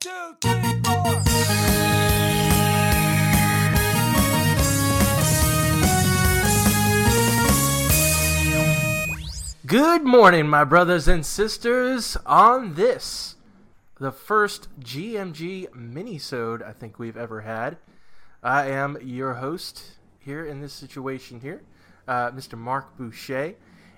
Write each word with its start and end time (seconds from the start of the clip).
two, 0.00 0.36
three, 0.40 0.80
four. 0.84 1.22
Good 9.66 10.04
morning, 10.04 10.48
my 10.48 10.64
brothers 10.64 11.08
and 11.08 11.26
sisters. 11.26 12.16
On 12.24 12.74
this, 12.74 13.36
the 13.98 14.12
first 14.12 14.68
GMG 14.80 15.68
minisode 15.70 16.66
I 16.66 16.72
think 16.72 16.98
we've 16.98 17.16
ever 17.16 17.40
had. 17.40 17.76
I 18.42 18.66
am 18.68 18.96
your 19.02 19.34
host 19.34 19.98
here 20.20 20.46
in 20.46 20.60
this 20.60 20.72
situation 20.72 21.40
here, 21.40 21.62
uh, 22.06 22.30
Mr. 22.30 22.56
Marc 22.56 22.96
Boucher, 22.96 23.56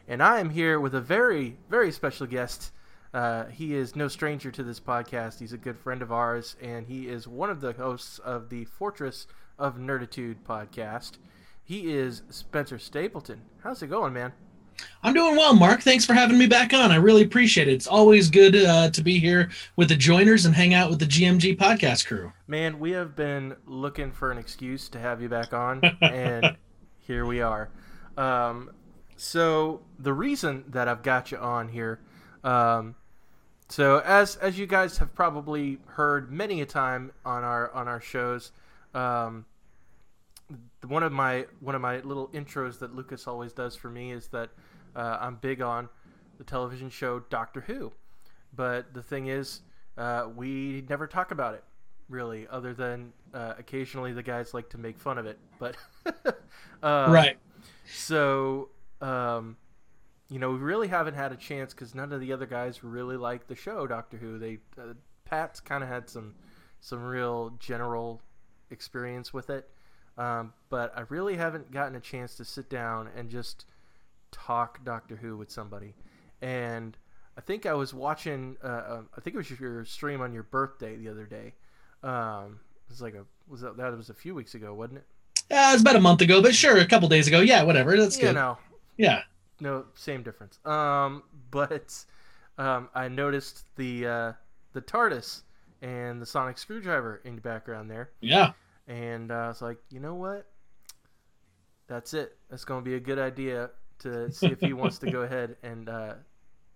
and 0.09 0.23
I 0.23 0.41
am 0.41 0.51
here 0.51 0.81
with 0.81 0.95
a 0.95 1.01
very, 1.01 1.59
very 1.69 1.93
special 1.93 2.27
guest. 2.27 2.73
Uh, 3.13 3.47
he 3.47 3.75
is 3.75 3.97
no 3.97 4.09
stranger 4.09 4.51
to 4.51 4.63
this 4.63 4.79
podcast. 4.79 5.41
He's 5.41 5.53
a 5.53 5.59
good 5.59 5.79
friend 5.79 6.03
of 6.03 6.13
ours, 6.13 6.57
and 6.63 6.87
he 6.87 7.09
is 7.09 7.27
one 7.27 7.51
of 7.51 7.61
the 7.61 7.73
hosts 7.73 8.19
of 8.21 8.49
the 8.51 8.65
Fortress 8.67 9.27
of 9.59 9.77
Nerditude 9.77 10.37
podcast. 10.49 11.13
He 11.63 11.93
is 11.93 12.23
Spencer 12.31 12.79
Stapleton. 12.79 13.43
How's 13.63 13.83
it 13.83 13.89
going, 13.89 14.13
man? 14.13 14.33
I'm 15.03 15.15
doing 15.15 15.37
well, 15.37 15.55
Marc. 15.55 15.83
Thanks 15.83 16.07
for 16.07 16.15
having 16.15 16.39
me 16.39 16.47
back 16.47 16.73
on. 16.73 16.91
I 16.91 16.97
really 16.97 17.23
appreciate 17.23 17.69
it. 17.69 17.73
It's 17.73 17.87
always 17.87 18.31
good 18.31 18.57
uh, 18.57 18.91
to 18.91 19.03
be 19.03 19.19
here 19.19 19.51
with 19.77 19.89
the 19.89 19.97
joiners 19.97 20.47
and 20.47 20.55
hang 20.55 20.75
out 20.75 20.91
with 20.91 20.99
the 20.99 21.07
GMG 21.07 21.57
podcast 21.57 22.07
crew. 22.07 22.33
Man, 22.47 22.79
we 22.79 22.93
have 22.93 23.17
been 23.17 23.57
looking 23.67 24.11
for 24.13 24.31
an 24.31 24.39
excuse 24.39 24.89
to 24.91 24.99
have 24.99 25.21
you 25.21 25.29
back 25.29 25.53
on, 25.53 25.83
and 26.01 26.57
here 26.99 27.27
we 27.27 27.41
are. 27.41 27.71
Um, 28.17 28.71
so 29.17 29.83
the 29.99 30.13
reason 30.13 30.65
that 30.69 30.89
I've 30.89 31.03
got 31.03 31.31
you 31.31 31.39
on 31.39 31.69
here, 31.69 32.01
um, 32.43 32.95
so 33.71 34.01
as 34.05 34.37
as 34.37 34.59
you 34.59 34.67
guys 34.67 34.99
have 34.99 35.15
probably 35.15 35.79
heard 35.87 36.31
many 36.31 36.61
a 36.61 36.67
time 36.67 37.13
on 37.25 37.45
our 37.45 37.73
on 37.73 37.87
our 37.87 38.01
shows, 38.01 38.51
um, 38.95 39.47
one 40.87 41.03
of 41.03 41.13
my 41.13 41.47
one 41.61 41.75
of 41.75 41.81
my 41.81 42.01
little 42.01 42.29
intros 42.29 42.81
that 42.81 42.95
Lucas 42.95 43.27
always 43.27 43.53
does 43.53 43.77
for 43.77 43.89
me 43.89 44.11
is 44.11 44.27
that 44.29 44.51
uh, 44.97 45.19
I'm 45.21 45.37
big 45.37 45.63
on 45.63 45.89
the 46.39 46.45
television 46.45 46.91
show 46.91 47.21
Doctor 47.31 47.61
Who, 47.61 47.93
but 48.55 48.93
the 48.93 49.03
thing 49.03 49.29
is, 49.29 49.61
uh, 49.97 50.27
we 50.35 50.85
never 50.89 51.07
talk 51.07 51.31
about 51.31 51.55
it 51.55 51.63
really, 52.09 52.49
other 52.51 52.75
than 52.75 53.13
uh, 53.33 53.55
occasionally 53.57 54.13
the 54.13 54.23
guys 54.23 54.53
like 54.53 54.69
to 54.71 54.79
make 54.79 54.99
fun 54.99 55.17
of 55.17 55.27
it. 55.27 55.39
But 55.61 55.77
um, 56.83 57.13
right. 57.13 57.39
So 57.87 58.71
um, 59.01 59.57
you 60.31 60.39
know, 60.39 60.51
we 60.53 60.59
really 60.59 60.89
haven't 60.89 61.15
had 61.15 61.33
a 61.33 61.37
chance 61.37 61.75
because 61.75 61.95
none 61.95 62.13
of 62.13 62.21
the 62.21 62.33
other 62.33 62.47
guys 62.47 62.83
really 62.85 63.17
like 63.17 63.47
the 63.49 63.57
show 63.57 63.87
Doctor 63.87 64.17
Who. 64.17 64.39
They 64.39 64.59
uh, 64.79 64.95
Pat's 65.25 65.61
kind 65.61 65.83
of 65.83 65.89
had 65.91 66.09
some 66.09 66.35
some 66.81 67.03
real 67.03 67.53
general 67.59 68.23
experience 68.71 69.35
with 69.35 69.51
it. 69.51 69.69
Um, 70.17 70.53
but 70.69 70.93
I 70.97 71.03
really 71.09 71.37
haven't 71.37 71.71
gotten 71.73 71.97
a 71.97 72.01
chance 72.01 72.37
to 72.37 72.45
sit 72.45 72.71
down 72.71 73.09
and 73.17 73.29
just 73.29 73.67
talk 74.33 74.85
Doctor 74.85 75.17
Who 75.17 75.37
with 75.37 75.51
somebody. 75.51 75.95
And 76.41 76.97
I 77.37 77.41
think 77.41 77.67
I 77.67 77.75
was 77.75 77.93
watching. 77.93 78.57
Uh, 78.63 78.67
uh, 78.67 79.03
I 79.17 79.21
think 79.21 79.35
it 79.35 79.39
was 79.39 79.51
your 79.59 79.85
stream 79.85 80.21
on 80.21 80.33
your 80.33 80.43
birthday 80.45 80.97
the 80.97 81.09
other 81.09 81.25
day. 81.25 81.55
Um, 82.03 82.61
it 82.87 82.91
was 82.91 83.03
like 83.03 83.15
a 83.15 83.25
was 83.49 83.63
that, 83.63 83.77
that 83.77 83.97
was 83.97 84.11
a 84.11 84.15
few 84.15 84.35
weeks 84.35 84.55
ago, 84.55 84.75
wasn't 84.75 84.99
it? 84.99 85.05
Uh, 85.53 85.71
it 85.71 85.73
was 85.73 85.81
about 85.83 85.97
a 85.97 86.01
month 86.01 86.21
ago, 86.21 86.41
but 86.41 86.55
sure, 86.55 86.77
a 86.79 86.87
couple 86.87 87.09
days 87.09 87.27
ago. 87.27 87.41
Yeah, 87.41 87.65
whatever. 87.65 87.97
That's 87.97 88.17
You 88.17 88.27
good. 88.27 88.35
know, 88.37 88.59
Yeah. 88.97 89.23
No, 89.61 89.87
same 89.95 90.23
difference. 90.23 90.59
Um, 90.65 91.23
but 91.51 92.05
um, 92.59 92.89
I 92.95 93.09
noticed 93.09 93.65
the 93.77 94.07
uh, 94.07 94.33
the 94.73 94.81
TARDIS 94.81 95.43
and 95.83 96.21
the 96.21 96.27
sonic 96.27 96.59
screwdriver 96.59 97.21
in 97.25 97.35
the 97.37 97.41
background 97.41 97.91
there. 97.91 98.11
Yeah. 98.21 98.53
And 98.87 99.31
uh, 99.31 99.35
I 99.35 99.49
was 99.49 99.63
like, 99.63 99.79
you 99.91 100.01
know 100.01 100.15
what? 100.15 100.47
That's 101.87 102.15
it. 102.15 102.37
That's 102.49 102.65
going 102.65 102.83
to 102.83 102.89
be 102.89 102.97
a 102.97 103.01
good 103.01 103.19
idea 103.19 103.71
to 104.01 104.31
see 104.31 104.47
if 104.47 104.61
he 104.61 104.73
wants 104.73 104.99
to 104.99 105.11
go 105.11 105.21
ahead 105.23 105.57
and 105.63 105.89
uh, 105.89 106.15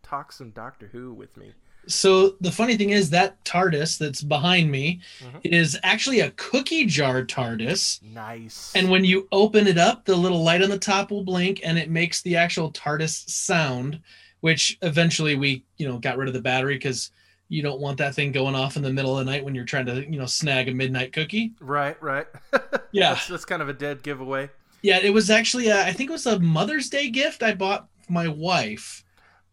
talk 0.02 0.32
some 0.32 0.50
Doctor 0.50 0.88
Who 0.92 1.12
with 1.12 1.36
me. 1.36 1.52
So 1.86 2.36
the 2.40 2.50
funny 2.52 2.76
thing 2.76 2.90
is 2.90 3.10
that 3.10 3.42
TARDIS 3.44 3.98
that's 3.98 4.22
behind 4.22 4.70
me 4.70 5.00
Mhm. 5.20 5.40
is 5.44 5.78
actually 5.82 6.20
a 6.20 6.30
cookie 6.32 6.86
jar 6.86 7.22
TARDIS. 7.24 8.02
Nice. 8.02 8.72
And 8.74 8.90
when 8.90 9.04
you 9.04 9.28
open 9.32 9.66
it 9.66 9.78
up, 9.78 10.04
the 10.04 10.16
little 10.16 10.42
light 10.42 10.62
on 10.62 10.70
the 10.70 10.78
top 10.78 11.10
will 11.10 11.24
blink 11.24 11.60
and 11.64 11.78
it 11.78 11.90
makes 11.90 12.22
the 12.22 12.36
actual 12.36 12.70
TARDIS 12.72 13.28
sound, 13.28 14.00
which 14.40 14.78
eventually 14.82 15.34
we, 15.34 15.64
you 15.78 15.86
know, 15.88 15.98
got 15.98 16.16
rid 16.16 16.28
of 16.28 16.34
the 16.34 16.40
battery 16.40 16.74
because 16.74 17.10
you 17.48 17.62
don't 17.62 17.80
want 17.80 17.98
that 17.98 18.14
thing 18.14 18.32
going 18.32 18.54
off 18.54 18.76
in 18.76 18.82
the 18.82 18.92
middle 18.92 19.18
of 19.18 19.24
the 19.24 19.30
night 19.30 19.44
when 19.44 19.54
you're 19.54 19.64
trying 19.66 19.86
to, 19.86 20.00
you 20.10 20.18
know, 20.18 20.26
snag 20.26 20.68
a 20.68 20.72
midnight 20.72 21.12
cookie. 21.12 21.52
right, 21.60 22.02
right. 22.02 22.26
Yeah. 22.92 23.14
that's, 23.14 23.28
that's 23.28 23.44
kind 23.44 23.60
of 23.60 23.68
a 23.68 23.72
dead 23.74 24.02
giveaway. 24.02 24.48
Yeah, 24.82 24.98
it 25.02 25.10
was 25.12 25.30
actually, 25.30 25.70
uh, 25.70 25.84
I 25.84 25.92
think 25.92 26.10
it 26.10 26.12
was 26.12 26.26
a 26.26 26.38
Mother's 26.38 26.88
Day 26.90 27.10
gift 27.10 27.42
I 27.42 27.54
bought 27.54 27.88
my 28.08 28.28
wife 28.28 29.03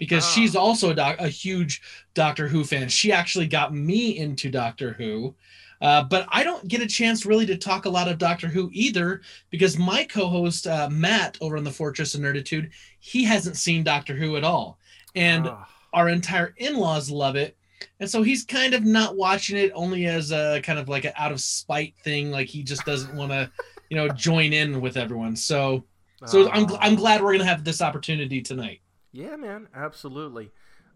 because 0.01 0.25
Ah. 0.25 0.29
she's 0.31 0.55
also 0.55 0.89
a, 0.89 0.95
doc- 0.95 1.19
a 1.21 1.29
huge 1.29 1.79
Doctor 2.15 2.47
Who 2.47 2.63
fan. 2.63 2.89
She 2.89 3.11
actually 3.11 3.45
got 3.47 3.71
me 3.73 4.17
into 4.17 4.49
Doctor 4.49 4.93
Who. 4.93 5.35
Uh, 5.79 6.03
but 6.03 6.25
I 6.29 6.43
don't 6.43 6.67
get 6.67 6.81
a 6.81 6.87
chance 6.87 7.23
really 7.25 7.45
to 7.45 7.55
talk 7.57 7.85
a 7.85 7.89
lot 7.89 8.07
of 8.07 8.17
Doctor 8.17 8.47
Who 8.47 8.69
either 8.73 9.21
because 9.51 9.77
my 9.77 10.03
co-host 10.03 10.65
uh, 10.65 10.89
Matt 10.91 11.37
over 11.39 11.55
on 11.55 11.63
the 11.63 11.71
Fortress 11.71 12.15
of 12.15 12.21
Nerditude, 12.21 12.71
he 12.99 13.23
hasn't 13.23 13.57
seen 13.57 13.83
Doctor 13.83 14.15
Who 14.15 14.37
at 14.37 14.43
all, 14.43 14.79
and 15.15 15.47
Ah, 15.47 15.67
our 15.93 16.09
entire 16.09 16.53
in-laws 16.57 17.09
love 17.11 17.35
it, 17.35 17.55
and 17.99 18.09
so 18.09 18.21
he's 18.23 18.43
kind 18.43 18.73
of 18.73 18.83
not 18.83 19.15
watching 19.17 19.57
it 19.57 19.71
only 19.75 20.05
as 20.07 20.31
a 20.31 20.61
kind 20.63 20.77
of 20.79 20.87
like 20.89 21.05
an 21.05 21.13
out 21.15 21.31
of 21.31 21.41
spite 21.41 21.93
thing, 22.03 22.29
like 22.31 22.47
he 22.47 22.61
just 22.63 22.85
doesn't 22.85 23.15
want 23.15 23.31
to, 23.31 23.49
you 23.89 23.97
know, 23.97 24.07
join 24.09 24.53
in 24.53 24.81
with 24.81 24.97
everyone. 24.97 25.35
So, 25.35 25.83
so 26.27 26.49
I'm 26.51 26.65
gl- 26.67 26.75
ah. 26.79 26.79
I'm 26.81 26.95
glad 26.95 27.21
we're 27.23 27.31
gonna 27.33 27.45
have 27.45 27.63
this 27.63 27.81
opportunity 27.81 28.39
tonight. 28.41 28.80
Yeah, 29.11 29.35
man, 29.35 29.67
absolutely. 29.75 30.51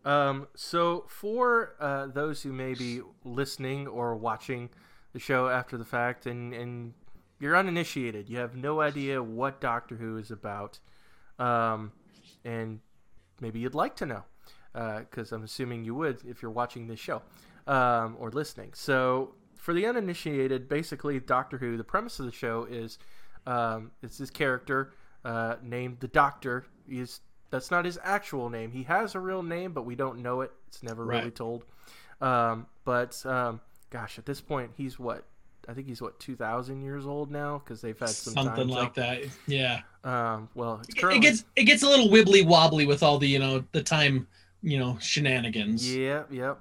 Um, 0.06 0.48
so, 0.56 1.06
for 1.08 1.76
uh, 1.80 2.08
those 2.08 2.44
who 2.44 2.54
may 2.54 2.74
be 2.74 3.02
listening 3.24 3.88
or 3.88 4.16
watching 4.16 4.70
the 5.14 5.20
show 5.20 5.50
after 5.50 5.78
the 5.78 5.86
fact, 5.86 6.26
and, 6.28 6.54
and 6.54 6.94
you're 7.40 7.58
uninitiated, 7.58 8.30
you 8.30 8.38
have 8.38 8.56
no 8.56 8.82
idea 8.82 9.22
what 9.22 9.60
Doctor 9.60 9.96
Who 9.96 10.18
is 10.18 10.32
about, 10.32 10.80
um, 11.40 11.92
and 12.44 12.80
maybe 13.42 13.60
you'd 13.60 13.74
like 13.74 13.96
to 13.98 14.06
know, 14.06 14.24
because 14.74 15.32
I'm 15.32 15.44
assuming 15.44 15.84
you 15.84 15.96
would 15.96 16.20
if 16.26 16.42
you're 16.42 16.52
watching 16.52 16.88
this 16.88 17.00
show 17.00 17.24
um, 17.66 18.16
or 18.20 18.30
listening. 18.30 18.72
So, 18.76 19.34
for 19.58 19.74
the 19.74 19.88
uninitiated, 19.88 20.70
basically, 20.70 21.20
Doctor 21.20 21.58
Who, 21.58 21.78
the 21.78 21.84
premise 21.84 22.20
of 22.20 22.28
the 22.28 22.32
show 22.32 22.68
is 22.70 23.00
um, 23.48 23.92
it's 24.04 24.20
this 24.20 24.30
character 24.30 24.94
uh, 25.26 25.56
named 25.64 25.98
the 26.00 26.08
Doctor. 26.08 26.68
He's 26.88 27.22
that's 27.56 27.72
not 27.72 27.86
his 27.86 27.98
actual 28.04 28.50
name. 28.50 28.72
He 28.72 28.84
has 28.84 29.16
a 29.16 29.20
real 29.20 29.42
name, 29.44 29.72
but 29.74 29.86
we 29.86 29.96
don't 29.96 30.20
know 30.20 30.42
it. 30.42 30.52
It's 30.68 30.84
never 30.84 31.04
really 31.06 31.32
told. 31.32 31.64
Um, 32.22 32.68
but 32.84 33.26
um, 33.26 33.60
gosh, 33.90 34.18
at 34.20 34.26
this 34.26 34.42
point, 34.42 34.72
he's 34.78 35.00
what? 35.00 35.24
I 35.68 35.74
think 35.74 35.88
he's 35.88 36.02
what 36.02 36.20
two 36.20 36.36
thousand 36.36 36.82
years 36.84 37.06
old 37.08 37.32
now 37.32 37.58
because 37.64 37.82
they've 37.82 37.98
had 37.98 38.10
some 38.10 38.34
Something 38.34 38.68
time 38.68 38.76
like 38.84 38.94
that. 38.96 39.24
Yeah. 39.48 39.82
Um, 40.04 40.48
well, 40.54 40.82
it's 40.88 40.96
It- 41.04 41.04
It 41.16 41.22
gets 41.22 41.46
it 41.56 41.64
gets 41.64 41.82
a 41.84 41.88
little 41.90 42.08
wibbly 42.10 42.46
wobbly 42.46 42.86
with 42.86 43.02
all 43.02 43.18
the 43.18 43.28
you 43.28 43.40
know 43.40 43.64
the 43.72 43.82
time 43.82 44.28
you 44.62 44.78
know 44.78 44.98
shenanigans. 45.02 45.94
Yeah, 45.96 46.24
yep. 46.30 46.60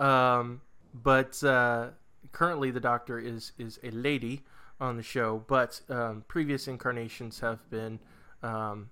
Um, 0.00 0.60
but 1.04 1.42
uh, 1.44 1.90
currently, 2.32 2.70
the 2.70 2.80
Doctor 2.80 3.18
is 3.18 3.52
is 3.58 3.78
a 3.84 3.90
lady 3.90 4.42
on 4.80 4.96
the 4.96 5.02
show, 5.02 5.44
but 5.46 5.80
um, 5.88 6.24
previous 6.26 6.66
incarnations 6.66 7.38
have 7.40 7.68
been 7.70 7.98
um, 8.42 8.90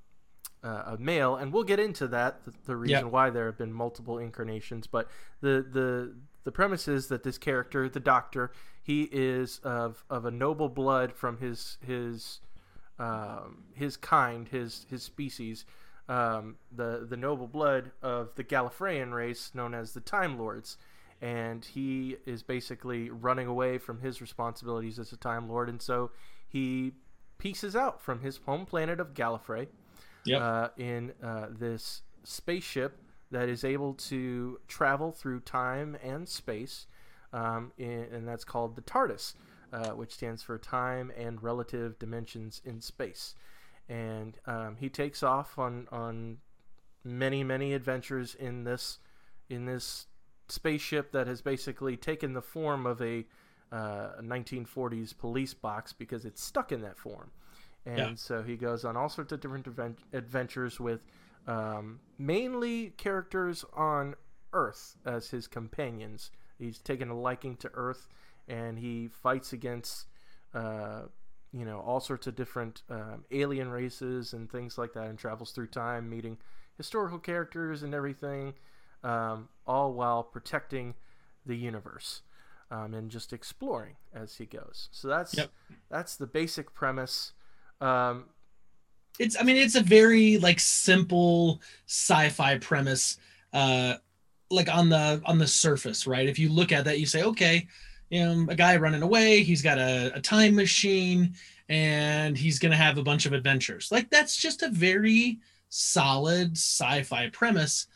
uh, 0.62 0.82
a 0.86 0.96
male, 0.98 1.36
and 1.36 1.52
we'll 1.52 1.64
get 1.64 1.78
into 1.78 2.08
that. 2.08 2.44
The, 2.44 2.52
the 2.66 2.76
reason 2.76 3.06
Yep. 3.06 3.12
why 3.12 3.30
there 3.30 3.46
have 3.46 3.58
been 3.58 3.72
multiple 3.72 4.18
incarnations, 4.18 4.86
but 4.86 5.08
the 5.40 5.64
the 5.70 6.14
the 6.44 6.52
premise 6.52 6.88
is 6.88 7.08
that 7.08 7.22
this 7.22 7.38
character, 7.38 7.88
the 7.88 8.00
Doctor, 8.00 8.50
he 8.82 9.02
is 9.12 9.60
of 9.62 10.04
of 10.10 10.24
a 10.24 10.30
noble 10.30 10.68
blood 10.68 11.12
from 11.12 11.38
his 11.38 11.78
his 11.86 12.40
um, 12.98 13.64
his 13.74 13.96
kind, 13.96 14.48
his 14.48 14.86
his 14.90 15.02
species, 15.02 15.64
um, 16.08 16.56
the 16.72 17.06
the 17.08 17.16
noble 17.16 17.46
blood 17.46 17.92
of 18.02 18.34
the 18.34 18.42
Gallifreyan 18.44 19.12
race 19.12 19.52
known 19.54 19.74
as 19.74 19.92
the 19.92 20.00
Time 20.00 20.38
Lords, 20.38 20.76
and 21.20 21.64
he 21.64 22.16
is 22.26 22.42
basically 22.42 23.10
running 23.10 23.46
away 23.46 23.78
from 23.78 24.00
his 24.00 24.20
responsibilities 24.20 24.98
as 24.98 25.12
a 25.12 25.16
Time 25.16 25.48
Lord, 25.48 25.68
and 25.68 25.80
so 25.80 26.10
he 26.48 26.92
pieces 27.38 27.76
out 27.76 28.00
from 28.02 28.20
his 28.22 28.38
home 28.46 28.66
planet 28.66 28.98
of 28.98 29.14
Gallifrey 29.14 29.68
Yep. 30.28 30.40
uh, 30.42 30.68
in 30.76 31.12
uh, 31.22 31.46
this 31.50 32.02
spaceship 32.24 32.98
that 33.30 33.48
is 33.48 33.64
able 33.64 33.94
to 33.94 34.58
travel 34.68 35.12
through 35.12 35.40
time 35.40 35.96
and 36.02 36.28
space, 36.28 36.86
um, 37.32 37.72
in, 37.76 38.06
and 38.12 38.26
that's 38.26 38.44
called 38.44 38.76
the 38.76 38.82
TARDIS, 38.82 39.34
uh, 39.72 39.90
which 39.90 40.12
stands 40.12 40.42
for 40.42 40.58
Time 40.58 41.12
and 41.16 41.42
Relative 41.42 41.98
Dimensions 41.98 42.62
in 42.64 42.80
Space. 42.80 43.34
And 43.88 44.38
um, 44.46 44.76
he 44.78 44.88
takes 44.88 45.22
off 45.22 45.58
on 45.58 45.88
on 45.90 46.38
many 47.04 47.42
many 47.42 47.72
adventures 47.72 48.34
in 48.34 48.64
this 48.64 48.98
in 49.48 49.64
this 49.64 50.06
spaceship 50.48 51.12
that 51.12 51.26
has 51.26 51.42
basically 51.42 51.96
taken 51.96 52.32
the 52.32 52.42
form 52.42 52.86
of 52.86 53.00
a 53.00 53.24
uh, 53.70 54.10
1940s 54.22 55.16
police 55.16 55.54
box 55.54 55.92
because 55.92 56.24
it's 56.24 56.42
stuck 56.42 56.72
in 56.72 56.80
that 56.82 56.98
form. 56.98 57.30
And 57.88 57.96
Yeah. 57.96 58.10
so 58.18 58.42
he 58.42 58.56
goes 58.56 58.84
on 58.84 58.96
all 58.96 59.08
sorts 59.08 59.32
of 59.32 59.40
different 59.40 59.66
adven- 59.66 59.96
adventures 60.12 60.80
with 60.80 61.00
um, 61.46 62.00
mainly 62.18 62.90
characters 62.96 63.64
on 63.74 64.14
Earth 64.52 64.96
as 65.06 65.30
his 65.30 65.46
companions. 65.46 66.30
He's 66.58 66.78
taken 66.78 67.08
a 67.10 67.18
liking 67.18 67.56
to 67.58 67.70
Earth, 67.74 68.08
and 68.48 68.78
he 68.78 69.08
fights 69.08 69.52
against, 69.52 70.06
uh, 70.54 71.02
you 71.52 71.64
know, 71.64 71.80
all 71.80 72.00
sorts 72.00 72.26
of 72.26 72.34
different 72.36 72.82
um, 72.90 73.24
alien 73.30 73.70
races 73.70 74.32
and 74.34 74.50
things 74.50 74.76
like 74.78 74.92
that, 74.94 75.06
and 75.08 75.18
travels 75.18 75.52
through 75.52 75.68
time, 75.68 76.08
meeting 76.10 76.38
historical 76.76 77.18
characters 77.18 77.82
and 77.82 77.94
everything, 77.94 78.54
um, 79.04 79.48
all 79.66 79.92
while 79.94 80.22
protecting 80.22 80.94
the 81.46 81.56
universe 81.56 82.22
um, 82.70 82.94
and 82.94 83.10
just 83.10 83.32
exploring 83.32 83.96
as 84.12 84.36
he 84.36 84.46
goes. 84.46 84.88
So 84.92 85.08
that's 85.08 85.34
Yep. 85.36 85.50
that's 85.90 86.16
the 86.16 86.26
basic 86.26 86.74
premise. 86.74 87.32
Um, 87.80 88.24
it's 89.18 89.36
i 89.38 89.42
mean 89.42 89.56
it's 89.56 89.74
a 89.74 89.80
very 89.80 90.38
like 90.38 90.60
simple 90.60 91.60
sci-fi 91.86 92.58
premise 92.58 93.18
uh 93.52 93.94
like 94.50 94.68
on 94.72 94.88
the 94.88 95.20
on 95.26 95.38
the 95.38 95.46
surface 95.46 96.06
right? 96.06 96.26
If 96.28 96.38
you 96.38 96.48
look 96.48 96.72
at 96.72 96.84
that 96.86 96.98
you 97.00 97.06
say 97.06 97.22
okay 97.22 97.66
you 98.08 98.24
know 98.24 98.46
a 98.48 98.54
guy 98.54 98.76
running 98.76 99.02
away 99.02 99.42
he's 99.42 99.60
got 99.60 99.78
a, 99.78 100.12
a 100.14 100.20
time 100.20 100.54
machine 100.54 101.34
and 101.68 102.38
he's 102.38 102.58
gonna 102.58 102.76
have 102.76 102.96
a 102.96 103.02
bunch 103.02 103.26
of 103.26 103.34
adventures. 103.34 103.92
Like 103.92 104.08
that's 104.08 104.36
just 104.36 104.62
a 104.62 104.70
very 104.70 105.38
solid 105.68 106.52
sci-fi 106.52 107.28
premise. 107.30 107.86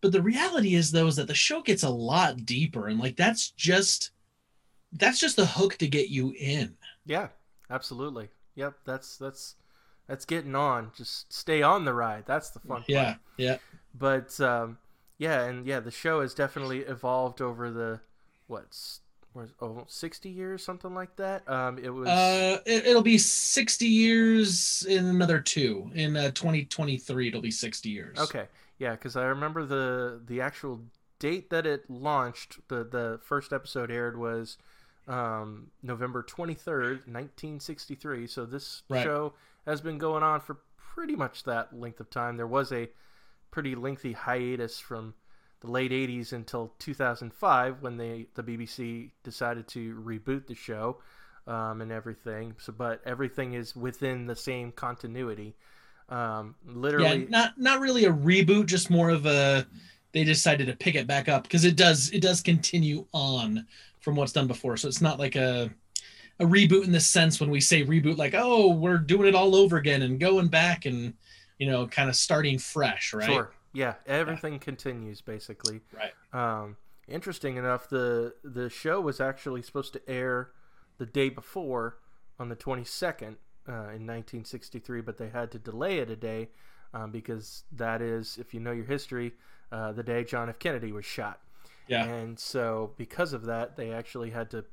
But 0.00 0.12
the 0.12 0.22
reality 0.22 0.76
is 0.76 0.92
though 0.92 1.08
is 1.08 1.16
that 1.16 1.26
the 1.26 1.34
show 1.34 1.60
gets 1.62 1.82
a 1.82 1.90
lot 1.90 2.46
deeper 2.46 2.86
and 2.86 3.00
like 3.00 3.16
that's 3.16 3.50
just 3.50 4.10
that's 4.92 5.18
just 5.18 5.34
the 5.34 5.46
hook 5.46 5.76
to 5.78 5.88
get 5.88 6.08
you 6.08 6.32
in. 6.38 6.76
Yeah, 7.04 7.28
absolutely. 7.68 8.28
Yep, 8.56 8.74
that's 8.84 9.16
that's 9.16 9.54
that's 10.08 10.24
getting 10.24 10.54
on. 10.54 10.90
Just 10.96 11.32
stay 11.32 11.62
on 11.62 11.84
the 11.84 11.94
ride. 11.94 12.24
That's 12.26 12.50
the 12.50 12.60
fun 12.60 12.84
yeah 12.88 13.04
part. 13.04 13.18
yeah 13.36 13.56
But 13.94 14.38
um, 14.40 14.78
yeah, 15.18 15.44
and 15.44 15.66
yeah, 15.66 15.80
the 15.80 15.90
show 15.90 16.20
has 16.22 16.34
definitely 16.34 16.80
evolved 16.80 17.40
over 17.40 17.70
the 17.70 18.00
what's 18.48 19.00
oh, 19.60 19.84
60 19.86 20.28
years 20.28 20.64
something 20.64 20.94
like 20.94 21.16
that. 21.16 21.48
Um, 21.48 21.78
it 21.78 21.90
was 21.90 22.08
Uh, 22.08 22.60
it, 22.66 22.86
it'll 22.86 23.02
be 23.02 23.18
60 23.18 23.86
years 23.86 24.84
in 24.88 25.06
another 25.06 25.40
two. 25.40 25.90
In 25.94 26.16
uh, 26.16 26.30
2023, 26.30 27.28
it'll 27.28 27.40
be 27.40 27.50
60 27.50 27.88
years. 27.88 28.18
okay. 28.18 28.46
Yeah, 28.78 28.92
because 28.92 29.16
I 29.16 29.24
remember 29.24 29.64
the 29.64 30.20
the 30.26 30.42
actual 30.42 30.82
date 31.18 31.48
that 31.50 31.66
it 31.66 31.88
launched. 31.90 32.58
The 32.68 32.84
the 32.84 33.18
first 33.22 33.52
episode 33.52 33.90
aired 33.90 34.18
was 34.18 34.58
um, 35.08 35.70
November 35.82 36.22
23rd, 36.22 37.06
1963. 37.06 38.26
So 38.26 38.44
this 38.46 38.82
Right. 38.88 39.02
show 39.02 39.34
has 39.66 39.80
been 39.80 39.98
going 39.98 40.22
on 40.22 40.40
for 40.40 40.58
pretty 40.76 41.16
much 41.16 41.44
that 41.44 41.78
length 41.78 42.00
of 42.00 42.10
time. 42.10 42.36
There 42.36 42.46
was 42.46 42.72
a 42.72 42.88
pretty 43.50 43.74
lengthy 43.74 44.12
hiatus 44.12 44.78
from 44.78 45.14
the 45.60 45.70
late 45.70 45.92
80s 45.92 46.32
until 46.32 46.74
2005 46.78 47.82
when 47.82 47.96
they 47.96 48.26
the 48.34 48.42
BBC 48.42 49.10
decided 49.22 49.66
to 49.68 49.94
reboot 49.94 50.46
the 50.46 50.54
show 50.54 51.00
um, 51.46 51.80
and 51.80 51.90
everything. 51.92 52.54
So, 52.58 52.72
but 52.72 53.00
everything 53.06 53.54
is 53.54 53.74
within 53.74 54.26
the 54.26 54.36
same 54.36 54.72
continuity. 54.72 55.56
Um, 56.08 56.54
Yeah, 56.66 56.72
literally, 56.74 57.26
not 57.26 57.58
not 57.58 57.80
really 57.80 58.04
a 58.04 58.12
reboot, 58.12 58.66
just 58.66 58.90
more 58.90 59.10
of 59.10 59.26
a. 59.26 59.66
They 60.16 60.24
decided 60.24 60.66
to 60.68 60.74
pick 60.74 60.94
it 60.94 61.06
back 61.06 61.28
up 61.28 61.42
because 61.42 61.66
it 61.66 61.76
does 61.76 62.08
it 62.10 62.22
does 62.22 62.40
continue 62.40 63.04
on 63.12 63.66
from 64.00 64.16
what's 64.16 64.32
done 64.32 64.46
before. 64.46 64.78
So 64.78 64.88
it's 64.88 65.02
not 65.02 65.18
like 65.18 65.36
a 65.36 65.68
a 66.40 66.46
reboot 66.46 66.84
in 66.84 66.92
the 66.92 67.00
sense 67.00 67.38
when 67.38 67.50
we 67.50 67.60
say 67.60 67.84
reboot, 67.84 68.16
like 68.16 68.32
oh 68.34 68.70
we're 68.70 68.96
doing 68.96 69.28
it 69.28 69.34
all 69.34 69.54
over 69.54 69.76
again 69.76 70.00
and 70.00 70.18
going 70.18 70.48
back 70.48 70.86
and 70.86 71.12
you 71.58 71.70
know 71.70 71.86
kind 71.86 72.08
of 72.08 72.16
starting 72.16 72.58
fresh, 72.58 73.12
right? 73.12 73.26
Sure. 73.26 73.52
Yeah, 73.74 73.96
everything 74.06 74.58
continues 74.58 75.20
basically. 75.20 75.82
Right. 75.92 76.14
Um, 76.32 76.78
interesting 77.06 77.58
enough, 77.58 77.90
the 77.90 78.32
the 78.42 78.70
show 78.70 79.02
was 79.02 79.20
actually 79.20 79.60
supposed 79.60 79.92
to 79.92 80.08
air 80.08 80.48
the 80.96 81.04
day 81.04 81.28
before 81.28 81.98
on 82.38 82.48
the 82.48 82.56
22nd 82.56 83.36
uh, 83.68 83.92
in 83.92 84.06
1963, 84.06 85.02
but 85.02 85.18
they 85.18 85.28
had 85.28 85.50
to 85.52 85.58
delay 85.58 85.98
it 85.98 86.08
a 86.08 86.16
day 86.16 86.48
um, 86.96 87.10
because 87.10 87.64
that 87.72 88.00
is, 88.00 88.38
if 88.40 88.54
you 88.54 88.60
know 88.60 88.72
your 88.72 88.84
history, 88.84 89.32
uh, 89.70 89.92
the 89.92 90.02
day 90.02 90.24
John 90.24 90.48
F. 90.48 90.58
Kennedy 90.58 90.92
was 90.92 91.04
shot. 91.04 91.40
Yeah. 91.88 92.04
And 92.04 92.38
so, 92.38 92.92
because 92.96 93.32
of 93.32 93.44
that, 93.44 93.76
they 93.76 93.92
actually 93.92 94.30
had 94.30 94.50
to 94.50 94.64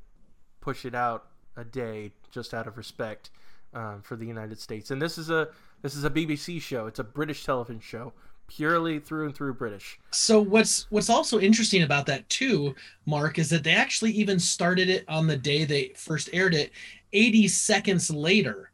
push 0.61 0.85
it 0.85 0.95
out 0.95 1.25
a 1.57 1.63
day 1.63 2.11
just 2.31 2.53
out 2.53 2.65
of 2.65 2.77
respect 2.77 3.29
um, 3.73 4.01
for 4.01 4.15
the 4.15 4.25
United 4.25 4.59
States. 4.59 4.89
And 4.89 5.01
this 5.01 5.17
is 5.17 5.29
a 5.29 5.49
this 5.81 5.95
is 5.95 6.05
a 6.05 6.09
BBC 6.09 6.61
show. 6.61 6.87
It's 6.87 6.99
a 6.99 7.03
British 7.03 7.43
television 7.43 7.81
show, 7.81 8.13
purely 8.47 8.99
through 8.99 9.25
and 9.25 9.35
through 9.35 9.53
British. 9.55 9.99
So 10.11 10.39
what's 10.39 10.89
what's 10.89 11.09
also 11.09 11.39
interesting 11.39 11.83
about 11.83 12.05
that 12.07 12.27
too, 12.29 12.73
Marc, 13.05 13.37
is 13.37 13.49
that 13.49 13.63
they 13.63 13.73
actually 13.73 14.11
even 14.11 14.39
started 14.39 14.89
it 14.89 15.03
on 15.07 15.27
the 15.27 15.37
day 15.37 15.65
they 15.65 15.91
first 15.95 16.29
aired 16.31 16.55
it, 16.55 16.71
80 17.11 17.47
seconds 17.49 18.09
later 18.09 18.71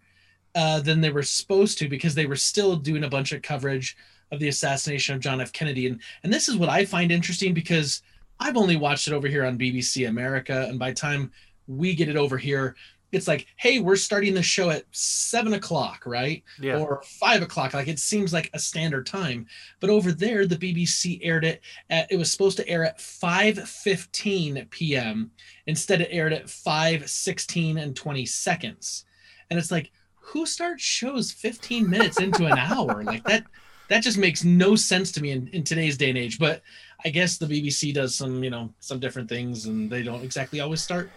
uh, 0.55 0.79
than 0.79 1.01
they 1.01 1.09
were 1.09 1.23
supposed 1.23 1.77
to 1.79 1.87
because 1.89 2.15
they 2.15 2.25
were 2.25 2.35
still 2.35 2.75
doing 2.75 3.03
a 3.03 3.09
bunch 3.09 3.31
of 3.31 3.41
coverage 3.41 3.95
of 4.31 4.39
the 4.39 4.47
assassination 4.47 5.15
of 5.15 5.21
John 5.21 5.41
F. 5.41 5.51
Kennedy. 5.53 5.87
And 5.87 6.01
and 6.23 6.33
this 6.33 6.47
is 6.49 6.57
what 6.57 6.69
I 6.69 6.85
find 6.85 7.11
interesting 7.11 7.53
because 7.53 8.01
I've 8.39 8.57
only 8.57 8.75
watched 8.75 9.07
it 9.07 9.13
over 9.13 9.27
here 9.27 9.45
on 9.45 9.57
BBC 9.57 10.07
America, 10.07 10.65
and 10.69 10.79
by 10.79 10.89
the 10.91 10.95
time 10.95 11.31
we 11.67 11.93
get 11.93 12.09
it 12.09 12.15
over 12.15 12.37
here, 12.37 12.75
it's 13.11 13.27
like, 13.27 13.47
hey, 13.55 13.79
we're 13.79 13.95
starting 13.95 14.33
the 14.33 14.43
show 14.43 14.69
at 14.69 14.83
seven 14.91 15.53
o'clock, 15.53 16.03
right? 16.05 16.43
Yeah. 16.59 16.77
or 16.77 17.01
five 17.03 17.41
o'clock. 17.41 17.73
Like 17.73 17.87
it 17.87 17.99
seems 17.99 18.31
like 18.33 18.49
a 18.53 18.59
standard 18.59 19.05
time. 19.05 19.47
But 19.79 19.89
over 19.89 20.11
there, 20.11 20.45
the 20.45 20.55
BBC 20.55 21.19
aired 21.23 21.43
it 21.45 21.61
at 21.89 22.11
it 22.11 22.17
was 22.17 22.31
supposed 22.31 22.57
to 22.57 22.67
air 22.67 22.85
at 22.85 22.99
5:15 22.99 24.69
p.m. 24.69 25.31
Instead, 25.65 26.01
it 26.01 26.09
aired 26.11 26.33
at 26.33 26.45
5:16 26.45 27.81
and 27.81 27.95
20 27.95 28.25
seconds. 28.25 29.05
And 29.49 29.57
it's 29.57 29.71
like, 29.71 29.91
who 30.31 30.45
starts 30.45 30.83
shows 30.83 31.31
15 31.31 31.89
minutes 31.89 32.19
into 32.19 32.45
an 32.45 32.57
hour? 32.57 33.03
Like 33.03 33.23
that 33.25 33.45
that 33.89 34.03
just 34.03 34.17
makes 34.17 34.43
no 34.43 34.75
sense 34.75 35.11
to 35.13 35.21
me 35.21 35.31
in, 35.31 35.47
in 35.49 35.63
today's 35.63 35.97
day 35.97 36.09
and 36.09 36.17
age. 36.17 36.37
But 36.39 36.61
I 37.03 37.09
guess 37.09 37.37
the 37.37 37.47
BBC 37.47 37.93
does 37.93 38.15
some, 38.15 38.43
you 38.43 38.49
know, 38.49 38.71
some 38.79 38.99
different 38.99 39.27
things 39.29 39.65
and 39.65 39.89
they 39.89 40.03
don't 40.03 40.23
exactly 40.23 40.59
always 40.59 40.81
start 40.81 41.09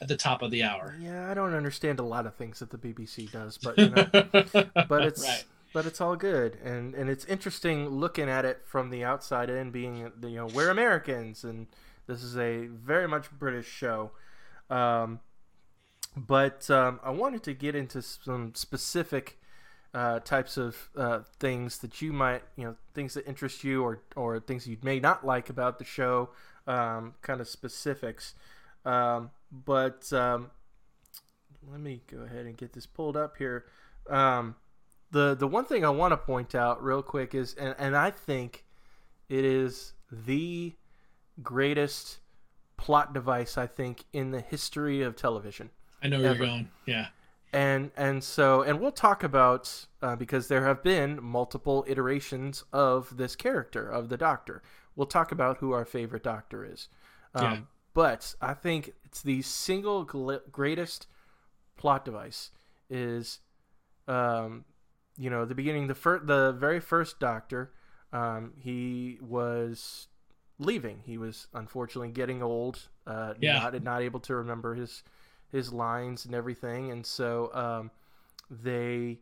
at 0.00 0.08
the 0.08 0.16
top 0.16 0.42
of 0.42 0.50
the 0.50 0.62
hour. 0.62 0.94
Yeah, 1.00 1.30
I 1.30 1.34
don't 1.34 1.54
understand 1.54 1.98
a 1.98 2.04
lot 2.04 2.26
of 2.26 2.34
things 2.34 2.58
that 2.58 2.70
the 2.70 2.78
BBC 2.78 3.30
does, 3.32 3.58
but 3.58 3.78
you 3.78 3.88
know, 3.88 4.06
but 4.88 5.02
it's 5.02 5.22
right. 5.22 5.44
but 5.72 5.86
it's 5.86 6.00
all 6.00 6.16
good, 6.16 6.56
and 6.62 6.94
and 6.94 7.10
it's 7.10 7.24
interesting 7.24 7.88
looking 7.88 8.28
at 8.28 8.44
it 8.44 8.60
from 8.64 8.90
the 8.90 9.04
outside 9.04 9.50
in, 9.50 9.70
being 9.70 10.12
you 10.22 10.36
know 10.36 10.46
we're 10.46 10.70
Americans, 10.70 11.42
and 11.42 11.66
this 12.06 12.22
is 12.22 12.36
a 12.36 12.66
very 12.66 13.08
much 13.08 13.30
British 13.32 13.66
show. 13.66 14.12
Um, 14.70 15.20
but 16.16 16.70
um, 16.70 17.00
I 17.02 17.10
wanted 17.10 17.42
to 17.44 17.54
get 17.54 17.74
into 17.74 18.02
some 18.02 18.54
specific 18.54 19.38
uh, 19.94 20.20
types 20.20 20.56
of 20.56 20.90
uh, 20.96 21.20
things 21.38 21.78
that 21.78 22.02
you 22.02 22.12
might, 22.12 22.42
you 22.56 22.64
know, 22.64 22.76
things 22.94 23.14
that 23.14 23.26
interest 23.26 23.64
you 23.64 23.82
or, 23.82 24.02
or 24.16 24.38
things 24.40 24.66
you 24.66 24.76
may 24.82 25.00
not 25.00 25.24
like 25.24 25.48
about 25.48 25.78
the 25.78 25.84
show, 25.84 26.30
um, 26.66 27.14
kind 27.22 27.40
of 27.40 27.48
specifics. 27.48 28.34
Um, 28.84 29.30
but 29.50 30.12
um, 30.12 30.50
let 31.70 31.80
me 31.80 32.02
go 32.10 32.18
ahead 32.18 32.46
and 32.46 32.56
get 32.56 32.72
this 32.72 32.86
pulled 32.86 33.16
up 33.16 33.36
here. 33.36 33.64
Um, 34.08 34.56
the 35.10 35.34
the 35.34 35.46
one 35.46 35.64
thing 35.64 35.84
I 35.84 35.90
want 35.90 36.12
to 36.12 36.16
point 36.16 36.54
out 36.54 36.82
real 36.82 37.02
quick 37.02 37.34
is, 37.34 37.54
and, 37.54 37.74
and 37.78 37.96
I 37.96 38.10
think 38.10 38.64
it 39.28 39.44
is 39.44 39.94
the 40.10 40.74
greatest 41.42 42.18
plot 42.76 43.12
device 43.12 43.58
I 43.58 43.66
think 43.66 44.04
in 44.12 44.30
the 44.30 44.40
history 44.40 45.02
of 45.02 45.16
television 45.16 45.70
I 46.02 46.08
know 46.08 46.20
where 46.20 46.30
Ever. 46.30 46.38
you're 46.38 46.46
going. 46.46 46.68
Yeah. 46.86 47.06
and 47.52 47.90
and 47.96 48.22
so 48.22 48.62
and 48.62 48.78
we'll 48.80 48.92
talk 48.92 49.22
about 49.22 49.86
uh, 50.02 50.16
because 50.16 50.48
there 50.48 50.64
have 50.64 50.82
been 50.82 51.18
multiple 51.22 51.84
iterations 51.88 52.64
of 52.72 53.16
this 53.16 53.34
character 53.36 53.88
of 53.88 54.08
the 54.10 54.16
doctor 54.18 54.62
we'll 54.96 55.06
talk 55.06 55.32
about 55.32 55.56
who 55.58 55.72
our 55.72 55.84
favorite 55.86 56.22
doctor 56.22 56.64
is 56.64 56.88
um, 57.34 57.44
Yeah. 57.44 57.58
but 57.94 58.34
i 58.42 58.52
think 58.52 58.92
it's 59.04 59.22
the 59.22 59.40
single 59.42 60.04
gl- 60.04 60.42
greatest 60.52 61.06
plot 61.78 62.04
device 62.04 62.50
is 62.90 63.40
um, 64.08 64.64
you 65.16 65.30
know 65.30 65.44
the 65.46 65.54
beginning 65.54 65.86
the 65.86 65.94
fir- 65.94 66.20
the 66.20 66.52
very 66.52 66.80
first 66.80 67.18
doctor 67.18 67.72
um, 68.12 68.52
he 68.58 69.18
was 69.22 70.08
leaving 70.58 71.00
he 71.06 71.16
was 71.16 71.46
unfortunately 71.54 72.10
getting 72.10 72.42
old 72.42 72.88
uh, 73.06 73.32
Yeah. 73.40 73.58
not 73.58 73.82
not 73.82 74.02
able 74.02 74.20
to 74.20 74.34
remember 74.36 74.74
his 74.74 75.02
his 75.50 75.72
lines 75.72 76.24
and 76.24 76.34
everything, 76.34 76.90
and 76.90 77.04
so 77.04 77.50
um, 77.54 77.90
they 78.50 79.18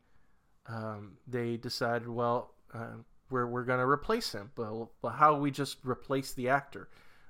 um, 0.66 1.18
they 1.26 1.56
decided, 1.56 2.09
well, 2.09 2.54
uh, 2.75 2.97
we're 3.30 3.47
we're 3.47 3.64
gonna 3.64 3.87
replace 3.87 4.33
him. 4.33 4.50
But, 4.54 4.87
but 5.02 5.11
how 5.11 5.37
we 5.37 5.50
just 5.50 5.78
replace 5.85 6.33
the 6.33 6.49
actor? 6.49 6.88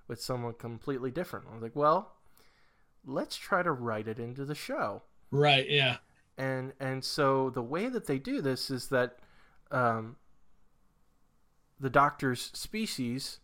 with 0.09 0.21
someone 0.21 0.55
completely 0.55 1.11
different. 1.11 1.47
I 1.51 1.55
was 1.55 1.63
like, 1.63 1.77
well, 1.77 2.13
let's 3.05 3.37
try 3.37 3.63
to 3.63 3.73
write 3.73 4.09
it 4.09 4.19
into 4.19 4.45
the 4.45 4.55
show. 4.55 5.03
Right. 5.31 5.69
Yeah. 5.69 5.99
And 6.39 6.73
and 6.79 7.03
so 7.03 7.51
the 7.51 7.63
way 7.63 7.89
that 7.89 8.07
they 8.07 8.19
do 8.19 8.41
this 8.41 8.71
is 8.71 8.89
that 8.89 9.19
um, 9.71 10.17
the 11.81 11.91
Doctor's 11.91 12.51
species, 12.53 13.39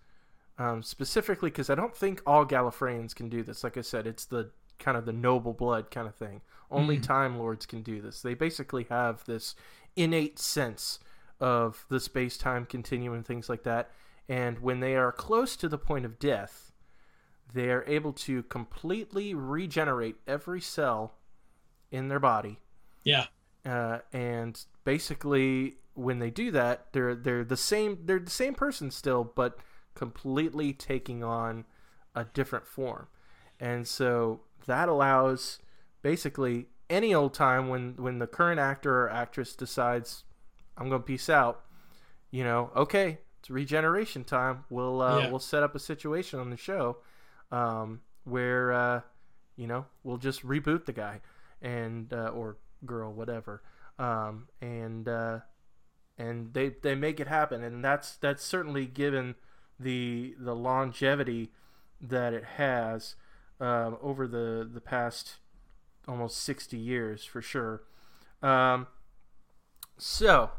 um, 0.59 0.83
specifically 0.83 1.51
because 1.51 1.71
I 1.71 1.75
don't 1.75 1.97
think 1.97 2.23
all 2.27 2.45
Gallifreyans 2.45 3.15
can 3.15 3.29
do 3.29 3.43
this. 3.43 3.65
Like 3.65 3.77
I 3.77 3.81
said, 3.81 4.07
it's 4.07 4.27
the 4.27 4.51
kind 4.83 4.97
of 4.99 5.07
the 5.07 5.13
noble 5.13 5.55
blood 5.55 5.91
kind 5.91 6.07
of 6.07 6.15
thing. 6.15 6.43
Only 6.71 6.99
Mhm. 6.99 7.03
Time 7.03 7.39
Lords 7.39 7.65
can 7.67 7.83
do 7.83 8.01
this. 8.03 8.21
They 8.21 8.35
basically 8.35 8.85
have 8.85 9.25
this 9.25 9.55
innate 9.97 10.39
sense 10.39 10.99
of 11.41 11.87
the 11.89 12.01
space 12.01 12.37
time 12.37 12.67
continuum 12.67 13.15
and 13.15 13.27
things 13.27 13.49
like 13.49 13.63
that. 13.63 13.91
And 14.29 14.59
when 14.61 14.81
they 14.81 14.97
are 14.97 15.13
close 15.13 15.57
to 15.57 15.69
the 15.69 15.79
point 15.79 16.05
of 16.05 16.19
death, 16.19 16.73
they 17.53 17.71
are 17.71 17.85
able 17.87 18.13
to 18.15 18.43
completely 18.45 19.35
regenerate 19.35 20.17
every 20.27 20.61
cell 20.61 21.15
in 21.91 22.09
their 22.09 22.21
body. 22.21 22.61
Yeah. 23.05 23.27
Uh, 23.65 23.99
and 24.13 24.65
basically, 24.85 25.77
when 25.95 26.19
they 26.19 26.31
do 26.31 26.51
that, 26.51 26.93
they're 26.93 27.15
they're 27.15 27.45
the 27.45 27.57
same. 27.57 28.07
They're 28.07 28.19
the 28.19 28.31
same 28.31 28.55
person 28.55 28.91
still, 28.91 29.25
but 29.25 29.59
completely 29.95 30.73
taking 30.73 31.23
on 31.23 31.67
a 32.15 32.25
different 32.25 32.67
form. 32.67 33.09
And 33.61 33.87
so 33.87 34.41
that 34.67 34.89
allows 34.89 35.59
basically 36.03 36.67
any 36.91 37.15
old 37.15 37.35
time 37.35 37.69
when 37.69 37.95
when 37.97 38.19
the 38.19 38.27
current 38.27 38.61
actor 38.61 39.05
or 39.05 39.11
actress 39.11 39.55
decides 39.55 40.25
I'm 40.77 40.89
going 40.89 41.01
to 41.03 41.07
peace 41.07 41.29
out, 41.29 41.65
you 42.31 42.45
know, 42.45 42.71
okay, 42.75 43.19
it's 43.41 43.51
regeneration 43.51 44.25
time. 44.25 44.65
We'll 44.71 45.01
uh, 45.03 45.19
Yeah. 45.21 45.31
we'll 45.31 45.39
set 45.39 45.63
up 45.63 45.75
a 45.75 45.79
situation 45.79 46.39
on 46.41 46.51
the 46.51 46.57
show 46.57 46.99
um, 47.51 48.01
where 48.25 48.73
uh, 48.73 49.01
you 49.57 49.67
know 49.67 49.87
we'll 50.03 50.17
just 50.19 50.47
reboot 50.47 50.85
the 50.87 50.93
guy 50.93 51.21
and 51.61 52.13
uh, 52.13 52.29
or 52.29 52.57
girl, 52.85 53.13
whatever, 53.13 53.63
um, 53.99 54.49
and 54.61 55.09
uh, 55.09 55.41
and 56.19 56.53
they 56.55 56.71
they 56.83 56.95
make 56.95 57.21
it 57.21 57.29
happen, 57.29 57.63
and 57.63 57.85
that's 57.85 58.17
that's 58.17 58.43
certainly 58.45 58.87
given 58.87 59.35
the 59.79 60.35
the 60.39 60.55
longevity 60.55 61.53
that 62.01 62.33
it 62.33 62.45
has 62.57 63.15
um, 63.63 63.97
over 64.03 64.27
the 64.27 64.69
the 64.71 64.81
past 64.81 65.37
almost 66.09 66.43
60 66.43 66.77
years 66.77 67.25
for 67.25 67.41
sure. 67.41 67.83
Um, 68.43 68.89
so, 69.97 70.51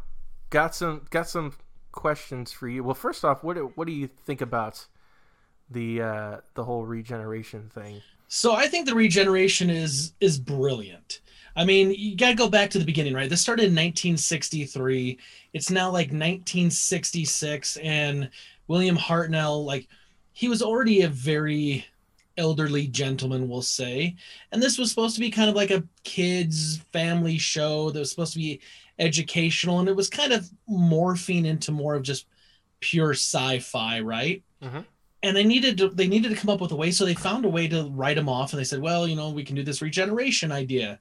got 0.50 0.74
some 0.74 1.06
got 1.10 1.28
some 1.28 1.54
questions 1.92 2.52
for 2.52 2.68
you. 2.68 2.84
Well, 2.84 2.96
first 2.96 3.26
off, 3.26 3.44
what 3.44 3.58
what 3.78 3.88
do 3.88 3.94
you 3.94 4.08
think 4.08 4.40
about 4.40 4.88
the 5.70 6.02
uh, 6.02 6.38
the 6.54 6.64
whole 6.64 6.86
regeneration 6.86 7.70
thing? 7.70 8.02
So 8.30 8.54
I 8.54 8.68
think 8.68 8.88
the 8.88 8.96
regeneration 8.96 9.70
is 9.70 10.14
is 10.22 10.40
brilliant. 10.40 11.20
I 11.56 11.66
mean, 11.66 11.92
you 11.92 12.16
got 12.16 12.30
to 12.30 12.36
go 12.36 12.50
back 12.50 12.72
to 12.72 12.80
the 12.80 12.86
beginning, 12.86 13.14
right? 13.14 13.30
This 13.30 13.42
started 13.42 13.66
in 13.66 13.74
1963. 13.74 15.20
It's 15.54 15.70
now 15.70 15.86
like 15.88 16.08
1966 16.08 17.78
and 17.78 18.30
William 18.68 18.98
Hartnell 18.98 19.64
like 19.66 19.88
he 20.32 20.48
was 20.48 20.64
already 20.64 21.02
a 21.02 21.10
very 21.10 21.86
elderly 22.38 22.88
gentleman, 22.88 23.48
we'll 23.48 23.62
say. 23.62 24.16
And 24.52 24.62
this 24.62 24.78
was 24.78 24.90
supposed 24.90 25.16
to 25.16 25.22
be 25.22 25.30
kind 25.30 25.50
of 25.50 25.56
like 25.56 25.72
a 25.72 25.84
kids 26.04 26.78
family 26.92 27.38
show 27.38 27.92
that 27.92 28.00
was 28.00 28.10
supposed 28.10 28.34
to 28.34 28.40
be 28.40 28.60
educational 29.00 29.80
and 29.80 29.90
it 29.90 29.96
was 29.96 30.10
kind 30.10 30.32
of 30.34 30.50
morphing 30.70 31.46
into 31.46 31.72
more 31.72 31.96
of 31.96 32.04
just 32.04 32.28
pure 32.80 33.12
sci-fi, 33.12 34.00
right? 34.00 34.44
Mhm. 34.62 34.86
And 35.24 35.36
they 35.38 35.44
needed 35.44 35.78
to 35.78 35.90
they 35.90 36.08
needed 36.08 36.30
to 36.30 36.36
come 36.36 36.50
up 36.50 36.62
with 36.62 36.72
a 36.72 36.76
way, 36.76 36.92
so 36.92 37.06
they 37.06 37.14
found 37.14 37.46
a 37.46 37.50
way 37.50 37.68
to 37.70 37.90
write 37.92 38.16
them 38.18 38.30
off, 38.30 38.52
and 38.52 38.60
they 38.60 38.66
said, 38.66 38.82
"Well, 38.82 39.08
you 39.08 39.16
know, 39.16 39.30
we 39.30 39.44
can 39.44 39.56
do 39.56 39.64
this 39.64 39.82
regeneration 39.82 40.52
idea." 40.52 41.00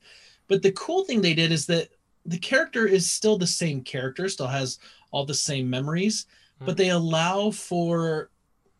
But 0.49 0.63
the 0.63 0.73
cool 0.73 1.05
thing 1.05 1.21
they 1.21 1.35
did 1.35 1.51
is 1.53 1.67
that 1.67 1.89
the 2.25 2.39
character 2.39 2.87
is 2.87 3.11
still 3.11 3.37
the 3.37 3.47
same 3.47 3.83
character, 3.83 4.29
still 4.29 4.47
has 4.47 4.79
all 5.11 5.27
the 5.27 5.35
same 5.35 5.69
memories, 5.69 6.27
but 6.61 6.77
they 6.77 6.91
allow 6.91 7.51
for 7.51 8.31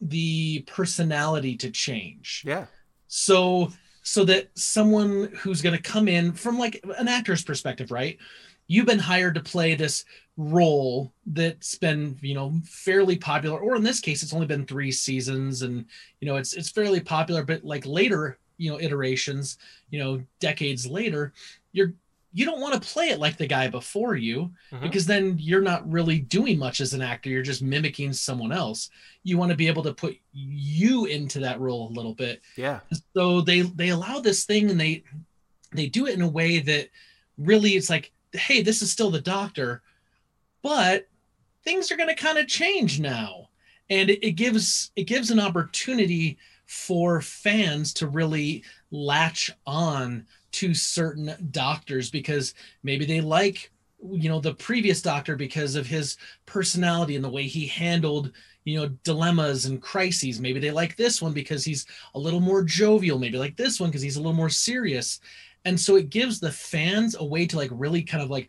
the 0.03 0.61
personality 0.67 1.57
to 1.57 1.71
change. 1.71 2.43
Yeah, 2.45 2.67
so 3.09 3.73
so 4.03 4.25
that 4.25 4.51
someone 4.59 5.33
who's 5.41 5.63
going 5.63 5.77
to 5.77 5.83
come 5.83 6.09
in 6.09 6.33
from 6.33 6.59
like 6.59 6.85
an 6.99 7.09
actor's 7.09 7.45
perspective 7.45 7.91
right? 7.91 8.19
You've 8.69 8.87
been 8.87 8.99
hired 8.99 9.35
to 9.35 9.41
play 9.41 9.75
this 9.75 10.05
role 10.37 11.13
that's 11.27 11.75
been 11.75 12.17
you 12.23 12.35
know 12.35 12.55
fairly 12.65 13.17
popular 13.17 13.59
or 13.59 13.77
in 13.77 13.83
this 13.83 14.01
case 14.01 14.23
it's 14.23 14.33
only 14.33 14.47
been 14.47 14.65
three 14.65 14.91
seasons 14.91 15.61
and 15.61 15.85
you 16.21 16.27
know 16.27 16.37
it's 16.37 16.55
it's 16.55 16.71
fairly 16.71 17.01
popular 17.01 17.45
but 17.45 17.63
like 17.65 17.85
later 17.85 18.39
you 18.57 18.71
know 18.71 18.81
iterations 18.81 19.59
you 19.91 19.99
know 19.99 20.23
decades 20.41 20.87
later 20.87 21.35
you're 21.73 21.93
you 22.35 22.45
don't 22.47 22.61
want 22.61 22.75
to 22.75 22.89
play 22.93 23.11
it 23.11 23.19
like 23.19 23.37
the 23.37 23.47
guy 23.47 23.69
before 23.69 24.17
you 24.17 24.53
Mhm. 24.71 24.81
because 24.83 25.05
then 25.07 25.37
you're 25.39 25.61
not 25.61 25.91
really 25.91 26.19
doing 26.19 26.59
much 26.59 26.81
as 26.81 26.95
an 26.95 27.03
actor 27.03 27.29
you're 27.29 27.43
just 27.43 27.63
mimicking 27.63 28.13
someone 28.13 28.53
else. 28.53 28.89
You 29.23 29.37
want 29.39 29.51
to 29.51 29.57
be 29.57 29.69
able 29.69 29.83
to 29.85 29.93
put 29.95 30.17
you 30.33 31.05
into 31.07 31.41
that 31.41 31.61
role 31.61 31.89
a 31.89 31.93
little 31.97 32.15
bit. 32.15 32.41
Yeah, 32.57 32.81
so 33.15 33.41
they 33.43 33.61
they 33.63 33.91
allow 33.91 34.21
this 34.21 34.45
thing 34.45 34.71
and 34.71 34.81
they 34.81 35.05
they 35.73 35.87
do 35.89 36.07
it 36.07 36.15
in 36.15 36.23
a 36.23 36.29
way 36.29 36.59
that 36.61 36.89
really 37.39 37.73
it's 37.77 37.91
like 37.91 38.13
hey 38.33 38.63
this 38.63 38.83
is 38.83 38.91
still 38.93 39.11
the 39.11 39.21
doctor 39.21 39.83
but 40.63 41.09
things 41.65 41.91
are 41.93 41.97
going 41.97 42.09
to 42.09 42.15
kind 42.15 42.39
of 42.39 42.47
change 42.49 42.99
now. 43.01 43.49
And 43.91 44.09
it, 44.11 44.25
it 44.27 44.33
gives 44.33 44.91
it 44.97 45.05
gives 45.05 45.31
an 45.31 45.39
opportunity 45.41 46.39
for 46.67 47.21
fans 47.21 47.93
to 47.95 48.07
really 48.07 48.65
latch 48.91 49.51
on 49.67 50.27
to 50.53 50.75
certain 50.75 51.35
doctors 51.51 52.11
because 52.11 52.55
maybe 52.83 53.05
they 53.05 53.21
like 53.21 53.71
you 54.11 54.29
know 54.29 54.41
the 54.41 54.55
previous 54.55 55.01
doctor 55.01 55.37
because 55.37 55.77
of 55.77 55.87
his 55.87 56.17
personality 56.47 57.15
and 57.15 57.25
the 57.25 57.31
way 57.31 57.45
he 57.45 57.67
handled 57.67 58.33
you 58.65 58.79
know 58.79 58.89
dilemmas 59.05 59.67
and 59.67 59.83
crises. 59.83 60.41
Maybe 60.41 60.61
they 60.61 60.71
like 60.71 60.97
this 60.97 61.21
one 61.21 61.33
because 61.33 61.65
he's 61.65 61.87
a 62.15 62.19
little 62.19 62.41
more 62.41 62.63
jovial. 62.63 63.19
Maybe 63.19 63.39
like 63.39 63.57
this 63.57 63.81
one 63.81 63.91
because 63.91 64.03
he's 64.03 64.17
a 64.17 64.21
little 64.21 64.33
more 64.33 64.51
serious. 64.51 65.21
And 65.65 65.79
so 65.79 65.97
it 65.97 66.11
gives 66.11 66.41
the 66.41 66.51
fans 66.51 67.17
a 67.19 67.25
way 67.25 67.47
to 67.47 67.57
like 67.57 67.71
really 67.73 68.03
kind 68.03 68.23
of 68.23 68.31
like 68.31 68.49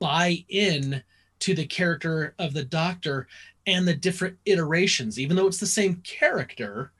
buy 0.00 0.44
in 0.48 1.02
to 1.40 1.54
the 1.54 1.66
character 1.66 2.34
of 2.38 2.52
the 2.52 2.64
doctor 2.64 3.28
and 3.66 3.86
the 3.86 3.94
different 3.94 4.36
iterations 4.46 5.20
even 5.20 5.36
though 5.36 5.46
it's 5.46 5.60
the 5.60 5.66
same 5.66 5.96
character 5.96 6.90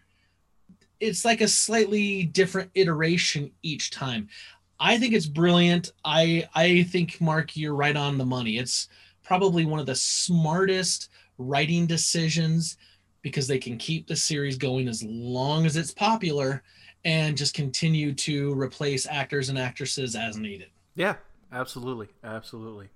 it's 1.01 1.25
like 1.25 1.41
a 1.41 1.49
slightly 1.49 2.25
different 2.25 2.71
iteration 2.75 3.51
each 3.63 3.91
time 3.91 4.29
i 4.81 4.99
think 4.99 5.15
it's 5.15 5.27
brilliant 5.27 5.93
i 6.05 6.47
i 6.55 6.83
think 6.85 7.21
mark 7.21 7.57
you're 7.57 7.75
right 7.75 7.97
on 7.97 8.19
the 8.19 8.25
money 8.25 8.59
it's 8.59 8.89
probably 9.23 9.65
one 9.65 9.79
of 9.79 9.87
the 9.87 9.95
smartest 9.95 11.11
writing 11.37 11.87
decisions 11.87 12.77
because 13.23 13.47
they 13.47 13.59
can 13.59 13.77
keep 13.77 14.07
the 14.07 14.17
series 14.17 14.57
going 14.57 14.89
as 14.89 15.03
long 15.03 15.67
as 15.67 15.77
it's 15.77 15.93
popular 15.93 16.63
and 17.05 17.37
just 17.37 17.55
continue 17.55 18.13
to 18.13 18.59
replace 18.59 19.07
actors 19.07 19.49
and 19.49 19.59
actresses 19.59 20.17
as 20.17 20.37
needed. 20.37 20.69
yeah, 20.95 21.15
absolutely, 21.53 22.09
absolutely. 22.25 22.89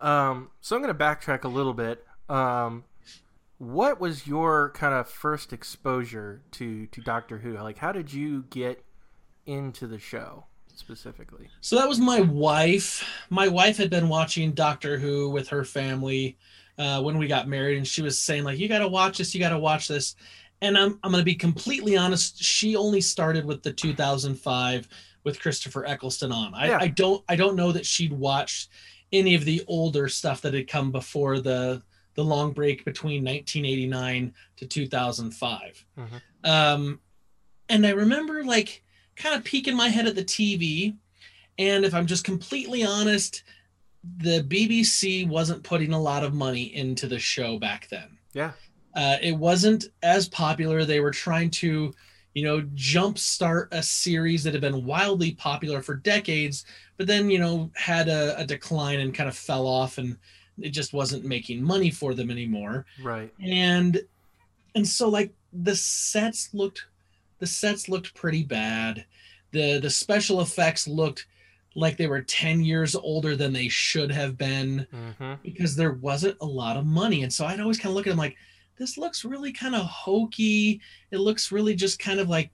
Um, 0.00 0.50
so 0.60 0.76
I'm 0.76 0.82
going 0.82 0.94
to 0.94 1.04
backtrack 1.04 1.44
a 1.44 1.48
little 1.48 1.74
bit. 1.74 2.04
Um, 2.28 2.84
what 3.60 4.00
was 4.00 4.26
your 4.26 4.70
kind 4.70 4.94
of 4.94 5.06
first 5.06 5.52
exposure 5.52 6.40
to 6.52 6.86
to 6.86 7.00
Doctor 7.02 7.36
Who? 7.36 7.58
Like, 7.58 7.76
how 7.76 7.92
did 7.92 8.10
you 8.10 8.44
get 8.48 8.82
into 9.44 9.86
the 9.86 9.98
show 9.98 10.46
specifically? 10.74 11.48
So 11.60 11.76
that 11.76 11.86
was 11.86 11.98
my 11.98 12.22
wife. 12.22 13.06
My 13.28 13.48
wife 13.48 13.76
had 13.76 13.90
been 13.90 14.08
watching 14.08 14.52
Doctor 14.52 14.98
Who 14.98 15.28
with 15.28 15.48
her 15.48 15.62
family 15.62 16.38
uh, 16.78 17.02
when 17.02 17.18
we 17.18 17.26
got 17.26 17.48
married, 17.48 17.76
and 17.76 17.86
she 17.86 18.00
was 18.00 18.18
saying 18.18 18.44
like, 18.44 18.58
"You 18.58 18.66
got 18.66 18.78
to 18.78 18.88
watch 18.88 19.18
this. 19.18 19.34
You 19.34 19.40
got 19.40 19.50
to 19.50 19.58
watch 19.58 19.88
this." 19.88 20.16
And 20.62 20.78
I'm 20.78 20.98
I'm 21.04 21.12
going 21.12 21.20
to 21.20 21.26
be 21.26 21.34
completely 21.34 21.98
honest. 21.98 22.42
She 22.42 22.76
only 22.76 23.02
started 23.02 23.44
with 23.44 23.62
the 23.62 23.74
2005 23.74 24.88
with 25.24 25.38
Christopher 25.38 25.84
Eccleston 25.84 26.32
on. 26.32 26.54
I, 26.54 26.68
Yeah. 26.68 26.78
I 26.80 26.88
don't 26.88 27.22
I 27.28 27.36
don't 27.36 27.56
know 27.56 27.72
that 27.72 27.84
she'd 27.84 28.14
watched 28.14 28.70
any 29.12 29.34
of 29.34 29.44
the 29.44 29.62
older 29.66 30.08
stuff 30.08 30.40
that 30.40 30.54
had 30.54 30.66
come 30.66 30.90
before 30.90 31.40
the 31.40 31.82
the 32.14 32.24
long 32.24 32.52
break 32.52 32.84
between 32.84 33.22
1989 33.24 34.34
to 34.56 34.66
2005. 34.66 35.84
Mhm. 35.98 36.20
Um, 36.44 37.00
and 37.68 37.86
I 37.86 37.90
remember 37.90 38.44
like 38.44 38.82
kind 39.16 39.34
of 39.34 39.44
peeking 39.44 39.76
my 39.76 39.88
head 39.88 40.06
at 40.06 40.14
the 40.14 40.24
TV. 40.24 40.96
And 41.58 41.84
if 41.84 41.94
I'm 41.94 42.06
just 42.06 42.24
completely 42.24 42.84
honest, 42.84 43.42
the 44.18 44.42
BBC 44.42 45.28
wasn't 45.28 45.62
putting 45.62 45.92
a 45.92 46.00
lot 46.00 46.24
of 46.24 46.32
money 46.34 46.74
into 46.74 47.06
the 47.06 47.18
show 47.18 47.58
back 47.58 47.88
then. 47.90 48.18
Yeah, 48.32 48.52
Uh, 48.94 49.18
it 49.22 49.32
wasn't 49.36 49.84
as 50.02 50.28
popular. 50.28 50.84
They 50.84 51.00
were 51.00 51.10
trying 51.10 51.50
to, 51.50 51.92
you 52.34 52.42
know, 52.44 52.62
jumpstart 52.74 53.68
a 53.72 53.82
series 53.82 54.42
that 54.44 54.52
had 54.54 54.60
been 54.62 54.84
wildly 54.84 55.32
popular 55.32 55.82
for 55.82 55.94
decades, 55.96 56.64
but 56.96 57.06
then, 57.06 57.30
you 57.30 57.38
know, 57.38 57.70
had 57.74 58.08
a, 58.08 58.38
a 58.38 58.44
decline 58.44 59.00
and 59.00 59.14
kind 59.14 59.28
of 59.28 59.36
fell 59.36 59.66
off 59.66 59.98
and 59.98 60.16
it 60.62 60.70
just 60.70 60.92
wasn't 60.92 61.24
making 61.24 61.62
money 61.62 61.90
for 61.90 62.14
them 62.14 62.30
anymore 62.30 62.86
right. 63.02 63.32
and 63.40 64.00
and 64.74 64.86
so 64.86 65.08
like 65.08 65.32
the 65.52 65.74
sets 65.74 66.50
looked 66.52 66.86
the 67.38 67.46
sets 67.46 67.88
looked 67.88 68.14
pretty 68.14 68.42
bad. 68.44 69.04
The 69.52 69.78
the 69.80 69.90
special 69.90 70.40
effects 70.42 70.86
looked 70.86 71.26
like 71.74 71.96
they 71.96 72.06
were 72.06 72.20
10 72.20 72.62
years 72.62 72.94
older 72.94 73.34
than 73.36 73.52
they 73.52 73.68
should 73.68 74.10
have 74.12 74.36
been 74.36 74.86
Mm-hmm. 74.92 75.34
because 75.42 75.74
there 75.76 75.92
wasn't 75.92 76.36
a 76.40 76.46
lot 76.46 76.76
of 76.76 76.84
money. 76.84 77.22
And 77.22 77.32
so 77.32 77.46
I'd 77.46 77.60
always 77.60 77.78
kind 77.78 77.90
of 77.90 77.96
look 77.96 78.06
at 78.06 78.10
them 78.10 78.18
like, 78.18 78.36
this 78.76 78.98
looks 78.98 79.24
really 79.24 79.52
kind 79.52 79.74
of 79.74 79.86
hokey. 79.86 80.80
It 81.10 81.18
looks 81.18 81.50
really 81.52 81.74
just 81.74 81.98
kind 81.98 82.20
of 82.20 82.28
like 82.28 82.50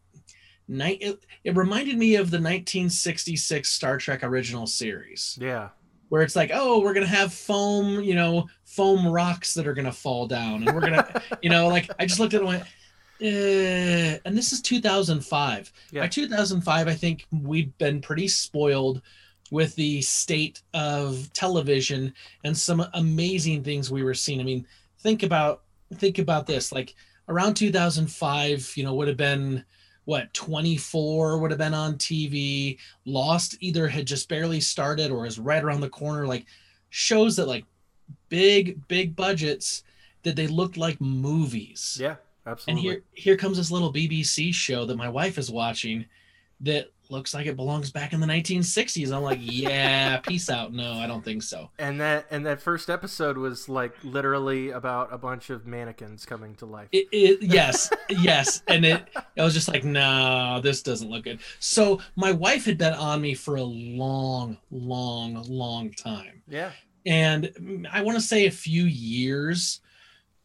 night. 0.68 0.98
It, 1.00 1.18
it 1.44 1.56
reminded 1.56 1.96
me 1.98 2.14
of 2.16 2.30
the 2.30 2.36
1966 2.38 3.68
Star 3.70 3.98
Trek 3.98 4.22
original 4.22 4.66
series 4.66 5.38
Yeah. 5.40 5.70
Where 6.08 6.22
it's 6.22 6.36
like, 6.36 6.50
oh, 6.52 6.80
we're 6.80 6.94
gonna 6.94 7.06
have 7.06 7.32
foam, 7.32 8.02
you 8.02 8.14
know, 8.14 8.46
foam 8.64 9.06
rocks 9.06 9.54
that 9.54 9.66
are 9.66 9.74
gonna 9.74 9.92
fall 9.92 10.26
down, 10.26 10.62
and 10.62 10.74
we're 10.74 10.80
gonna, 10.80 11.22
you 11.42 11.50
know, 11.50 11.68
like 11.68 11.90
I 11.98 12.06
just 12.06 12.20
looked 12.20 12.34
at 12.34 12.42
it 12.42 12.44
and 12.44 12.48
went, 12.48 12.64
eh. 13.20 14.18
and 14.24 14.36
this 14.36 14.52
is 14.52 14.60
2005. 14.62 15.72
Yeah. 15.90 16.02
By 16.02 16.08
2005, 16.08 16.88
I 16.88 16.94
think 16.94 17.26
we'd 17.30 17.76
been 17.78 18.00
pretty 18.00 18.28
spoiled 18.28 19.02
with 19.50 19.74
the 19.76 20.02
state 20.02 20.62
of 20.74 21.32
television 21.32 22.12
and 22.44 22.56
some 22.56 22.84
amazing 22.94 23.62
things 23.62 23.90
we 23.90 24.02
were 24.02 24.14
seeing. 24.14 24.40
I 24.40 24.44
mean, 24.44 24.66
think 25.00 25.22
about 25.22 25.62
think 25.94 26.18
about 26.18 26.46
this, 26.46 26.72
like 26.72 26.94
around 27.28 27.54
2005, 27.54 28.72
you 28.76 28.84
know, 28.84 28.94
would 28.94 29.08
have 29.08 29.16
been 29.16 29.64
what 30.06 30.32
24 30.32 31.38
would 31.38 31.50
have 31.50 31.58
been 31.58 31.74
on 31.74 31.96
TV. 31.96 32.78
Lost 33.04 33.56
either 33.60 33.86
had 33.86 34.06
just 34.06 34.28
barely 34.28 34.60
started 34.60 35.10
or 35.10 35.26
is 35.26 35.38
right 35.38 35.62
around 35.62 35.80
the 35.80 35.90
corner. 35.90 36.26
Like 36.26 36.46
shows 36.88 37.36
that 37.36 37.46
like 37.46 37.64
big, 38.28 38.86
big 38.88 39.14
budgets 39.14 39.84
that 40.22 40.34
they 40.34 40.46
looked 40.46 40.76
like 40.76 41.00
movies. 41.00 41.98
Yeah. 42.00 42.16
Absolutely. 42.46 42.72
And 42.72 42.78
here 42.80 43.02
here 43.12 43.36
comes 43.36 43.56
this 43.56 43.72
little 43.72 43.92
BBC 43.92 44.54
show 44.54 44.86
that 44.86 44.96
my 44.96 45.08
wife 45.08 45.36
is 45.36 45.50
watching 45.50 46.06
that 46.60 46.92
looks 47.10 47.34
like 47.34 47.46
it 47.46 47.56
belongs 47.56 47.90
back 47.90 48.12
in 48.12 48.20
the 48.20 48.26
1960s. 48.26 49.12
I'm 49.14 49.22
like, 49.22 49.38
yeah, 49.42 50.16
peace 50.26 50.48
out. 50.50 50.72
No, 50.72 50.94
I 50.94 51.06
don't 51.06 51.24
think 51.24 51.42
so. 51.42 51.70
and 51.78 52.00
that 52.00 52.26
and 52.30 52.44
that 52.46 52.60
first 52.60 52.90
episode 52.90 53.36
was 53.38 53.68
like 53.68 53.92
literally 54.04 54.70
about 54.70 55.12
a 55.12 55.18
bunch 55.18 55.50
of 55.50 55.66
mannequins 55.66 56.24
coming 56.26 56.54
to 56.56 56.66
life. 56.66 56.88
It, 56.92 57.08
it 57.12 57.42
yes, 57.52 57.90
yes, 58.08 58.62
and 58.68 58.84
it 58.84 59.08
I 59.38 59.44
was 59.44 59.54
just 59.54 59.68
like, 59.68 59.84
no, 59.84 60.60
this 60.62 60.82
doesn't 60.82 61.10
look 61.10 61.24
good. 61.24 61.40
So 61.60 62.00
my 62.16 62.32
wife 62.32 62.64
had 62.64 62.78
been 62.78 62.94
on 62.94 63.20
me 63.20 63.34
for 63.34 63.56
a 63.56 63.62
long, 63.62 64.58
long, 64.70 65.42
long 65.48 65.90
time. 65.92 66.42
yeah. 66.48 66.72
and 67.04 67.86
I 67.92 68.02
want 68.02 68.16
to 68.18 68.22
say 68.22 68.46
a 68.46 68.50
few 68.50 68.84
years. 68.84 69.80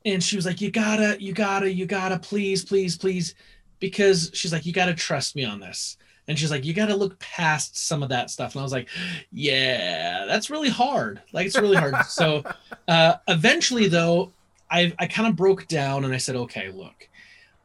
And 0.03 0.23
she 0.23 0.35
was 0.35 0.47
like, 0.47 0.61
"You 0.61 0.71
gotta, 0.71 1.21
you 1.21 1.31
gotta, 1.31 1.71
you 1.71 1.85
gotta, 1.85 2.17
please, 2.17 2.65
please, 2.65 2.97
please," 2.97 3.35
because 3.79 4.31
she's 4.33 4.51
like, 4.51 4.65
"You 4.65 4.73
gotta 4.73 4.95
trust 4.95 5.35
me 5.35 5.45
on 5.45 5.59
this." 5.59 5.95
And 6.31 6.39
she's 6.39 6.49
like, 6.49 6.63
"You 6.63 6.73
gotta 6.73 6.95
look 6.95 7.19
past 7.19 7.75
some 7.75 8.01
of 8.01 8.07
that 8.09 8.31
stuff." 8.31 8.55
And 8.55 8.61
I 8.61 8.63
was 8.63 8.71
like, 8.71 8.87
"Yeah, 9.33 10.23
that's 10.25 10.49
really 10.49 10.69
hard. 10.69 11.21
Like 11.33 11.45
it's 11.45 11.59
really 11.59 11.75
hard." 11.75 12.05
so, 12.05 12.41
uh, 12.87 13.15
eventually, 13.27 13.89
though, 13.89 14.31
I 14.71 14.93
I 14.97 15.07
kind 15.07 15.27
of 15.27 15.35
broke 15.35 15.67
down 15.67 16.05
and 16.05 16.13
I 16.13 16.17
said, 16.17 16.37
"Okay, 16.37 16.71
look, 16.71 17.09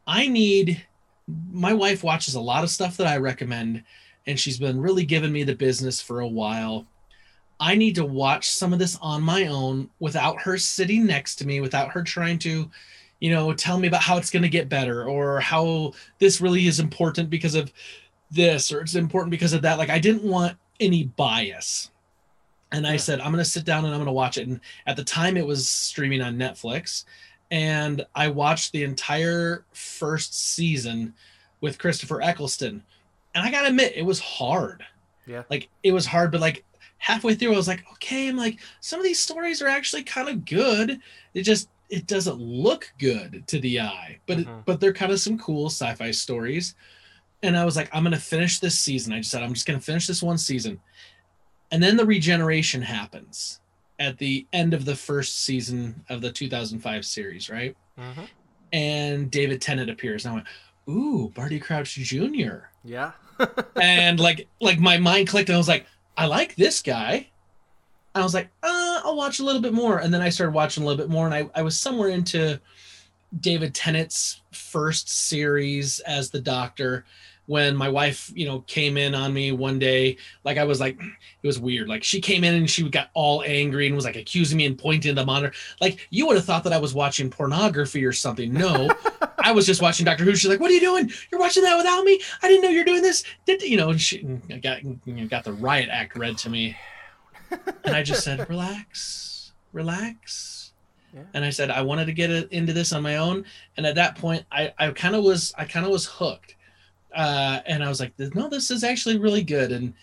I 0.05 0.27
need." 0.27 0.85
My 1.49 1.73
wife 1.73 2.03
watches 2.03 2.35
a 2.35 2.41
lot 2.41 2.65
of 2.65 2.69
stuff 2.69 2.97
that 2.97 3.07
I 3.07 3.15
recommend, 3.17 3.83
and 4.25 4.37
she's 4.37 4.59
been 4.59 4.81
really 4.81 5.05
giving 5.05 5.31
me 5.31 5.43
the 5.43 5.55
business 5.55 6.01
for 6.01 6.19
a 6.19 6.27
while. 6.27 6.85
I 7.59 7.75
need 7.75 7.95
to 7.95 8.05
watch 8.05 8.49
some 8.49 8.73
of 8.73 8.79
this 8.79 8.97
on 9.01 9.23
my 9.23 9.47
own 9.47 9.89
without 9.99 10.41
her 10.41 10.57
sitting 10.57 11.05
next 11.05 11.37
to 11.37 11.47
me, 11.47 11.61
without 11.61 11.91
her 11.91 12.03
trying 12.03 12.37
to, 12.39 12.69
you 13.19 13.31
know, 13.31 13.53
tell 13.53 13.79
me 13.79 13.87
about 13.87 14.03
how 14.03 14.17
it's 14.17 14.29
going 14.29 14.43
to 14.43 14.49
get 14.49 14.69
better 14.69 15.05
or 15.05 15.39
how 15.39 15.93
this 16.19 16.39
really 16.39 16.67
is 16.67 16.79
important 16.79 17.29
because 17.29 17.55
of 17.55 17.71
this 18.31 18.71
or 18.71 18.81
it's 18.81 18.95
important 18.95 19.31
because 19.31 19.53
of 19.53 19.61
that. 19.63 19.77
Like, 19.77 19.89
I 19.89 19.99
didn't 19.99 20.23
want 20.23 20.57
any 20.79 21.05
bias. 21.05 21.91
And 22.71 22.85
I 22.85 22.97
said, 22.97 23.19
I'm 23.21 23.31
going 23.31 23.43
to 23.43 23.49
sit 23.49 23.63
down 23.65 23.85
and 23.85 23.93
I'm 23.93 23.99
going 23.99 24.07
to 24.07 24.11
watch 24.11 24.37
it. 24.37 24.47
And 24.47 24.59
at 24.85 24.97
the 24.97 25.03
time, 25.03 25.37
it 25.37 25.45
was 25.47 25.67
streaming 25.67 26.21
on 26.21 26.35
Netflix. 26.35 27.05
And 27.49 28.05
I 28.13 28.27
watched 28.27 28.73
the 28.73 28.83
entire 28.83 29.63
first 29.71 30.53
season 30.55 31.13
with 31.61 31.79
Christopher 31.79 32.21
Eccleston. 32.21 32.83
And 33.33 33.45
I 33.45 33.51
got 33.51 33.61
to 33.61 33.69
admit, 33.69 33.93
it 33.95 34.03
was 34.05 34.19
hard. 34.19 34.83
Yeah. 35.25 35.43
Like, 35.49 35.69
it 35.83 35.93
was 35.93 36.05
hard, 36.05 36.31
but 36.31 36.41
like, 36.41 36.65
halfway 36.99 37.35
through, 37.35 37.53
I 37.53 37.57
was 37.57 37.67
like, 37.67 37.85
okay, 37.93 38.27
I'm 38.27 38.35
like, 38.35 38.59
some 38.81 38.99
of 38.99 39.05
these 39.05 39.19
stories 39.19 39.61
are 39.61 39.67
actually 39.67 40.03
kind 40.03 40.27
of 40.27 40.45
good. 40.45 40.99
It 41.33 41.43
just 41.43 41.69
it 41.89 42.05
doesn't 42.05 42.37
look 42.41 42.91
good 42.99 43.47
to 43.47 43.59
the 43.61 43.79
eye, 43.79 44.19
but 44.25 44.39
it, 44.39 44.47
Mhm. 44.47 44.65
but 44.65 44.81
they're 44.81 44.91
kind 44.91 45.09
of 45.11 45.21
some 45.21 45.37
cool 45.39 45.67
sci-fi 45.67 46.11
stories. 46.11 46.75
And 47.43 47.57
I 47.57 47.65
was 47.65 47.75
like, 47.75 47.89
I'm 47.93 48.03
gonna 48.03 48.17
finish 48.17 48.59
this 48.59 48.79
season. 48.79 49.13
I 49.13 49.17
just 49.19 49.31
said 49.31 49.43
I'm 49.43 49.53
just 49.53 49.65
gonna 49.65 49.79
finish 49.79 50.07
this 50.07 50.23
one 50.23 50.37
season, 50.37 50.79
and 51.71 51.81
then 51.81 51.97
the 51.97 52.05
regeneration 52.05 52.81
happens 52.81 53.59
at 53.99 54.17
the 54.17 54.45
end 54.53 54.73
of 54.73 54.85
the 54.85 54.95
first 54.95 55.43
season 55.43 56.03
of 56.09 56.21
the 56.21 56.31
2005 56.31 57.05
series, 57.05 57.49
right? 57.49 57.75
hmm 57.97 58.23
And 58.73 59.31
David 59.31 59.61
Tennant 59.61 59.89
appears, 59.89 60.25
and 60.25 60.31
I 60.31 60.35
went, 60.35 60.47
ooh, 60.89 61.31
Barty 61.35 61.59
Crouch 61.59 61.95
Jr 61.95 62.67
Yeah. 62.83 63.11
and 63.81 64.19
like 64.19 64.47
like 64.59 64.79
my 64.79 64.97
mind 64.97 65.27
clicked 65.27 65.49
and 65.49 65.55
I 65.55 65.59
was 65.59 65.67
like, 65.67 65.85
I 66.17 66.25
like 66.25 66.55
this 66.55 66.81
guy. 66.81 67.27
I 68.15 68.23
was 68.23 68.33
like, 68.33 68.49
uh, 68.63 69.01
I'll 69.05 69.15
watch 69.15 69.39
a 69.39 69.43
little 69.43 69.61
bit 69.61 69.73
more. 69.73 69.99
And 69.99 70.11
then 70.11 70.21
I 70.23 70.29
started 70.29 70.53
watching 70.53 70.81
a 70.81 70.87
little 70.87 70.97
bit 70.97 71.11
more, 71.11 71.27
and 71.27 71.35
I, 71.35 71.47
I 71.53 71.61
was 71.61 71.79
somewhere 71.79 72.09
into 72.09 72.59
David 73.39 73.73
Tennant's 73.73 74.41
first 74.51 75.09
series 75.09 75.99
as 76.01 76.29
the 76.29 76.41
doctor 76.41 77.05
when 77.47 77.75
my 77.75 77.87
wife, 77.89 78.29
you 78.35 78.45
know, 78.45 78.59
came 78.61 78.97
in 78.97 79.15
on 79.15 79.33
me 79.33 79.51
one 79.51 79.79
day. 79.79 80.17
Like 80.43 80.57
I 80.57 80.65
was 80.65 80.79
like, 80.79 80.99
it 80.99 81.47
was 81.47 81.59
weird. 81.59 81.87
Like 81.87 82.03
she 82.03 82.21
came 82.21 82.43
in 82.43 82.53
and 82.53 82.69
she 82.69 82.87
got 82.89 83.09
all 83.13 83.41
angry 83.45 83.87
and 83.87 83.95
was 83.95 84.05
like 84.05 84.17
accusing 84.17 84.57
me 84.57 84.65
and 84.65 84.77
pointing 84.77 85.09
at 85.09 85.15
the 85.15 85.25
monitor. 85.25 85.53
Like 85.81 86.07
you 86.09 86.27
would 86.27 86.35
have 86.35 86.45
thought 86.45 86.63
that 86.65 86.73
I 86.73 86.77
was 86.77 86.93
watching 86.93 87.29
pornography 87.29 88.05
or 88.05 88.11
something. 88.11 88.53
No, 88.53 88.89
I 89.39 89.53
was 89.53 89.65
just 89.65 89.81
watching 89.81 90.05
Doctor 90.05 90.25
Who. 90.25 90.35
She's 90.35 90.49
like, 90.49 90.59
"What 90.59 90.69
are 90.69 90.73
you 90.73 90.81
doing? 90.81 91.09
You're 91.31 91.39
watching 91.39 91.63
that 91.63 91.77
without 91.77 92.03
me? 92.03 92.21
I 92.43 92.49
didn't 92.49 92.63
know 92.63 92.69
you're 92.69 92.85
doing 92.85 93.01
this." 93.01 93.23
Did 93.45 93.61
you 93.61 93.77
know? 93.77 93.89
And 93.89 94.01
she 94.01 94.23
got 94.61 94.81
got 95.29 95.45
the 95.45 95.53
riot 95.53 95.89
act 95.89 96.17
read 96.17 96.37
to 96.39 96.49
me, 96.49 96.75
and 97.85 97.95
I 97.95 98.03
just 98.03 98.23
said, 98.23 98.49
"Relax, 98.49 99.53
relax." 99.71 100.56
And 101.33 101.45
I 101.45 101.49
said 101.49 101.71
I 101.71 101.81
wanted 101.81 102.05
to 102.05 102.13
get 102.13 102.29
into 102.51 102.73
this 102.73 102.93
on 102.93 103.03
my 103.03 103.17
own, 103.17 103.45
and 103.77 103.85
at 103.85 103.95
that 103.95 104.17
point, 104.17 104.45
I 104.51 104.73
I 104.77 104.89
kind 104.91 105.15
of 105.15 105.23
was 105.23 105.53
I 105.57 105.65
kind 105.65 105.85
of 105.85 105.91
was 105.91 106.05
hooked, 106.05 106.55
uh, 107.15 107.59
and 107.65 107.83
I 107.83 107.89
was 107.89 107.99
like, 107.99 108.13
"No, 108.19 108.49
this 108.49 108.71
is 108.71 108.83
actually 108.83 109.17
really 109.17 109.43
good." 109.43 109.71
And 109.71 109.93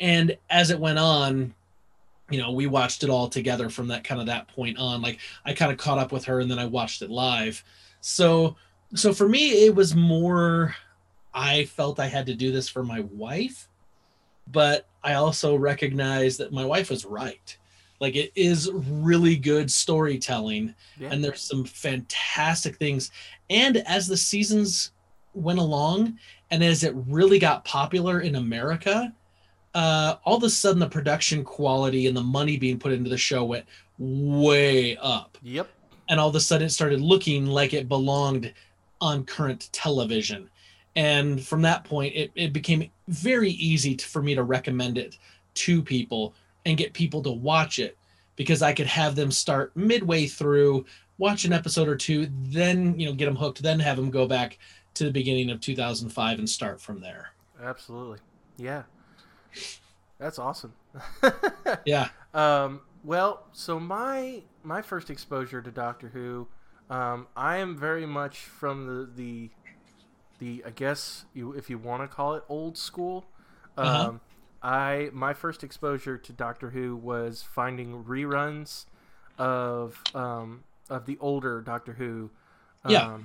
and 0.00 0.36
as 0.50 0.70
it 0.70 0.78
went 0.78 0.98
on, 0.98 1.54
you 2.30 2.40
know, 2.40 2.52
we 2.52 2.66
watched 2.66 3.04
it 3.04 3.10
all 3.10 3.28
together 3.28 3.70
from 3.70 3.88
that 3.88 4.04
kind 4.04 4.20
of 4.20 4.26
that 4.26 4.48
point 4.48 4.78
on. 4.78 5.02
Like 5.02 5.18
I 5.44 5.52
kind 5.54 5.72
of 5.72 5.78
caught 5.78 5.98
up 5.98 6.12
with 6.12 6.24
her, 6.24 6.40
and 6.40 6.50
then 6.50 6.58
I 6.58 6.66
watched 6.66 7.02
it 7.02 7.10
live. 7.10 7.62
So 8.00 8.56
so 8.94 9.12
for 9.12 9.28
me 9.28 9.64
it 9.66 9.74
was 9.74 9.94
more 9.94 10.74
i 11.32 11.64
felt 11.64 11.98
i 11.98 12.06
had 12.06 12.26
to 12.26 12.34
do 12.34 12.52
this 12.52 12.68
for 12.68 12.82
my 12.82 13.00
wife 13.12 13.68
but 14.52 14.86
i 15.02 15.14
also 15.14 15.56
recognized 15.56 16.38
that 16.38 16.52
my 16.52 16.64
wife 16.64 16.90
was 16.90 17.04
right 17.04 17.56
like 18.00 18.16
it 18.16 18.32
is 18.34 18.70
really 18.72 19.36
good 19.36 19.70
storytelling 19.70 20.74
Yeah. 20.98 21.10
and 21.12 21.22
there's 21.24 21.40
some 21.40 21.64
fantastic 21.64 22.76
things 22.76 23.10
and 23.50 23.78
as 23.86 24.06
the 24.08 24.16
seasons 24.16 24.92
went 25.34 25.58
along 25.58 26.18
and 26.50 26.62
as 26.62 26.84
it 26.84 26.94
really 27.08 27.38
got 27.38 27.64
popular 27.64 28.20
in 28.20 28.34
america 28.36 29.12
uh, 29.74 30.16
all 30.24 30.36
of 30.36 30.44
a 30.44 30.50
sudden 30.50 30.78
the 30.78 30.88
production 30.88 31.42
quality 31.42 32.06
and 32.06 32.16
the 32.16 32.22
money 32.22 32.56
being 32.56 32.78
put 32.78 32.92
into 32.92 33.10
the 33.10 33.18
show 33.18 33.44
went 33.44 33.64
way 33.98 34.96
up 34.98 35.36
Yep. 35.42 35.68
and 36.08 36.20
all 36.20 36.28
of 36.28 36.34
a 36.36 36.40
sudden 36.40 36.66
it 36.66 36.70
started 36.70 37.00
looking 37.00 37.46
like 37.46 37.74
it 37.74 37.88
belonged 37.88 38.52
on 39.00 39.24
current 39.24 39.68
television 39.72 40.48
and 40.96 41.44
from 41.44 41.62
that 41.62 41.82
point 41.84 42.14
it, 42.14 42.30
it 42.36 42.52
became 42.52 42.88
very 43.08 43.50
easy 43.50 43.96
to, 43.96 44.06
for 44.06 44.22
me 44.22 44.34
to 44.34 44.42
recommend 44.44 44.96
it 44.98 45.18
to 45.54 45.82
people 45.82 46.34
and 46.64 46.76
get 46.76 46.92
people 46.92 47.22
to 47.22 47.30
watch 47.30 47.78
it 47.78 47.96
because 48.36 48.62
i 48.62 48.72
could 48.72 48.86
have 48.86 49.14
them 49.16 49.30
start 49.30 49.74
midway 49.76 50.26
through 50.26 50.84
watch 51.18 51.44
an 51.44 51.52
episode 51.52 51.88
or 51.88 51.96
two 51.96 52.28
then 52.42 52.98
you 52.98 53.06
know 53.06 53.12
get 53.14 53.26
them 53.26 53.36
hooked 53.36 53.62
then 53.62 53.78
have 53.80 53.96
them 53.96 54.10
go 54.10 54.26
back 54.26 54.58
to 54.94 55.04
the 55.04 55.10
beginning 55.10 55.50
of 55.50 55.60
2005 55.60 56.38
and 56.38 56.48
start 56.48 56.80
from 56.80 57.00
there 57.00 57.30
Absolutely. 57.62 58.18
Yeah. 58.58 58.82
That's 60.18 60.38
awesome. 60.38 60.72
yeah 61.84 62.08
Um, 62.32 62.80
well, 63.04 63.44
so 63.52 63.78
my 63.78 64.42
my 64.62 64.82
first 64.82 65.10
exposure 65.10 65.60
to 65.62 65.70
Doctor 65.70 66.08
Who, 66.08 66.48
um, 66.90 67.26
I 67.36 67.58
am 67.58 67.76
very 67.76 68.06
much 68.06 68.38
from 68.38 68.86
the 68.86 69.08
the, 69.22 69.50
the 70.38 70.64
I 70.66 70.70
guess 70.70 71.26
you 71.34 71.52
if 71.52 71.68
you 71.70 71.78
want 71.78 72.02
to 72.02 72.08
call 72.08 72.34
it 72.34 72.44
old 72.48 72.76
school. 72.76 73.24
Um, 73.76 73.86
Uh-huh. 73.86 74.12
I 74.64 75.10
my 75.12 75.34
first 75.34 75.62
exposure 75.62 76.16
to 76.18 76.32
Doctor 76.32 76.70
Who 76.70 76.96
was 76.96 77.42
finding 77.42 78.02
reruns 78.04 78.86
of 79.38 80.02
um, 80.14 80.64
of 80.90 81.06
the 81.06 81.18
older 81.20 81.60
Doctor 81.60 81.92
Who. 81.92 82.30
Um, 82.84 82.90
Yeah. 82.92 83.18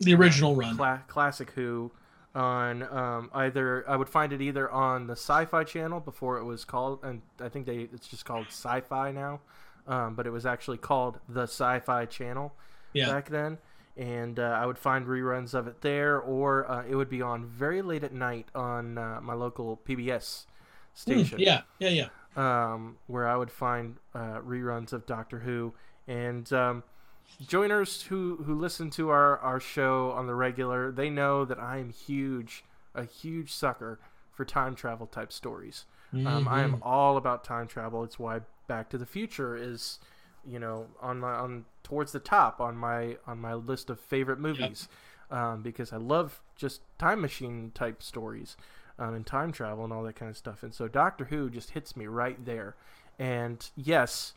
The 0.00 0.14
original 0.14 0.56
run. 0.56 0.76
Cla- 0.76 1.02
classic 1.08 1.50
Who 1.50 1.92
on 2.34 2.82
um, 2.84 3.30
either 3.34 3.84
I 3.88 3.94
would 3.96 4.08
find 4.08 4.32
it 4.32 4.40
either 4.40 4.68
on 4.70 5.06
the 5.06 5.12
Sci-Fi 5.12 5.62
Channel 5.64 6.00
before 6.00 6.38
it 6.38 6.44
was 6.44 6.64
called, 6.64 7.00
and 7.04 7.22
I 7.40 7.48
think 7.48 7.66
they 7.66 7.88
it's 7.92 8.08
just 8.08 8.24
called 8.24 8.46
Sci-Fi 8.48 9.12
now, 9.12 9.40
um, 9.86 10.14
but 10.14 10.26
it 10.26 10.30
was 10.30 10.46
actually 10.46 10.78
called 10.78 11.20
the 11.28 11.42
Sci-Fi 11.42 12.06
Channel 12.06 12.52
Yeah. 12.92 13.06
back 13.12 13.28
then. 13.28 13.58
And 13.96 14.40
uh, 14.40 14.42
I 14.60 14.66
would 14.66 14.78
find 14.78 15.06
reruns 15.06 15.54
of 15.54 15.68
it 15.68 15.80
there, 15.82 16.18
or 16.18 16.68
uh, 16.68 16.82
it 16.88 16.96
would 16.96 17.08
be 17.10 17.22
on 17.22 17.46
very 17.46 17.80
late 17.82 18.02
at 18.02 18.12
night 18.12 18.48
on 18.54 18.98
uh, 18.98 19.20
my 19.22 19.34
local 19.34 19.78
PBS 19.86 20.46
Station 20.94 21.40
yeah, 21.40 21.62
yeah, 21.78 21.88
yeah. 21.88 22.08
um, 22.72 22.96
where 23.06 23.26
I 23.26 23.36
would 23.36 23.50
find 23.50 23.96
uh, 24.14 24.38
reruns 24.40 24.92
of 24.92 25.06
Doctor 25.06 25.40
Who. 25.40 25.74
And 26.06 26.50
um, 26.52 26.84
joiners 27.46 28.02
who, 28.02 28.44
who 28.44 28.54
listen 28.54 28.90
to 28.90 29.10
our, 29.10 29.38
our 29.38 29.60
show 29.60 30.12
on 30.12 30.26
the 30.26 30.34
regular, 30.34 30.92
they 30.92 31.10
know 31.10 31.44
that 31.44 31.58
I 31.58 31.78
am 31.78 31.90
huge, 31.90 32.64
a 32.94 33.04
huge 33.04 33.52
sucker 33.52 33.98
for 34.32 34.44
time 34.44 34.74
travel 34.74 35.06
type 35.06 35.32
stories. 35.32 35.84
Um, 36.14 36.46
I 36.46 36.62
am 36.62 36.80
all 36.82 37.16
about 37.16 37.42
time 37.42 37.66
travel. 37.66 38.04
It's 38.04 38.20
why 38.20 38.42
Back 38.68 38.88
to 38.90 38.98
the 38.98 39.06
Future 39.06 39.56
is, 39.56 39.98
you 40.46 40.60
know, 40.60 40.86
on 41.02 41.18
my 41.18 41.32
on 41.32 41.64
towards 41.82 42.12
the 42.12 42.20
top 42.20 42.60
on 42.60 42.76
my 42.76 43.16
on 43.26 43.40
my 43.40 43.54
list 43.54 43.90
of 43.90 43.98
favorite 43.98 44.38
movies, 44.38 44.88
um, 45.32 45.60
because 45.62 45.92
I 45.92 45.96
love 45.96 46.40
just 46.54 46.82
time 46.98 47.20
machine 47.20 47.72
type 47.74 48.00
stories, 48.00 48.56
um, 48.98 49.14
and 49.14 49.26
time 49.26 49.52
travel 49.52 49.84
and 49.84 49.92
all 49.92 50.02
that 50.04 50.16
kind 50.16 50.30
of 50.30 50.36
stuff. 50.36 50.62
And 50.62 50.74
so 50.74 50.88
Doctor 50.88 51.26
Who 51.26 51.50
just 51.50 51.70
hits 51.70 51.96
me 51.96 52.06
right 52.06 52.42
there. 52.44 52.74
And 53.18 53.68
yes, 53.76 54.34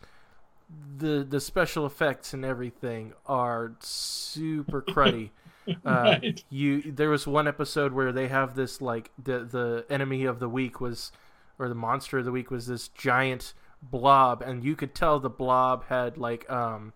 the 0.98 1.26
the 1.28 1.40
special 1.40 1.86
effects 1.86 2.34
and 2.34 2.44
everything 2.44 3.14
are 3.26 3.74
super 3.80 4.82
cruddy. 4.88 5.30
Uh, 5.68 6.18
Right. 6.22 6.44
You 6.50 6.82
there 6.92 7.10
was 7.10 7.28
one 7.28 7.48
episode 7.48 7.92
where 7.94 8.12
they 8.12 8.28
have 8.30 8.56
this 8.56 8.82
like 8.82 9.12
the 9.22 9.40
the 9.40 9.86
enemy 9.90 10.24
of 10.24 10.40
the 10.40 10.48
week 10.50 10.80
was 10.80 11.12
or 11.60 11.68
the 11.68 11.76
monster 11.76 12.20
of 12.20 12.26
the 12.26 12.32
week 12.32 12.50
was 12.52 12.68
this 12.68 12.88
giant 12.90 13.54
blob 13.82 14.42
and 14.42 14.64
you 14.64 14.76
could 14.76 14.96
tell 14.96 15.20
the 15.20 15.30
blob 15.30 15.86
had 15.88 16.18
like 16.18 16.50
um 16.50 16.94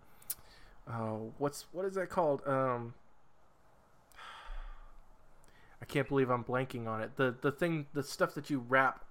oh 0.90 1.32
what's 1.38 1.66
what 1.72 1.86
is 1.86 1.96
that 1.96 2.10
called 2.10 2.42
um 2.48 2.94
I 5.82 5.86
can't 5.86 6.08
believe 6.08 6.30
I'm 6.30 6.44
blanking 6.44 6.88
on 6.88 7.02
it. 7.02 7.16
The 7.16 7.36
the 7.42 7.52
thing 7.52 7.88
the 7.94 8.04
stuff 8.04 8.34
that 8.36 8.50
you 8.50 8.64
wrap 8.70 9.04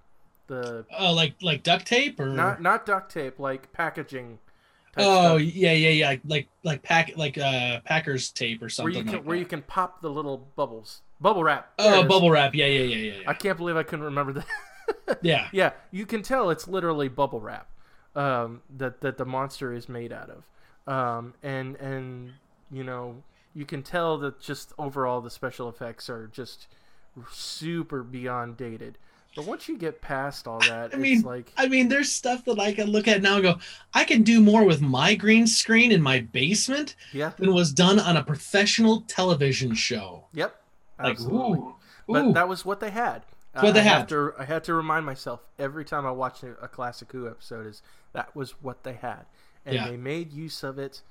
the 0.47 0.85
Oh, 0.97 1.13
like 1.13 1.35
like 1.41 1.63
duct 1.63 1.85
tape 1.85 2.19
or 2.19 2.27
not 2.27 2.61
not 2.61 2.85
duct 2.85 3.11
tape 3.11 3.39
like 3.39 3.71
packaging 3.73 4.39
type 4.93 5.05
Oh 5.05 5.37
stuff. 5.37 5.53
yeah, 5.55 5.71
yeah, 5.73 5.89
yeah. 5.89 6.15
Like 6.25 6.47
like 6.63 6.81
pack 6.83 7.11
like 7.15 7.37
uh 7.37 7.79
Packers 7.85 8.31
tape 8.31 8.61
or 8.61 8.69
something. 8.69 8.93
where 8.93 8.99
you 9.03 9.05
can 9.05 9.13
like 9.19 9.23
where 9.25 9.37
you 9.37 9.45
can 9.45 9.61
pop 9.61 10.01
the 10.01 10.09
little 10.09 10.37
bubbles 10.55 11.01
bubble 11.19 11.43
wrap 11.43 11.71
Oh, 11.79 12.03
bubble 12.05 12.31
wrap. 12.31 12.55
Yeah, 12.55 12.65
yeah, 12.67 12.81
yeah, 12.83 12.95
yeah, 12.95 13.19
yeah. 13.21 13.29
I 13.29 13.33
can't 13.33 13.57
believe 13.57 13.75
I 13.77 13.83
couldn't 13.83 14.05
remember 14.05 14.33
that. 14.33 15.19
yeah. 15.21 15.47
yeah, 15.51 15.71
you 15.91 16.05
can 16.05 16.21
tell 16.23 16.49
it's 16.49 16.67
literally 16.67 17.07
bubble 17.07 17.39
wrap 17.39 17.67
um, 18.15 18.61
that 18.77 19.01
that 19.01 19.17
the 19.17 19.25
monster 19.25 19.73
is 19.73 19.87
made 19.87 20.11
out 20.11 20.29
of, 20.29 20.91
um, 20.93 21.33
and 21.43 21.75
and 21.77 22.33
you 22.71 22.83
know 22.83 23.23
you 23.53 23.65
can 23.65 23.83
tell 23.83 24.17
that 24.19 24.39
just 24.41 24.73
overall 24.77 25.21
the 25.21 25.29
special 25.29 25.69
effects 25.69 26.09
are 26.09 26.27
just 26.27 26.67
super 27.31 28.03
beyond 28.03 28.57
dated. 28.57 28.97
But 29.35 29.45
once 29.45 29.67
you 29.69 29.77
get 29.77 30.01
past 30.01 30.47
all 30.47 30.65
that, 30.65 30.91
I 30.93 30.97
it's 30.97 30.97
mean, 30.97 31.21
like 31.23 31.53
I 31.57 31.67
mean, 31.67 31.87
there's 31.89 32.11
stuff 32.11 32.45
that 32.45 32.59
I 32.59 32.73
can 32.73 32.89
look 32.89 33.07
at 33.07 33.21
now 33.21 33.35
and 33.35 33.43
go, 33.43 33.59
I 33.93 34.03
can 34.05 34.23
do 34.23 34.41
more 34.41 34.63
with 34.65 34.81
my 34.81 35.15
green 35.15 35.47
screen 35.47 35.91
in 35.91 36.01
my 36.01 36.19
basement 36.21 36.95
yeah, 37.11 37.33
than 37.37 37.53
was 37.53 37.73
done 37.73 37.99
on 37.99 38.17
a 38.17 38.23
professional 38.23 39.01
television 39.01 39.73
show. 39.75 40.27
yep, 40.33 40.55
Like, 41.01 41.11
absolutely. 41.11 41.59
ooh, 41.59 41.75
But 42.09 42.27
ooh. 42.27 42.33
that 42.33 42.47
was 42.47 42.65
what 42.65 42.79
they 42.79 42.91
had. 42.91 43.25
What 43.59 43.69
uh, 43.69 43.71
they 43.71 43.81
I 43.81 43.83
have 43.83 44.07
had. 44.07 44.09
to 44.09 44.33
I 44.37 44.45
had 44.45 44.63
to 44.65 44.73
remind 44.73 45.05
myself 45.05 45.41
every 45.59 45.85
time 45.85 46.05
I 46.05 46.11
watched 46.11 46.43
a, 46.43 46.51
a 46.61 46.67
classic 46.67 47.11
Who 47.11 47.27
episode 47.29 47.67
is 47.67 47.81
that 48.13 48.35
was 48.35 48.51
what 48.61 48.83
they 48.83 48.93
had, 48.93 49.25
and 49.65 49.75
Yeah. 49.75 49.87
they 49.87 49.97
made 49.97 50.31
use 50.33 50.63
of 50.63 50.77
it, 50.79 51.01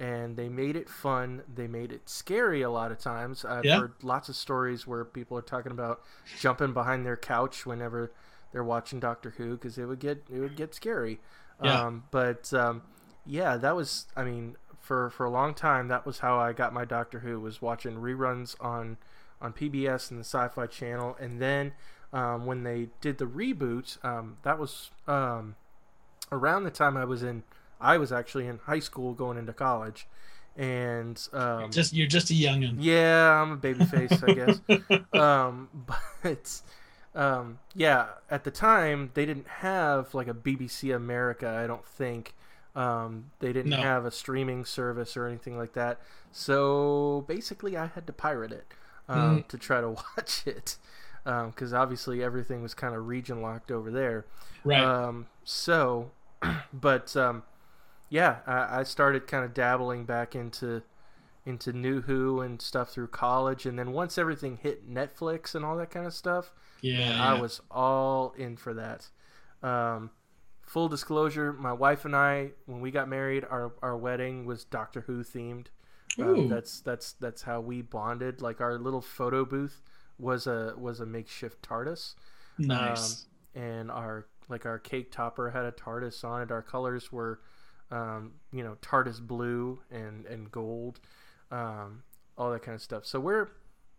and 0.00 0.36
they 0.36 0.48
made 0.48 0.74
it 0.74 0.88
fun. 0.88 1.42
They 1.54 1.68
made 1.68 1.92
it 1.92 2.08
scary 2.08 2.62
a 2.62 2.70
lot 2.70 2.90
of 2.90 2.98
times. 2.98 3.44
I've 3.44 3.64
Yeah. 3.64 3.78
heard 3.80 3.92
lots 4.02 4.28
of 4.28 4.34
stories 4.34 4.86
where 4.86 5.04
people 5.04 5.36
are 5.38 5.42
talking 5.42 5.70
about 5.70 6.02
jumping 6.40 6.72
behind 6.72 7.04
their 7.06 7.16
couch 7.16 7.64
whenever 7.66 8.10
they're 8.50 8.64
watching 8.64 8.98
Doctor 8.98 9.30
Who 9.36 9.52
because 9.52 9.78
it 9.78 9.84
would 9.84 10.00
get 10.00 10.24
it 10.32 10.40
would 10.40 10.56
get 10.56 10.74
scary. 10.74 11.20
Yeah. 11.62 11.82
Um, 11.82 12.04
but 12.10 12.52
um, 12.54 12.82
yeah, 13.26 13.56
that 13.58 13.76
was 13.76 14.06
I 14.16 14.24
mean 14.24 14.56
for 14.80 15.10
for 15.10 15.26
a 15.26 15.30
long 15.30 15.52
time 15.54 15.88
that 15.88 16.06
was 16.06 16.20
how 16.20 16.38
I 16.38 16.52
got 16.54 16.72
my 16.72 16.84
Doctor 16.86 17.20
Who 17.20 17.38
was 17.38 17.60
watching 17.62 17.96
reruns 17.96 18.56
on 18.60 18.96
on 19.42 19.52
PBS 19.52 20.10
and 20.10 20.18
the 20.20 20.24
Sci-Fi 20.24 20.66
Channel, 20.66 21.16
and 21.20 21.40
then 21.40 21.72
um, 22.12 22.44
when 22.46 22.62
they 22.62 22.88
did 23.00 23.18
the 23.18 23.24
reboot, 23.26 24.02
um, 24.04 24.36
that 24.42 24.58
was 24.58 24.90
um, 25.06 25.54
around 26.32 26.64
the 26.64 26.70
time 26.70 26.96
I 26.96 27.04
was 27.04 27.22
in. 27.22 27.42
I 27.80 27.98
was 27.98 28.12
actually 28.12 28.46
in 28.46 28.58
high 28.58 28.78
school 28.80 29.14
going 29.14 29.38
into 29.38 29.52
college, 29.52 30.06
and 30.56 31.20
um, 31.32 31.70
just 31.70 31.92
you're 31.92 32.06
just 32.06 32.30
a 32.30 32.34
youngin. 32.34 32.76
yeah, 32.78 33.40
I'm 33.40 33.52
a 33.52 33.56
baby 33.56 33.84
face, 33.84 34.22
I 34.22 34.32
guess. 34.32 34.60
um, 35.12 35.68
but 36.22 36.60
um, 37.14 37.58
yeah, 37.74 38.06
at 38.30 38.44
the 38.44 38.50
time 38.50 39.10
they 39.14 39.26
didn't 39.26 39.48
have 39.48 40.14
like 40.14 40.28
a 40.28 40.34
BBC 40.34 40.94
America. 40.94 41.48
I 41.48 41.66
don't 41.66 41.84
think 41.86 42.34
um, 42.76 43.30
they 43.40 43.52
didn't 43.52 43.70
No. 43.70 43.78
have 43.78 44.04
a 44.04 44.10
streaming 44.10 44.64
service 44.64 45.16
or 45.16 45.26
anything 45.26 45.56
like 45.58 45.72
that. 45.74 46.00
So 46.32 47.24
basically, 47.26 47.76
I 47.76 47.86
had 47.86 48.06
to 48.06 48.12
pirate 48.12 48.52
it 48.52 48.66
um, 49.08 49.42
Mhm. 49.42 49.48
to 49.48 49.58
try 49.58 49.80
to 49.80 49.88
watch 50.16 50.42
it 50.46 50.76
because 51.24 51.72
obviously 51.74 52.22
everything 52.22 52.62
was 52.62 52.74
kind 52.74 52.94
of 52.94 53.06
region 53.06 53.42
locked 53.42 53.70
over 53.70 53.90
there. 53.90 54.24
Right. 54.64 54.80
Um, 54.82 55.26
so, 55.44 56.12
but 56.72 57.16
um, 57.16 57.42
yeah, 58.10 58.38
I, 58.46 58.80
I 58.80 58.82
started 58.82 59.26
kind 59.26 59.44
of 59.44 59.54
dabbling 59.54 60.04
back 60.04 60.34
into 60.34 60.82
into 61.46 61.72
New 61.72 62.02
Who 62.02 62.40
and 62.40 62.60
stuff 62.60 62.90
through 62.90 63.08
college, 63.08 63.64
and 63.64 63.78
then 63.78 63.92
once 63.92 64.18
everything 64.18 64.58
hit 64.58 64.88
Netflix 64.88 65.54
and 65.54 65.64
all 65.64 65.76
that 65.78 65.90
kind 65.90 66.06
of 66.06 66.12
stuff, 66.12 66.52
yeah. 66.82 67.16
I 67.18 67.34
yeah. 67.34 67.40
was 67.40 67.62
all 67.70 68.34
in 68.36 68.56
for 68.56 68.74
that. 68.74 69.08
Um, 69.62 70.10
full 70.62 70.88
disclosure: 70.88 71.52
my 71.52 71.72
wife 71.72 72.04
and 72.04 72.14
I, 72.14 72.50
when 72.66 72.80
we 72.80 72.90
got 72.90 73.08
married, 73.08 73.44
our 73.48 73.72
our 73.82 73.96
wedding 73.96 74.44
was 74.44 74.64
Doctor 74.64 75.00
Who 75.02 75.24
themed. 75.24 75.68
Um, 76.18 76.48
that's 76.48 76.80
that's 76.80 77.12
that's 77.12 77.42
how 77.42 77.60
we 77.60 77.80
bonded. 77.80 78.42
Like 78.42 78.60
our 78.60 78.78
little 78.78 79.00
photo 79.00 79.44
booth 79.44 79.80
was 80.18 80.46
a 80.46 80.74
was 80.76 81.00
a 81.00 81.06
makeshift 81.06 81.62
TARDIS 81.62 82.14
nice. 82.66 83.26
and 83.54 83.90
our 83.90 84.26
like 84.48 84.66
our 84.66 84.78
cake 84.78 85.12
topper 85.12 85.50
had 85.50 85.64
a 85.64 85.72
TARDIS 85.72 86.24
on 86.24 86.42
it. 86.42 86.50
Our 86.50 86.62
colors 86.62 87.12
were, 87.12 87.40
um, 87.90 88.32
you 88.52 88.62
know, 88.62 88.76
TARDIS 88.82 89.20
blue 89.20 89.80
and 89.90 90.26
and 90.26 90.50
gold, 90.50 91.00
um, 91.50 92.02
all 92.38 92.50
that 92.52 92.62
kind 92.62 92.74
of 92.74 92.82
stuff. 92.82 93.04
So 93.06 93.18
we're 93.20 93.48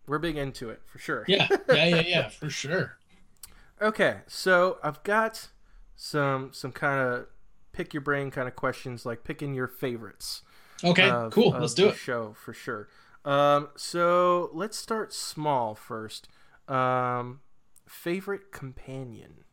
we're 0.08 0.20
big 0.20 0.38
into 0.38 0.70
it 0.70 0.82
for 0.86 1.00
sure. 1.00 1.26
yeah. 1.28 1.48
Yeah. 1.70 1.86
Yeah. 1.86 2.04
Yeah. 2.06 2.30
For 2.40 2.50
sure. 2.50 2.98
Okay, 3.82 4.18
so 4.28 4.78
I've 4.84 5.02
got 5.04 5.50
some 5.96 6.50
some 6.54 6.72
kind 6.72 7.00
of 7.08 7.28
pick 7.74 7.94
your 7.94 8.02
brain 8.02 8.30
kind 8.32 8.48
of 8.48 8.56
questions, 8.56 9.06
like 9.06 9.24
picking 9.24 9.54
your 9.54 9.68
favorites. 9.68 10.42
Okay. 10.84 11.10
of- 11.10 11.32
cool. 11.32 11.54
of 11.54 11.62
Let's 11.62 11.74
do 11.74 11.90
it. 11.90 11.96
Show 11.96 12.34
for 12.34 12.54
sure. 12.54 12.90
Um, 13.26 13.70
so 13.76 14.50
let's 14.54 14.78
start 14.78 15.14
small 15.14 15.76
first. 15.76 16.28
Um, 16.68 17.42
favorite 17.88 18.52
companion. 18.52 19.44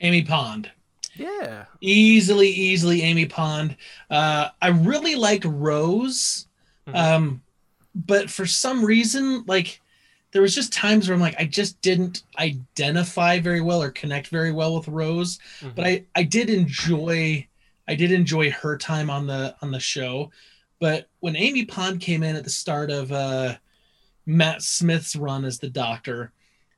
Amy 0.00 0.22
Pond. 0.22 0.72
Yeah. 1.14 1.64
Easily, 1.80 2.48
easily 2.48 3.02
Amy 3.02 3.26
Pond. 3.26 3.76
Uh, 4.10 4.48
I 4.62 4.68
really 4.68 5.14
liked 5.16 5.44
Rose, 5.44 6.46
Mhm. 6.86 6.94
um, 6.96 7.42
but 7.94 8.30
for 8.30 8.46
some 8.46 8.84
reason, 8.84 9.44
like 9.46 9.80
there 10.32 10.42
was 10.42 10.54
just 10.54 10.72
times 10.72 11.08
where 11.08 11.14
I'm 11.14 11.20
like, 11.20 11.34
I 11.40 11.44
just 11.44 11.80
didn't 11.80 12.22
identify 12.38 13.40
very 13.40 13.60
well 13.60 13.82
or 13.82 13.90
connect 13.90 14.28
very 14.28 14.52
well 14.52 14.76
with 14.76 14.86
Rose. 14.88 15.38
Mhm. 15.60 15.74
But 15.74 15.86
I, 15.86 16.04
I 16.14 16.22
did 16.22 16.48
enjoy, 16.50 17.46
I 17.88 17.94
did 17.96 18.12
enjoy 18.12 18.50
her 18.52 18.78
time 18.78 19.10
on 19.10 19.26
the 19.26 19.56
on 19.60 19.72
the 19.72 19.80
show. 19.80 20.30
But 20.78 21.08
when 21.18 21.36
Amy 21.36 21.64
Pond 21.66 22.00
came 22.00 22.22
in 22.22 22.36
at 22.36 22.44
the 22.44 22.50
start 22.50 22.90
of 22.90 23.10
uh, 23.12 23.56
Matt 24.24 24.62
Smith's 24.62 25.16
run 25.16 25.44
as 25.44 25.58
the 25.58 25.68
Doctor, 25.68 26.32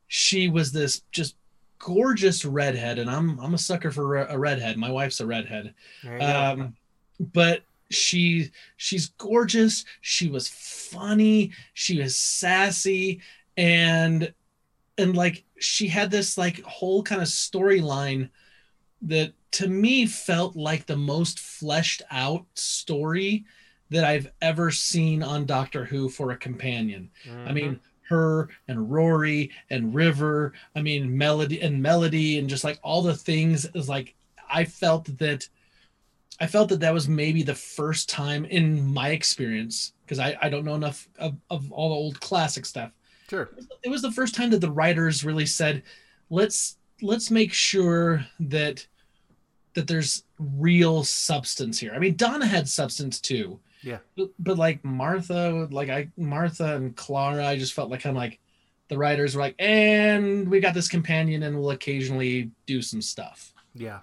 she 0.09 0.49
was 0.49 0.73
this 0.73 1.03
just 1.13 1.37
gorgeous 1.83 2.45
redhead, 2.45 2.99
and 2.99 3.11
I'm 3.11 3.39
I'm 3.41 3.55
a 3.55 3.59
sucker 3.59 3.91
for 3.91 4.17
a 4.17 4.39
redhead. 4.39 4.77
My 4.79 4.91
wife's 4.91 5.21
a 5.21 5.27
redhead, 5.27 5.75
There 6.03 6.15
you 6.15 6.19
go. 6.21 6.27
um, 6.27 6.75
but 7.33 7.63
she 7.91 8.51
she's 8.77 9.09
gorgeous. 9.19 9.85
She 10.01 10.29
was 10.29 10.49
funny. 10.49 11.53
She 11.75 12.01
was 12.01 12.17
sassy, 12.17 13.21
and 13.57 14.33
and 14.99 15.17
like 15.17 15.45
she 15.59 15.89
had 15.89 16.11
this 16.11 16.39
like 16.39 16.63
whole 16.63 17.03
kind 17.03 17.21
of 17.23 17.29
storyline 17.29 18.31
that 19.03 19.33
to 19.53 19.69
me 19.69 20.07
felt 20.07 20.57
like 20.57 20.87
the 20.87 20.97
most 20.97 21.41
fleshed 21.41 22.03
out 22.11 22.47
story 22.55 23.45
that 23.91 24.05
I've 24.05 24.33
ever 24.41 24.71
seen 24.71 25.23
on 25.23 25.45
Doctor 25.45 25.85
Who 25.85 26.09
for 26.09 26.31
a 26.31 26.37
companion. 26.37 27.11
I 27.45 27.51
Mhm. 27.51 27.55
mean, 27.55 27.81
her 28.13 28.49
and 28.69 28.91
Rory 28.91 29.51
and 29.71 29.95
River. 29.95 30.53
I 30.77 30.83
mean, 30.83 31.17
Melody 31.17 31.61
and 31.61 31.83
Melody 31.83 32.39
and 32.39 32.49
just 32.49 32.65
like 32.65 32.79
all 32.83 33.03
the 33.03 33.15
things 33.15 33.67
is 33.75 33.89
like 33.89 34.15
I 34.49 34.65
felt 34.65 35.07
that 35.19 35.49
I 36.41 36.47
felt 36.47 36.69
that 36.71 36.81
that 36.81 36.95
was 36.95 37.09
maybe 37.09 37.43
the 37.43 37.55
first 37.55 38.09
time 38.09 38.45
in 38.45 38.93
my 38.93 39.11
experience 39.11 39.93
because 40.05 40.19
I, 40.19 40.37
I 40.43 40.49
don't 40.49 40.65
know 40.65 40.75
enough 40.75 41.09
of, 41.19 41.37
of 41.51 41.71
all 41.73 41.91
the 41.91 41.95
old 41.95 42.21
classic 42.21 42.67
stuff. 42.67 42.91
sure. 43.29 43.51
It 43.83 43.89
was 43.89 44.03
the 44.03 44.13
first 44.13 44.35
time 44.35 44.51
that 44.51 44.61
the 44.61 44.71
writers 44.71 45.25
really 45.25 45.47
said, 45.47 45.83
let's 46.31 46.77
let's 47.01 47.31
make 47.31 47.53
sure 47.53 48.25
that 48.41 48.87
that 49.75 49.87
there's 49.87 50.25
real 50.39 51.05
substance 51.05 51.79
here. 51.79 51.93
I 51.95 51.99
mean, 51.99 52.17
Donna 52.17 52.47
had 52.47 52.69
substance 52.69 53.21
too. 53.21 53.59
Yeah. 53.83 53.99
But, 54.17 54.31
but 54.39 54.59
like 54.59 54.85
Martha, 54.85 55.69
like 55.71 55.89
I 55.91 56.09
Martha 56.17 56.77
and 56.77 56.95
Clara, 56.97 57.47
I 57.47 57.57
just 57.59 57.73
felt 57.75 57.91
like 57.91 58.01
kind 58.03 58.17
of 58.17 58.21
like 58.21 58.39
the 58.89 58.97
writers 58.99 59.35
were 59.35 59.43
like, 59.43 59.55
and 59.59 60.49
we 60.49 60.61
got 60.61 60.75
this 60.75 60.89
companion, 60.89 61.43
and 61.43 61.59
we'll 61.59 61.71
occasionally 61.71 62.51
do 62.67 62.81
some 62.83 63.03
stuff. 63.03 63.53
Yeah. 63.75 64.01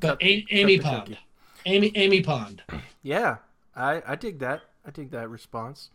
But 0.00 0.18
Cut- 0.20 0.22
A- 0.22 0.46
Amy 0.50 0.78
Pond. 0.78 1.18
Amy 1.66 1.92
Amy 1.94 2.22
Pond. 2.22 2.62
Yeah, 3.02 3.36
I 3.76 4.02
I 4.06 4.16
dig 4.16 4.38
that. 4.40 4.62
I 4.86 4.90
dig 4.90 5.10
that 5.12 5.28
response. 5.30 5.90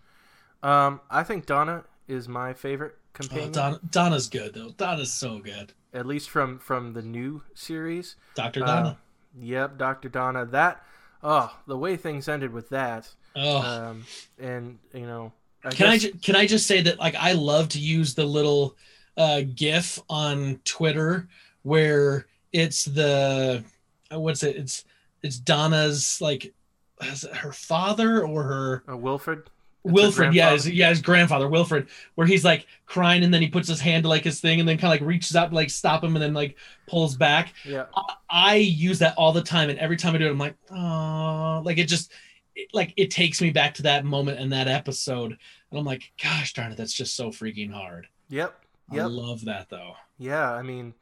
Um, 0.64 1.02
I 1.10 1.24
think 1.24 1.46
Donna 1.46 1.84
is 2.08 2.28
my 2.28 2.54
favorite 2.54 2.96
Oh, 2.98 3.10
companion, 3.20 3.52
Donna, 3.52 3.80
Donna's 3.90 4.28
good 4.30 4.54
though. 4.54 4.70
Donna's 4.78 5.12
so 5.12 5.40
good. 5.40 5.74
at 5.94 6.06
least 6.06 6.30
from 6.30 6.60
from 6.60 6.94
the 6.94 7.02
new 7.02 7.42
series. 7.56 8.16
Doctor 8.36 8.64
Uh, 8.64 8.66
Donna. 8.68 8.98
Yep, 9.40 9.78
Doctor 9.80 10.08
Donna. 10.10 10.46
That 10.46 10.84
oh, 11.24 11.56
the 11.68 11.78
way 11.78 11.96
things 11.96 12.28
ended 12.28 12.52
with 12.52 12.70
that. 12.70 13.10
oh. 13.36 13.58
Um, 13.62 14.06
and 14.40 14.78
you 14.94 15.06
know, 15.06 15.32
I 15.64 15.70
can 15.70 15.88
I 15.88 15.98
ju- 15.98 16.14
can 16.22 16.36
I 16.36 16.46
just 16.46 16.68
say 16.68 16.82
that 16.82 17.00
like 17.00 17.16
I 17.16 17.34
love 17.34 17.70
to 17.70 17.80
use 17.80 18.14
the 18.14 18.26
little 18.26 18.76
uh, 19.18 19.42
GIF 19.56 20.00
on 20.10 20.60
Twitter 20.64 21.28
where 21.64 22.28
it's 22.54 22.86
the 22.86 23.64
uh, 24.12 24.20
what's 24.20 24.44
it? 24.44 24.56
It's 24.56 24.86
it's 25.24 25.38
Donna's 25.38 26.22
like 26.22 26.54
her 27.02 27.52
father 27.52 28.24
or 28.24 28.44
her 28.44 28.84
uh, 28.90 28.98
Wilfred. 28.98 29.50
Wilfred? 29.92 30.34
Yeah, 30.34 30.52
his, 30.52 30.64
grandfather? 30.64 30.76
yeah, 30.76 30.90
his 30.90 31.02
grandfather 31.02 31.48
Wilfred, 31.48 31.88
where 32.16 32.28
he's 32.28 32.46
like 32.46 32.68
crying 32.86 33.24
and 33.24 33.34
then 33.34 33.42
he 33.42 33.48
puts 33.48 33.68
his 33.68 33.80
hand 33.80 34.04
to 34.04 34.10
like 34.10 34.24
his 34.24 34.40
thing 34.40 34.60
and 34.60 34.68
then 34.68 34.78
kind 34.78 34.94
of 34.94 35.00
like 35.02 35.08
reaches 35.08 35.36
out 35.36 35.50
to 35.50 35.56
like 35.56 35.70
stop 35.70 36.04
him 36.04 36.16
and 36.16 36.24
then 36.24 36.34
like 36.34 36.58
pulls 36.88 37.16
back. 37.16 37.54
Yeah, 37.66 37.86
I 38.30 38.56
use 38.56 39.00
that 39.00 39.16
all 39.18 39.32
the 39.32 39.42
time, 39.42 39.70
and 39.70 39.80
every 39.80 39.98
time 39.98 40.16
I 40.16 40.18
do 40.18 40.28
it, 40.28 40.32
I'm 40.32 40.38
like, 40.38 40.56
oh, 40.72 41.62
like 41.66 41.78
it 41.78 41.88
just, 41.88 42.12
it, 42.56 42.70
like 42.74 42.94
it 42.98 43.12
takes 43.12 43.42
me 43.42 43.50
back 43.50 43.74
to 43.76 43.84
that 43.84 44.06
moment 44.06 44.40
and 44.40 44.52
that 44.54 44.68
episode, 44.68 45.32
and 45.72 45.80
I'm 45.80 45.86
like, 45.86 46.12
gosh 46.22 46.54
darn 46.54 46.72
it, 46.72 46.78
that's 46.78 46.94
just 46.94 47.16
so 47.16 47.30
freaking 47.30 47.72
hard. 47.72 48.08
yep, 48.30 48.60
yep. 48.92 49.04
I 49.04 49.08
love 49.08 49.46
that 49.46 49.70
though. 49.70 49.94
Yeah, 50.18 50.52
I 50.52 50.62
mean, 50.64 50.94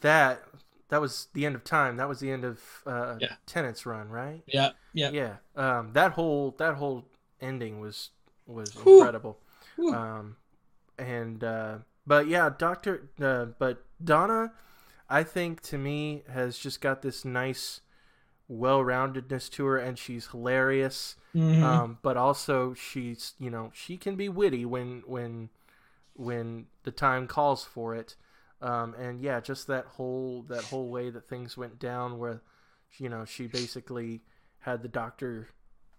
that 0.00 0.42
that 0.88 1.00
was 1.00 1.28
the 1.32 1.44
end 1.46 1.54
of 1.56 1.64
time. 1.64 1.96
That 1.96 2.08
was 2.08 2.20
the 2.20 2.30
end 2.30 2.44
of 2.44 2.60
uh, 2.86 3.16
Yeah. 3.20 3.34
Tennant's 3.46 3.86
run, 3.86 4.08
right? 4.08 4.42
Yeah, 4.46 4.70
yeah. 4.92 5.10
Yeah. 5.10 5.34
Um, 5.56 5.92
that 5.94 6.12
whole 6.12 6.54
that 6.58 6.74
whole 6.74 7.04
ending 7.40 7.80
was 7.80 8.10
was 8.46 8.70
Whew. 8.74 8.98
incredible. 8.98 9.38
Whew. 9.76 9.94
Um, 9.94 10.36
and 10.98 11.42
uh, 11.42 11.78
but 12.06 12.28
yeah, 12.28 12.50
Doctor. 12.56 13.08
Uh, 13.20 13.46
but 13.58 13.84
Donna, 14.02 14.52
I 15.08 15.22
think 15.22 15.60
to 15.62 15.78
me 15.78 16.22
has 16.32 16.58
just 16.58 16.80
got 16.80 17.02
this 17.02 17.24
nice, 17.24 17.80
well-roundedness 18.48 19.50
to 19.52 19.64
her, 19.66 19.76
and 19.78 19.98
she's 19.98 20.28
hilarious. 20.28 21.16
Mhm. 21.34 21.62
Um, 21.62 21.98
but 22.02 22.16
also 22.16 22.72
she's 22.72 23.34
you 23.38 23.50
know 23.50 23.70
she 23.74 23.96
can 23.96 24.16
be 24.16 24.28
witty 24.28 24.64
when 24.64 25.02
when 25.06 25.50
when 26.14 26.66
the 26.84 26.90
time 26.90 27.26
calls 27.26 27.64
for 27.64 27.94
it. 27.94 28.16
Um, 28.62 28.94
and 28.94 29.20
yeah, 29.20 29.40
just 29.40 29.66
that 29.66 29.84
whole 29.84 30.42
that 30.48 30.64
whole 30.64 30.88
way 30.88 31.10
that 31.10 31.28
things 31.28 31.56
went 31.58 31.78
down, 31.78 32.18
where 32.18 32.40
you 32.96 33.08
know 33.10 33.26
she 33.26 33.46
basically 33.46 34.22
had 34.60 34.82
the 34.82 34.88
doctor 34.88 35.48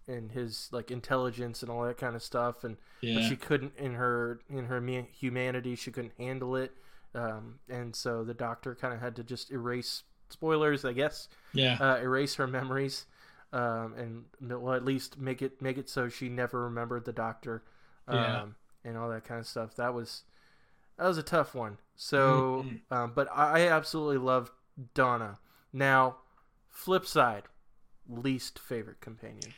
and 0.08 0.32
his 0.32 0.68
like 0.72 0.90
intelligence 0.90 1.62
and 1.62 1.70
all 1.70 1.84
that 1.84 1.98
kind 1.98 2.16
of 2.16 2.22
stuff, 2.22 2.64
and 2.64 2.76
but 3.12 3.22
yeah, 3.22 3.24
she 3.24 3.36
couldn't 3.36 3.74
in 3.76 3.94
her 3.94 4.40
in 4.50 4.66
her 4.66 4.80
humanity 5.12 5.76
she 5.76 5.90
couldn't 5.92 6.14
handle 6.18 6.56
it, 6.56 6.72
um, 7.14 7.60
and 7.68 7.94
so 7.94 8.24
the 8.24 8.34
doctor 8.34 8.74
kind 8.74 8.94
of 8.94 9.00
had 9.00 9.16
to 9.16 9.24
just 9.24 9.50
erase 9.50 10.04
spoilers, 10.30 10.84
I 10.84 10.92
guess, 10.92 11.28
yeah, 11.52 11.78
uh, 11.80 11.98
erase 12.02 12.34
her 12.36 12.46
memories, 12.46 13.06
um, 13.52 13.94
and 14.40 14.60
well, 14.62 14.74
at 14.74 14.84
least 14.84 15.18
make 15.18 15.42
it 15.42 15.62
make 15.62 15.78
it 15.78 15.88
so 15.88 16.08
she 16.08 16.28
never 16.28 16.62
remembered 16.64 17.04
the 17.04 17.12
doctor, 17.12 17.62
um, 18.08 18.16
Yeah. 18.18 18.42
and 18.84 18.96
all 18.96 19.08
that 19.10 19.24
kind 19.24 19.40
of 19.40 19.46
stuff. 19.46 19.76
That 19.76 19.94
was 19.94 20.24
that 20.96 21.06
was 21.06 21.18
a 21.18 21.22
tough 21.22 21.54
one. 21.54 21.78
So, 21.96 22.46
Mhm. 22.62 22.80
um, 22.90 23.12
but 23.14 23.28
I 23.32 23.60
I 23.64 23.68
absolutely 23.68 24.18
love 24.18 24.50
Donna. 24.94 25.38
Now, 25.72 26.18
flip 26.68 27.06
side, 27.06 27.44
least 28.08 28.58
favorite 28.58 29.00
companion. 29.00 29.54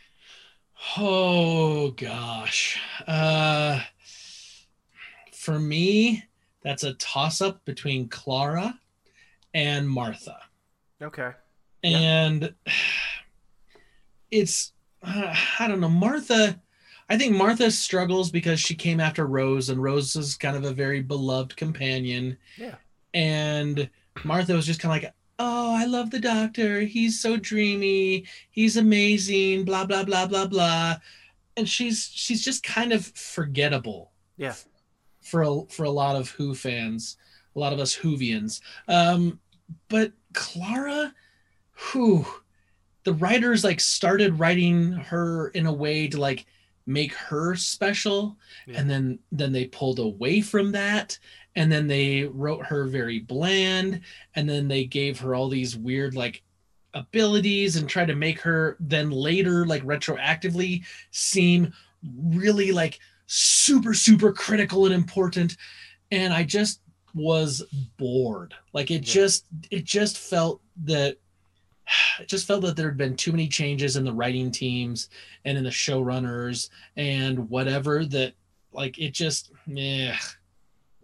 Oh 0.97 1.91
gosh. 1.93 2.79
Uh 3.07 3.81
for 5.33 5.59
me, 5.59 6.25
that's 6.63 6.85
a 6.85 6.95
toss 6.95 7.41
up 7.41 7.65
between 7.65 8.09
Clara 8.09 8.79
and 9.55 9.89
Martha. 9.89 10.39
Okay. 11.03 11.31
Yeah. 11.83 11.99
And 11.99 12.55
it's 14.31 14.73
uh, 15.03 15.35
I 15.59 15.67
don't 15.67 15.81
know, 15.81 15.89
Martha 15.89 16.61
I 17.11 17.19
think 17.19 17.35
Martha 17.35 17.73
struggles 17.73 18.31
because 18.31 18.61
she 18.61 18.77
came 18.77 19.01
after 19.01 19.27
Rose 19.27 19.69
and 19.69 19.83
Rose 19.83 20.15
is 20.15 20.37
kind 20.37 20.57
of 20.57 20.63
a 20.65 20.73
very 20.73 21.03
beloved 21.03 21.57
companion. 21.57 22.39
Yeah. 22.57 22.77
And 23.13 23.91
Martha 24.23 24.55
was 24.55 24.65
just 24.65 24.79
kind 24.79 24.97
of 24.97 25.03
like, 25.03 25.13
"Oh, 25.41 25.75
I 25.75 25.87
love 25.87 26.11
the 26.11 26.21
doctor. 26.21 26.81
He's 26.83 27.19
so 27.21 27.37
dreamy. 27.37 28.27
He's 28.51 28.77
amazing, 28.77 29.65
blah 29.65 29.87
blah 29.87 30.05
blah 30.05 30.27
blah 30.27 30.47
blah." 30.47 30.97
And 31.57 31.69
she's 31.69 32.11
she's 32.15 32.45
just 32.45 32.63
kind 32.63 32.93
of 32.93 33.07
forgettable 33.07 34.13
Yeah. 34.37 34.55
for 35.21 35.43
a, 35.43 35.63
for 35.69 35.85
a 35.85 35.91
lot 35.91 36.17
of 36.17 36.31
Who 36.31 36.55
fans, 36.55 37.17
a 37.57 37.59
lot 37.59 37.73
of 37.73 37.81
us 37.81 37.97
Whovians. 37.97 38.61
Um, 38.89 39.41
but 39.89 40.13
Clara, 40.33 41.15
who 41.73 42.25
the 43.05 43.15
writers 43.15 43.65
like 43.65 43.81
started 43.81 44.39
writing 44.39 44.93
her 44.93 45.49
in 45.49 45.67
a 45.67 45.73
way 45.73 46.07
to 46.09 46.21
like 46.21 46.47
make 46.87 47.13
her 47.15 47.55
special, 47.57 48.37
Yeah. 48.67 48.81
and 48.81 48.91
then 48.91 49.19
then 49.33 49.53
they 49.53 49.67
pulled 49.67 49.99
away 49.99 50.41
from 50.41 50.73
that, 50.73 51.19
and 51.57 51.71
then 51.71 51.87
they 51.87 52.25
wrote 52.25 52.65
her 52.67 52.85
very 52.87 53.21
bland, 53.21 54.01
and 54.35 54.49
then 54.49 54.69
they 54.69 54.85
gave 54.85 55.19
her 55.21 55.35
all 55.35 55.49
these 55.49 55.77
weird 55.77 56.15
like 56.15 56.43
abilities 56.95 57.77
and 57.77 57.89
tried 57.89 58.09
to 58.09 58.17
make 58.17 58.41
her 58.41 58.77
then 58.81 59.11
later 59.11 59.65
like 59.65 59.83
retroactively 59.85 60.83
seem 61.13 61.73
really 62.33 62.73
like 62.73 62.99
super 63.27 63.95
super 63.95 64.33
critical 64.33 64.87
and 64.87 64.95
important. 64.95 65.57
And 66.11 66.33
i 66.35 66.43
just 66.43 66.81
was 67.15 67.63
bored. 67.97 68.55
Like 68.73 68.91
it 68.91 69.07
Yeah. 69.07 69.15
just 69.15 69.47
it 69.71 69.85
just 69.85 70.19
felt 70.19 70.61
that 70.85 71.17
it 72.21 72.29
just 72.29 72.47
felt 72.47 72.63
that 72.63 72.77
there 72.77 72.89
had 72.89 72.97
been 72.97 73.17
too 73.17 73.33
many 73.33 73.49
changes 73.49 73.97
in 73.97 74.05
the 74.05 74.13
writing 74.13 74.51
teams 74.51 75.09
and 75.45 75.57
in 75.59 75.65
the 75.65 75.71
showrunners 75.71 76.71
and 76.97 77.49
whatever 77.51 78.05
that 78.07 78.33
like 78.73 78.99
it 78.99 79.13
just 79.13 79.51
yeah 79.67 80.17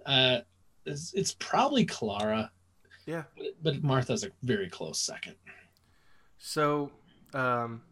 uh 0.06 0.38
it's, 0.84 1.12
it's 1.14 1.34
probably 1.38 1.84
clara 1.84 2.50
Yeah. 3.06 3.24
but, 3.36 3.46
but 3.62 3.82
martha's 3.82 4.24
a 4.24 4.30
very 4.42 4.68
close 4.68 4.98
second 5.00 5.34
So, 6.38 6.90
um, 7.34 7.82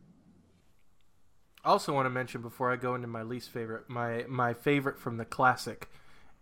I 1.64 1.70
also 1.70 1.92
want 1.94 2.06
to 2.06 2.10
mention 2.10 2.42
before 2.42 2.70
I 2.70 2.76
go 2.76 2.94
into 2.94 3.06
my 3.08 3.22
least 3.22 3.50
favorite, 3.50 3.88
my 3.88 4.24
my 4.28 4.52
favorite 4.52 4.98
from 4.98 5.16
the 5.16 5.24
classic 5.24 5.88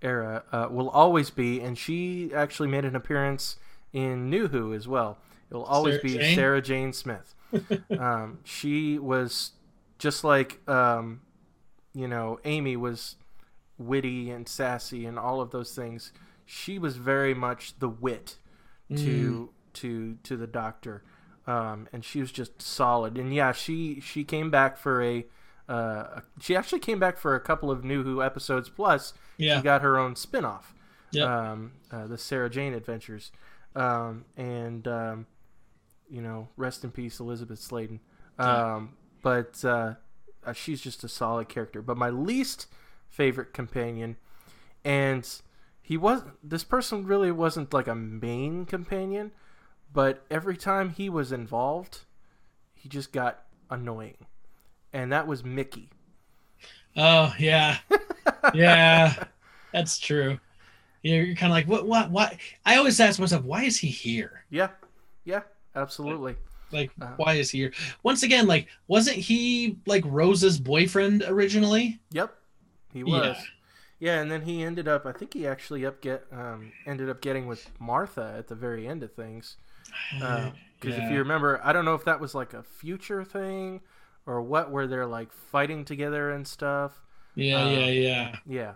era 0.02 0.42
uh, 0.52 0.66
will 0.70 0.90
always 0.90 1.30
be, 1.30 1.61
and 1.61 1.78
she 1.78 2.32
actually 2.35 2.68
made 2.68 2.85
an 2.85 2.96
appearance 2.96 3.56
in 3.92 4.28
New 4.28 4.48
Who 4.48 4.74
as 4.74 4.88
well. 4.88 5.18
It 5.50 5.54
will 5.54 5.64
always 5.64 5.94
Sarah 5.94 6.02
be 6.02 6.18
Jane? 6.18 6.35
Sarah 6.35 6.62
Jane 6.62 6.92
Smith. 6.92 7.35
um, 7.98 8.40
she 8.44 8.98
was 8.98 9.52
just 9.98 10.24
like 10.24 10.66
um, 10.68 11.20
you 11.94 12.08
know 12.08 12.40
Amy 12.44 12.76
was 12.76 13.14
witty 13.87 14.31
and 14.31 14.49
sassy 14.49 15.05
and 15.07 15.18
all 15.18 15.40
of 15.40 15.51
those 15.51 15.75
things. 15.75 16.12
She 16.47 16.79
was 16.79 16.97
very 16.97 17.35
much 17.35 17.79
the 17.79 17.88
wit 17.88 18.37
to 18.97 19.51
to 19.75 20.16
to 20.23 20.37
the 20.37 20.47
doctor 20.47 21.03
um, 21.47 21.88
and 21.95 22.05
she 22.05 22.21
was 22.21 22.31
just 22.31 22.61
solid 22.61 23.16
and 23.16 23.33
yeah 23.35 23.53
she 23.53 24.01
she 24.01 24.23
came 24.23 24.51
back 24.51 24.77
for 24.77 25.03
a 25.03 25.25
uh, 25.66 26.21
she 26.40 26.55
actually 26.55 26.79
came 26.81 26.99
back 26.99 27.16
for 27.16 27.35
a 27.35 27.40
couple 27.40 27.71
of 27.71 27.83
new 27.85 28.03
who 28.03 28.23
episodes 28.23 28.68
plus 28.68 29.14
yeah 29.38 29.57
she 29.57 29.62
got 29.62 29.81
her 29.81 29.99
own 29.99 30.14
spin-off 30.14 30.75
Yep. 31.12 31.27
um, 31.27 31.73
uh, 31.90 32.07
the 32.07 32.18
sarah 32.18 32.51
jane 32.51 32.75
adventures 32.75 33.33
um, 33.75 34.27
and 34.37 34.87
um, 34.87 35.27
you 36.11 36.21
know 36.21 36.49
rest 36.59 36.85
in 36.85 36.90
peace 36.90 37.18
elizabeth 37.18 37.61
sladen 37.61 38.01
Yeah. 38.38 38.75
um, 38.75 38.97
but 39.23 39.64
uh, 39.64 39.95
uh, 40.45 40.53
she's 40.53 40.83
just 40.83 41.03
a 41.05 41.09
solid 41.09 41.49
character. 41.49 41.81
But 41.81 41.97
my 41.97 42.11
least 42.11 42.66
favorite 43.12 43.55
companion, 43.55 44.16
and 44.85 45.29
he 45.83 45.96
was 45.98 46.25
this 46.42 46.64
person 46.64 47.07
really 47.07 47.33
wasn't 47.33 47.75
like 47.75 47.88
a 47.88 47.96
main 47.96 48.66
companion, 48.66 49.33
but 49.92 50.25
every 50.31 50.57
time 50.59 50.90
he 50.90 51.11
was 51.11 51.33
involved, 51.33 52.01
he 52.75 52.88
just 52.88 53.12
got 53.12 53.44
annoying, 53.70 54.27
and 54.92 55.12
that 55.12 55.27
was 55.29 55.44
Mickey. 55.44 55.90
Oh 56.96 57.35
yeah, 57.38 57.79
yeah, 58.53 59.14
that's 59.72 59.98
true. 59.98 60.38
You're, 61.03 61.25
you're 61.25 61.37
kind 61.37 61.53
of 61.53 61.57
like, 61.57 61.68
what, 61.68 61.87
what, 61.87 62.11
what? 62.11 62.37
I 62.66 62.77
always 62.77 63.01
ask 63.01 63.20
myself, 63.20 63.44
why 63.44 63.64
is 63.64 63.79
he 63.79 63.88
here? 63.88 64.46
Yeah, 64.51 64.70
yeah, 65.25 65.42
absolutely. 65.75 66.37
Like, 66.70 66.90
Uh-huh. 67.01 67.16
why 67.16 67.35
is 67.35 67.51
he 67.51 67.59
here? 67.59 67.72
Once 68.03 68.22
again, 68.22 68.46
like, 68.46 68.66
wasn't 68.88 69.16
he 69.18 69.79
like 69.87 70.05
Rose's 70.07 70.59
boyfriend 70.59 71.22
originally? 71.27 72.01
Yep, 72.11 72.35
he 72.92 73.05
was. 73.05 73.37
Yeah, 73.98 74.20
and 74.20 74.31
then 74.31 74.42
he 74.42 74.62
ended 74.64 74.88
up. 74.88 75.07
I 75.07 75.12
think 75.12 75.33
he 75.35 75.46
actually 75.46 75.87
up 75.87 76.00
get 76.00 76.24
um, 76.33 76.72
ended 76.87 77.09
up 77.09 77.20
getting 77.20 77.46
with 77.46 77.70
Martha 77.78 78.35
at 78.37 78.48
the 78.48 78.55
very 78.57 78.87
end 78.88 79.02
of 79.02 79.12
things. 79.12 79.57
Because 80.11 80.52
Yeah. 80.98 81.05
if 81.07 81.12
you 81.12 81.18
remember, 81.18 81.61
I 81.62 81.72
don't 81.72 81.85
know 81.85 81.94
if 81.94 82.05
that 82.07 82.18
was 82.20 82.35
like 82.35 82.52
a 82.55 82.62
future 82.62 83.22
thing 83.24 83.81
or 84.26 84.40
what, 84.42 84.70
where 84.70 84.87
they're 84.87 85.07
like 85.07 85.33
fighting 85.33 85.85
together 85.85 86.31
and 86.31 86.46
stuff. 86.48 87.00
yeah, 87.37 87.62
uh, 87.64 87.68
yeah, 87.68 87.87
yeah. 88.46 88.74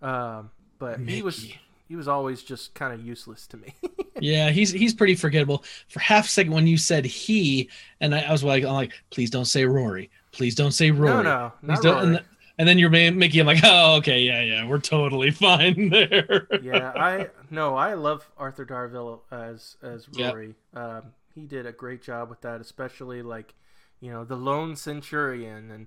Yeah, 0.00 0.36
um, 0.36 0.50
but 0.78 1.00
he 1.00 1.20
was 1.22 1.52
he 1.88 1.96
was 1.96 2.08
always 2.08 2.42
just 2.42 2.72
kind 2.74 2.92
of 2.94 3.04
useless 3.04 3.46
to 3.48 3.56
me. 3.58 3.74
Yeah, 4.20 4.50
he's 4.50 4.70
he's 4.70 4.94
pretty 4.94 5.16
forgettable. 5.16 5.64
For 5.88 5.98
half 5.98 6.26
a 6.26 6.28
second, 6.28 6.52
when 6.52 6.68
you 6.68 6.76
said 6.78 7.04
he, 7.04 7.68
and 8.00 8.14
I, 8.14 8.20
I 8.20 8.30
was 8.30 8.44
like, 8.44 8.62
I'm 8.62 8.72
like, 8.74 8.92
please 9.10 9.30
don't 9.30 9.46
say 9.46 9.64
Rory. 9.64 10.10
Please 10.30 10.54
don't 10.54 10.70
say 10.70 10.92
Rory. 10.92 11.24
no, 11.24 11.52
no, 11.60 11.74
not 11.74 11.82
Rory. 11.84 11.98
And, 12.02 12.12
th- 12.18 12.24
and 12.62 12.68
then 12.68 12.78
you're 12.78 12.90
ma- 12.90 13.10
Mickey. 13.10 13.40
I'm 13.40 13.46
like, 13.46 13.58
oh, 13.64 13.96
okay, 13.96 14.20
yeah, 14.20 14.40
yeah, 14.40 14.64
we're 14.64 14.78
totally 14.78 15.30
fine 15.48 15.88
there. 15.88 16.46
yeah, 16.62 16.92
I 16.96 17.30
no, 17.50 17.74
I 17.74 17.94
love 17.94 18.30
Arthur 18.38 18.64
Darvill 18.64 19.22
as 19.32 19.76
as 19.82 20.08
Yep. 20.12 20.32
Rory. 20.32 20.54
Um, 20.72 21.02
he 21.34 21.42
did 21.46 21.66
a 21.66 21.72
great 21.72 22.02
job 22.02 22.30
with 22.30 22.40
that, 22.42 22.60
especially 22.60 23.20
like 23.22 23.54
you 24.00 24.12
know 24.12 24.24
the 24.24 24.36
lone 24.36 24.76
centurion 24.76 25.72
and, 25.72 25.86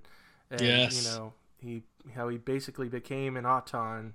and 0.50 0.60
Yes. 0.60 0.94
you 0.94 1.02
know 1.10 1.32
he 1.58 1.82
how 2.14 2.28
he 2.28 2.36
basically 2.36 2.90
became 2.90 3.38
an 3.38 3.46
auton 3.46 4.12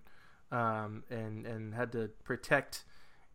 um, 0.51 1.03
and 1.09 1.47
and 1.47 1.73
had 1.73 1.91
to 1.93 2.11
protect 2.23 2.83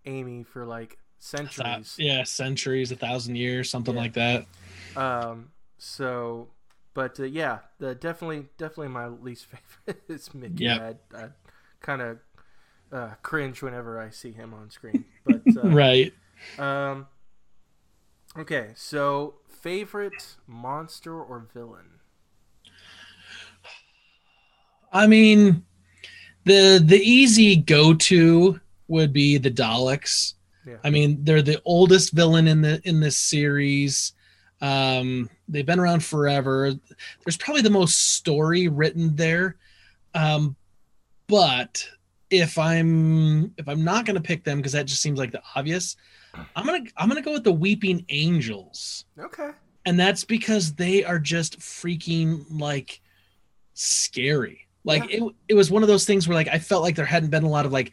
Amy 0.05 0.45
for 0.45 0.65
like 0.65 0.99
centuries. 1.19 1.97
yeah, 1.99 2.23
centuries, 2.23 2.93
a 2.93 2.97
thousand 2.97 3.35
years, 3.35 3.69
something 3.71 3.97
Yeah. 3.97 4.01
like 4.01 4.13
that. 4.13 4.47
Um, 4.95 5.51
so, 5.79 6.49
but 6.97 7.21
uh, 7.21 7.25
yeah, 7.25 7.59
the 7.79 7.95
definitely 7.95 8.47
definitely 8.57 8.89
my 8.89 9.07
least 9.07 9.47
favorite 9.87 10.03
is 10.09 10.35
Mickey. 10.35 10.71
I, 10.71 10.95
I 11.15 11.29
kind 11.83 12.01
of 12.01 12.19
uh, 12.91 13.11
cringe 13.23 13.63
whenever 13.63 14.01
I 14.01 14.09
see 14.09 14.33
him 14.33 14.55
on 14.55 14.71
screen. 14.71 15.05
But 15.23 15.43
uh, 15.57 15.69
Right. 15.69 16.13
Um. 16.59 17.07
Okay, 18.39 18.71
so 18.75 19.35
favorite 19.47 20.37
monster 20.47 21.15
or 21.23 21.47
villain? 21.53 22.01
I 24.91 25.07
mean, 25.07 25.65
the 26.45 26.83
the 26.83 26.99
easy 26.99 27.57
go 27.57 27.93
to 27.93 28.59
would 28.89 29.13
be 29.13 29.37
the 29.37 29.51
Daleks. 29.51 30.33
Yeah. 30.67 30.77
I 30.83 30.89
mean, 30.89 31.25
they're 31.25 31.43
the 31.43 31.61
oldest 31.67 32.15
villain 32.15 32.49
in 32.49 32.63
the 32.63 32.81
in 32.85 33.01
this 33.01 33.19
series. 33.19 34.15
Um, 34.63 35.29
they've 35.49 35.67
been 35.67 35.79
around 35.81 36.03
forever. 36.05 36.73
There's 37.25 37.37
probably 37.37 37.63
the 37.63 37.71
most 37.71 38.15
story 38.15 38.69
written 38.69 39.15
there. 39.17 39.57
Um, 40.15 40.57
but 41.29 41.87
if 42.31 42.59
I'm 42.59 43.53
if 43.57 43.69
I'm 43.69 43.85
not 43.85 44.05
gonna 44.07 44.21
pick 44.21 44.45
them 44.45 44.59
because 44.59 44.73
that 44.73 44.87
just 44.87 45.03
seems 45.03 45.19
like 45.19 45.33
the 45.33 45.43
obvious, 45.55 45.97
I'm 46.55 46.67
gonna 46.67 46.85
I'm 46.97 47.09
gonna 47.09 47.23
go 47.23 47.33
with 47.33 47.45
the 47.45 47.53
Weeping 47.53 48.05
Angels 48.09 49.05
Okay. 49.19 49.51
and 49.85 49.99
that's 49.99 50.25
because 50.25 50.75
they 50.75 51.05
are 51.05 51.19
just 51.19 51.59
freaking 51.61 52.45
like 52.51 53.01
scary 53.75 54.67
like 54.85 55.05
it, 55.13 55.23
it 55.49 55.55
was 55.55 55.71
one 55.71 55.83
of 55.83 55.89
those 55.89 56.05
things 56.07 56.27
where 56.27 56.35
like 56.35 56.49
i 56.49 56.59
felt 56.59 56.83
like 56.83 56.97
there 56.97 57.05
hadn't 57.05 57.29
been 57.31 57.43
a 57.45 57.49
lot 57.49 57.67
of 57.67 57.73
like 57.73 57.93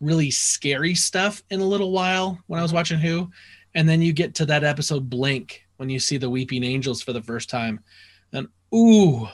really 0.00 0.30
scary 0.30 0.94
stuff 0.94 1.42
in 1.50 1.60
a 1.60 1.64
little 1.64 1.90
while 1.90 2.38
when 2.48 2.60
i 2.60 2.62
was 2.62 2.72
watching 2.72 2.98
who 2.98 3.30
and 3.74 3.88
then 3.88 4.02
you 4.02 4.12
get 4.12 4.34
to 4.34 4.44
that 4.44 4.62
episode 4.64 5.08
blink 5.08 5.61
when 5.82 5.90
you 5.90 5.98
see 5.98 6.16
the 6.16 6.30
weeping 6.30 6.62
angels 6.62 7.02
for 7.02 7.12
the 7.12 7.20
first 7.20 7.50
time. 7.50 7.80
And 8.32 8.46
ooh 8.72 9.26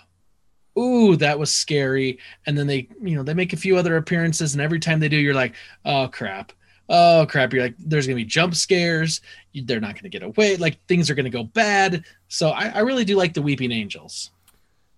ooh 0.78 1.14
that 1.16 1.38
was 1.38 1.52
scary. 1.52 2.18
And 2.46 2.56
then 2.56 2.66
they 2.66 2.88
you 3.02 3.14
know 3.14 3.22
they 3.22 3.34
make 3.34 3.52
a 3.52 3.58
few 3.58 3.76
other 3.76 3.98
appearances 3.98 4.54
and 4.54 4.62
every 4.62 4.80
time 4.80 4.98
they 4.98 5.10
do 5.10 5.18
you're 5.18 5.34
like 5.34 5.54
oh 5.84 6.08
crap. 6.08 6.52
Oh 6.88 7.26
crap. 7.28 7.52
You're 7.52 7.64
like 7.64 7.74
there's 7.78 8.06
gonna 8.06 8.16
be 8.16 8.24
jump 8.24 8.54
scares. 8.54 9.20
They're 9.54 9.78
not 9.78 9.94
gonna 9.94 10.08
get 10.08 10.22
away. 10.22 10.56
Like 10.56 10.82
things 10.86 11.10
are 11.10 11.14
gonna 11.14 11.28
go 11.28 11.44
bad. 11.44 12.02
So 12.28 12.48
i, 12.48 12.68
I 12.68 12.78
really 12.78 13.04
do 13.04 13.14
like 13.14 13.34
the 13.34 13.42
weeping 13.42 13.72
angels. 13.72 14.30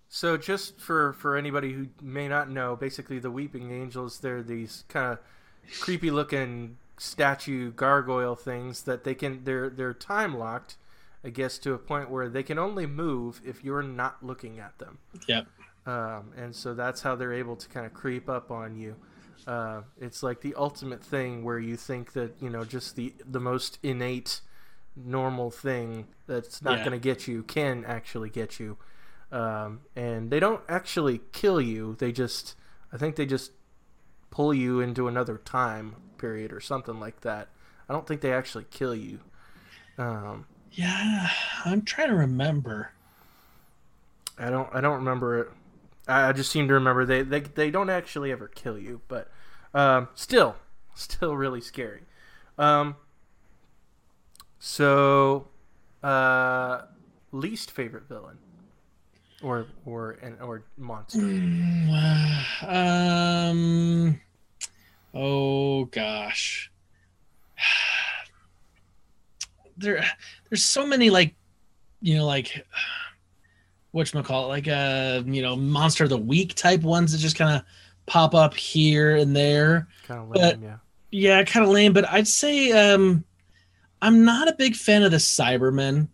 So 0.07 0.37
just 0.37 0.79
for 0.79 1.11
for 1.11 1.35
anybody 1.35 1.73
who 1.73 1.87
may 2.01 2.29
not 2.29 2.49
know, 2.49 2.77
basically 2.77 3.19
the 3.19 3.31
Weeping 3.31 3.71
Angels, 3.71 4.19
they're 4.19 4.43
these 4.43 4.83
kind 4.89 5.13
of 5.13 5.19
creepy 5.79 6.11
looking 6.11 6.77
statue 6.97 7.71
gargoyle 7.71 8.35
things 8.35 8.83
that 8.83 9.03
they 9.03 9.15
can 9.15 9.43
they're 9.43 9.69
they're 9.69 9.93
time 9.93 10.37
locked, 10.37 10.75
I 11.23 11.29
guess, 11.29 11.57
to 11.59 11.73
a 11.73 11.77
point 11.77 12.09
where 12.09 12.29
they 12.29 12.43
can 12.43 12.57
only 12.57 12.85
move 12.87 13.41
if 13.45 13.63
you're 13.63 13.83
not 13.83 14.23
looking 14.23 14.59
at 14.59 14.77
them. 14.79 14.97
Yep. 15.27 15.47
Um, 15.85 16.31
and 16.37 16.55
so 16.55 16.73
that's 16.73 17.01
how 17.01 17.15
they're 17.15 17.33
able 17.33 17.55
to 17.55 17.67
kind 17.69 17.85
of 17.85 17.93
creep 17.93 18.29
up 18.29 18.51
on 18.51 18.75
you. 18.75 18.95
Uh, 19.47 19.81
it's 19.99 20.21
like 20.23 20.41
the 20.41 20.53
ultimate 20.55 21.03
thing 21.03 21.43
where 21.43 21.57
you 21.59 21.75
think 21.75 22.13
that 22.13 22.35
you 22.41 22.49
know 22.49 22.63
just 22.63 22.95
the 22.95 23.13
the 23.27 23.39
most 23.39 23.79
innate 23.81 24.41
normal 24.95 25.49
thing 25.49 26.05
that's 26.27 26.61
not 26.61 26.77
Yeah. 26.79 26.85
going 26.85 26.99
to 26.99 27.03
get 27.03 27.27
you 27.27 27.41
can 27.43 27.83
actually 27.85 28.29
get 28.29 28.59
you 28.59 28.77
um, 29.31 29.81
and 29.95 30.29
they 30.29 30.39
don't 30.39 30.61
actually 30.69 31.21
kill 31.31 31.59
you 31.61 31.95
they 31.97 32.11
just 32.11 32.55
i 32.91 32.97
think 32.97 33.15
they 33.15 33.25
just 33.25 33.51
pull 34.29 34.53
you 34.53 34.79
into 34.81 35.07
another 35.07 35.37
time 35.37 35.95
period 36.17 36.51
or 36.51 36.59
something 36.59 36.99
like 36.99 37.21
that 37.21 37.47
i 37.89 37.93
don't 37.93 38.05
think 38.05 38.19
they 38.21 38.33
actually 38.33 38.65
kill 38.69 38.93
you 38.93 39.21
um, 39.97 40.45
yeah 40.71 41.29
i'm 41.65 41.81
trying 41.81 42.09
to 42.09 42.15
remember. 42.15 42.91
I 44.37 44.49
don't 44.49 44.69
i 44.73 44.81
don't 44.81 44.97
remember 44.97 45.39
it. 45.39 45.49
I, 46.07 46.31
just 46.33 46.51
seem 46.51 46.67
to 46.67 46.73
remember 46.73 47.05
they, 47.05 47.21
they 47.21 47.41
they 47.41 47.71
don't 47.71 47.89
actually 47.89 48.31
ever 48.31 48.47
kill 48.47 48.77
you 48.77 49.01
but 49.07 49.29
um, 49.73 50.09
still 50.15 50.55
still 50.95 51.35
really 51.35 51.61
scary. 51.61 52.01
Um, 52.57 52.95
so 54.59 55.47
uh, 56.03 56.81
least 57.31 57.71
favorite 57.71 58.07
villain 58.07 58.37
or 59.41 59.67
or 59.85 60.11
an 60.21 60.37
or 60.41 60.63
monster. 60.77 61.19
Um 62.67 64.21
oh 65.13 65.85
gosh 65.85 66.70
there 69.81 70.03
there's 70.49 70.63
so 70.63 70.85
many 70.85 71.09
like 71.09 71.35
you 72.01 72.15
know 72.17 72.25
like 72.25 72.65
what 73.91 74.11
call 74.23 74.45
it 74.45 74.47
like 74.47 74.67
uh 74.67 75.21
you 75.25 75.41
know 75.41 75.55
monster 75.55 76.03
of 76.05 76.09
the 76.09 76.17
week 76.17 76.53
type 76.55 76.81
ones 76.81 77.11
that 77.11 77.17
just 77.17 77.35
kind 77.37 77.55
of 77.57 77.63
pop 78.05 78.33
up 78.33 78.53
here 78.55 79.15
and 79.15 79.35
there. 79.35 79.87
Kind 80.07 80.21
of 80.21 80.29
But- 80.29 80.39
lame 80.59 80.63
yeah. 80.63 80.77
yeah 81.11 81.43
kind 81.43 81.65
of 81.65 81.71
lame 81.71 81.93
but 81.93 82.09
i'd 82.09 82.27
say 82.27 82.71
um 82.71 83.23
i'm 84.01 84.23
not 84.25 84.47
a 84.47 84.55
big 84.55 84.75
fan 84.75 85.03
of 85.03 85.11
the 85.11 85.17
cybermen. 85.17 86.07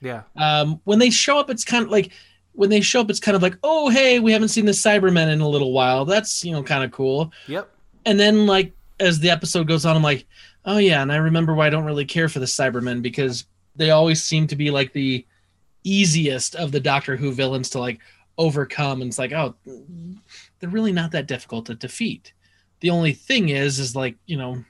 Yeah. 0.00 0.22
Um, 0.36 0.80
when 0.82 0.98
they 0.98 1.10
show 1.10 1.38
up, 1.38 1.48
it's 1.48 1.64
kind 1.64 1.84
of 1.84 1.90
like 1.90 2.10
when 2.54 2.70
they 2.70 2.80
show 2.80 3.00
up, 3.00 3.08
it's 3.08 3.20
kind 3.20 3.36
of 3.36 3.42
like, 3.42 3.56
oh, 3.62 3.88
hey, 3.88 4.18
we 4.18 4.32
haven't 4.32 4.48
seen 4.48 4.66
the 4.66 4.72
Cybermen 4.72 5.28
in 5.32 5.40
a 5.40 5.48
little 5.48 5.72
while. 5.72 6.04
That's 6.04 6.44
you 6.44 6.50
know 6.50 6.62
kind 6.62 6.82
of 6.82 6.90
cool. 6.90 7.32
yep. 7.46 7.70
And 8.04 8.18
then 8.18 8.46
like 8.46 8.72
as 8.98 9.20
the 9.20 9.30
episode 9.30 9.68
goes 9.68 9.86
on, 9.86 9.94
I'm 9.94 10.02
like, 10.02 10.26
oh 10.64 10.78
yeah, 10.78 11.02
and 11.02 11.12
I 11.12 11.16
remember 11.16 11.54
why 11.54 11.66
I 11.66 11.70
don't 11.70 11.84
really 11.84 12.04
care 12.04 12.28
for 12.28 12.38
the 12.38 12.46
Cybermen 12.46 13.02
because 13.02 13.46
they 13.76 13.90
always 13.90 14.22
seem 14.22 14.46
to 14.48 14.56
be 14.56 14.70
like 14.70 14.92
the 14.92 15.24
easiest 15.84 16.54
of 16.54 16.72
the 16.72 16.80
Doctor 16.80 17.16
Who 17.16 17.32
villains 17.32 17.70
to 17.70 17.78
like 17.78 17.98
overcome. 18.38 19.02
And 19.02 19.08
it's 19.08 19.18
like, 19.18 19.32
oh, 19.32 19.54
they're 20.60 20.70
really 20.70 20.92
not 20.92 21.10
that 21.12 21.26
difficult 21.26 21.66
to 21.66 21.74
defeat. 21.74 22.32
The 22.80 22.90
only 22.90 23.12
thing 23.12 23.48
is, 23.50 23.78
is 23.78 23.96
like 23.96 24.16
you 24.26 24.36
know. 24.36 24.64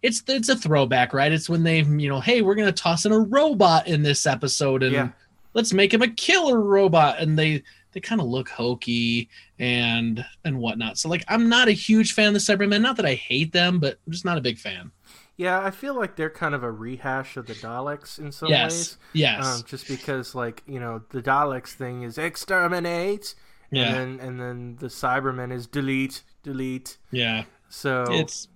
It's 0.00 0.22
it's 0.28 0.48
a 0.48 0.54
throwback, 0.54 1.12
right? 1.12 1.32
It's 1.32 1.48
when 1.50 1.64
they, 1.64 1.80
you 1.82 2.08
know, 2.08 2.20
hey, 2.20 2.40
we're 2.40 2.54
gonna 2.54 2.70
toss 2.70 3.04
in 3.04 3.10
a 3.10 3.18
robot 3.18 3.88
in 3.88 4.04
this 4.04 4.26
episode, 4.26 4.84
and 4.84 4.92
Yeah. 4.92 5.08
let's 5.54 5.72
make 5.72 5.92
him 5.92 6.02
a 6.02 6.08
killer 6.08 6.60
robot 6.60 7.18
and 7.18 7.36
they 7.36 7.64
they 7.92 7.98
kind 8.00 8.20
of 8.20 8.28
look 8.28 8.48
hokey 8.48 9.28
and 9.58 10.24
and 10.44 10.56
whatnot 10.56 10.98
so 10.98 11.08
like 11.08 11.24
i'm 11.26 11.48
not 11.48 11.66
a 11.68 11.72
huge 11.72 12.12
fan 12.12 12.28
of 12.28 12.34
the 12.34 12.38
cybermen 12.38 12.80
not 12.82 12.96
that 12.96 13.06
i 13.06 13.14
hate 13.14 13.50
them 13.50 13.80
but 13.80 13.98
i'm 14.06 14.12
just 14.12 14.26
not 14.26 14.36
a 14.38 14.42
big 14.42 14.58
fan 14.58 14.92
Yeah, 15.38 15.60
I 15.64 15.70
feel 15.70 15.94
like 15.94 16.16
they're 16.16 16.28
kind 16.28 16.52
of 16.54 16.62
a 16.64 16.70
rehash 16.70 17.36
of 17.36 17.46
the 17.46 17.54
Daleks 17.54 18.18
in 18.18 18.32
some 18.32 18.48
yes, 18.50 18.72
ways. 18.72 18.96
yes, 19.14 19.46
Um, 19.46 19.62
just 19.66 19.86
because, 19.88 20.34
like 20.34 20.62
you 20.66 20.80
know, 20.80 21.02
the 21.10 21.22
Daleks 21.22 21.68
thing 21.68 22.02
is 22.02 22.18
exterminate, 22.18 23.34
yeah, 23.70 23.84
and 23.84 23.94
then 24.20 24.28
and 24.28 24.40
then 24.40 24.76
the 24.80 24.88
Cybermen 24.88 25.52
is 25.52 25.66
delete, 25.68 26.22
delete. 26.42 26.98
yeah. 27.12 27.44
So 27.68 28.04
It's 28.10 28.48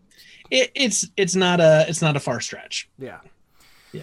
it, 0.51 0.73
it's 0.75 1.07
it's 1.17 1.37
not 1.37 1.61
a 1.61 1.85
it's 1.89 2.03
not 2.03 2.17
a 2.17 2.21
far 2.21 2.41
stretch. 2.41 2.89
yeah, 2.99 3.21
Yeah. 3.93 4.03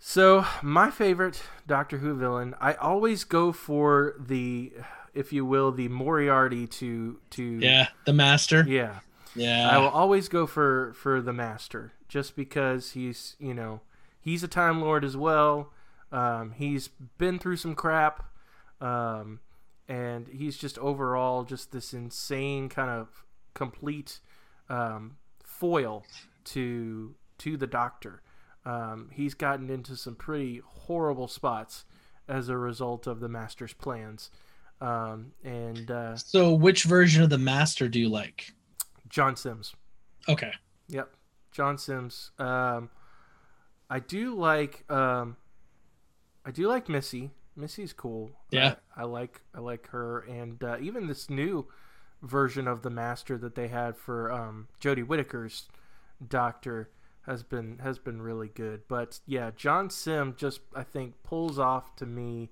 So 0.00 0.44
my 0.62 0.90
favorite 0.90 1.40
Doctor 1.68 1.98
Who 1.98 2.14
villain, 2.14 2.54
I 2.60 2.74
always 2.74 3.24
go 3.24 3.52
for 3.52 4.14
the, 4.18 4.72
if 5.14 5.32
you 5.32 5.44
will, 5.44 5.70
the 5.70 5.86
Moriarty 5.88 6.66
to 6.66 7.20
to 7.30 7.42
Yeah, 7.42 7.88
the 8.06 8.12
master. 8.12 8.64
yeah. 8.66 9.00
Yeah, 9.34 9.68
I 9.70 9.78
will 9.78 9.88
always 9.88 10.28
go 10.28 10.46
for 10.46 10.92
for 10.94 11.20
the 11.20 11.32
master, 11.32 11.92
just 12.08 12.36
because 12.36 12.92
he's 12.92 13.36
you 13.38 13.54
know 13.54 13.80
he's 14.20 14.42
a 14.42 14.48
time 14.48 14.80
lord 14.80 15.04
as 15.04 15.16
well. 15.16 15.72
Um, 16.10 16.52
he's 16.52 16.88
been 17.18 17.38
through 17.38 17.56
some 17.56 17.74
crap, 17.74 18.30
um, 18.80 19.40
and 19.86 20.28
he's 20.28 20.56
just 20.56 20.78
overall 20.78 21.44
just 21.44 21.72
this 21.72 21.92
insane 21.92 22.68
kind 22.68 22.90
of 22.90 23.24
complete 23.54 24.20
um, 24.68 25.16
foil 25.42 26.04
to 26.44 27.14
to 27.38 27.56
the 27.56 27.66
Doctor. 27.66 28.22
Um, 28.64 29.10
he's 29.12 29.34
gotten 29.34 29.70
into 29.70 29.96
some 29.96 30.14
pretty 30.14 30.60
horrible 30.64 31.28
spots 31.28 31.84
as 32.28 32.48
a 32.48 32.56
result 32.56 33.06
of 33.06 33.20
the 33.20 33.28
master's 33.28 33.72
plans, 33.72 34.30
um, 34.80 35.32
and 35.42 35.90
uh, 35.90 36.16
So, 36.16 36.52
which 36.52 36.84
version 36.84 37.22
of 37.22 37.30
the 37.30 37.38
master 37.38 37.88
do 37.88 37.98
you 37.98 38.08
like? 38.08 38.52
John 39.08 39.36
Sims. 39.36 39.74
Okay. 40.28 40.52
Yep, 40.88 41.10
John 41.52 41.78
Sims. 41.78 42.30
Um, 42.38 42.90
I 43.90 44.00
do 44.00 44.34
like 44.34 44.90
um, 44.90 45.36
I 46.44 46.50
do 46.50 46.68
like 46.68 46.88
Missy. 46.88 47.30
Missy's 47.56 47.92
cool. 47.92 48.30
Yeah. 48.50 48.74
I, 48.96 49.02
I 49.02 49.04
like 49.04 49.40
I 49.54 49.60
like 49.60 49.88
her, 49.88 50.20
and 50.20 50.62
uh, 50.62 50.76
even 50.80 51.06
this 51.08 51.28
new 51.28 51.66
version 52.22 52.66
of 52.68 52.82
the 52.82 52.90
Master 52.90 53.36
that 53.38 53.54
they 53.54 53.68
had 53.68 53.96
for 53.96 54.30
um, 54.32 54.68
Jodie 54.80 55.06
Whittaker's 55.06 55.68
Doctor 56.26 56.90
has 57.26 57.42
been 57.42 57.78
has 57.78 57.98
been 57.98 58.22
really 58.22 58.48
good. 58.48 58.82
But 58.88 59.20
yeah, 59.26 59.50
John 59.56 59.90
Simm 59.90 60.34
just 60.36 60.60
I 60.74 60.82
think 60.82 61.14
pulls 61.22 61.58
off 61.58 61.94
to 61.96 62.06
me 62.06 62.50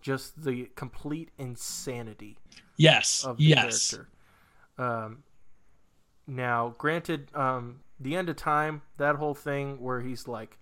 just 0.00 0.44
the 0.44 0.66
complete 0.76 1.30
insanity 1.38 2.38
Yes. 2.76 3.24
of 3.24 3.38
the 3.38 3.44
Yes. 3.44 3.90
character. 3.90 4.08
Um, 4.78 5.22
now, 6.26 6.74
granted, 6.78 7.30
um, 7.34 7.80
the 8.00 8.16
end 8.16 8.28
of 8.28 8.36
time, 8.36 8.82
that 8.98 9.16
whole 9.16 9.34
thing 9.34 9.80
where 9.80 10.00
he's 10.00 10.26
like, 10.28 10.58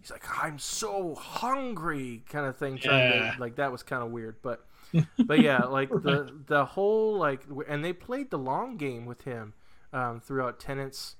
he's 0.00 0.10
like, 0.10 0.24
I'm 0.42 0.58
so 0.58 1.14
hungry, 1.14 2.22
kind 2.28 2.46
of 2.46 2.56
thing. 2.56 2.78
Yeah. 2.82 3.32
to 3.34 3.40
like 3.40 3.56
that 3.56 3.72
was 3.72 3.82
kind 3.82 4.02
of 4.02 4.10
weird, 4.10 4.36
but 4.42 4.64
but 5.26 5.40
yeah, 5.40 5.64
like 5.64 5.90
the 5.90 6.32
the 6.46 6.64
whole 6.64 7.16
like, 7.18 7.42
and 7.68 7.84
they 7.84 7.92
played 7.92 8.30
the 8.30 8.38
long 8.38 8.76
game 8.76 9.06
with 9.06 9.22
him 9.22 9.54
um, 9.92 10.20
throughout 10.20 10.58
Tennant's 10.60 11.16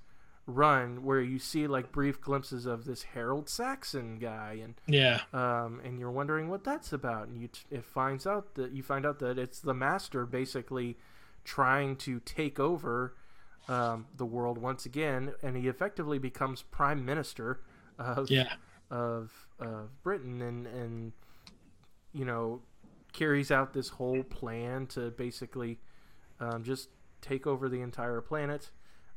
run, 0.47 1.03
where 1.03 1.21
you 1.21 1.37
see 1.37 1.67
like 1.67 1.91
brief 1.91 2.19
glimpses 2.19 2.65
of 2.65 2.85
this 2.85 3.03
Harold 3.03 3.47
Saxon 3.49 4.17
guy 4.17 4.59
and 4.63 4.73
Yeah. 4.87 5.21
um, 5.33 5.79
and 5.83 5.99
you're 5.99 6.09
wondering 6.09 6.49
what 6.49 6.63
that's 6.63 6.91
about, 6.93 7.27
and 7.27 7.39
you 7.39 7.49
t- 7.49 7.61
it 7.69 7.85
finds 7.85 8.25
out 8.25 8.55
that 8.55 8.71
you 8.71 8.81
find 8.81 9.05
out 9.05 9.19
that 9.19 9.37
it's 9.37 9.59
the 9.59 9.75
master 9.75 10.25
basically 10.25 10.97
trying 11.43 11.95
to 11.97 12.19
take 12.21 12.59
over 12.59 13.13
um, 13.69 14.07
the 14.17 14.25
world 14.25 14.57
once 14.57 14.85
again, 14.85 15.33
and 15.41 15.55
he 15.55 15.67
effectively 15.67 16.19
becomes 16.19 16.61
prime 16.63 17.05
minister 17.05 17.61
of 17.97 18.29
Yeah. 18.29 18.53
of 18.91 19.47
of 19.59 20.03
Britain, 20.03 20.41
and 20.41 20.67
and 20.67 21.13
you 22.11 22.25
know 22.25 22.61
carries 23.13 23.51
out 23.51 23.73
this 23.73 23.89
whole 23.89 24.23
plan 24.23 24.87
to 24.87 25.11
basically 25.11 25.79
um, 26.39 26.63
just 26.63 26.89
take 27.21 27.47
over 27.47 27.69
the 27.69 27.81
entire 27.81 28.21
planet. 28.21 28.71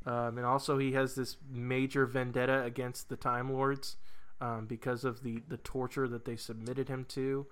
Um, 0.05 0.36
and 0.38 0.46
also, 0.46 0.78
he 0.78 0.92
has 0.92 1.14
this 1.14 1.36
major 1.48 2.07
vendetta 2.07 2.62
against 2.64 3.09
the 3.09 3.16
Time 3.16 3.53
Lords 3.53 3.96
um, 4.40 4.66
because 4.66 5.05
of 5.05 5.22
the, 5.22 5.42
the 5.46 5.59
torture 5.59 6.09
that 6.09 6.24
they 6.24 6.34
submitted 6.36 6.88
him 6.88 7.05
to, 7.11 7.46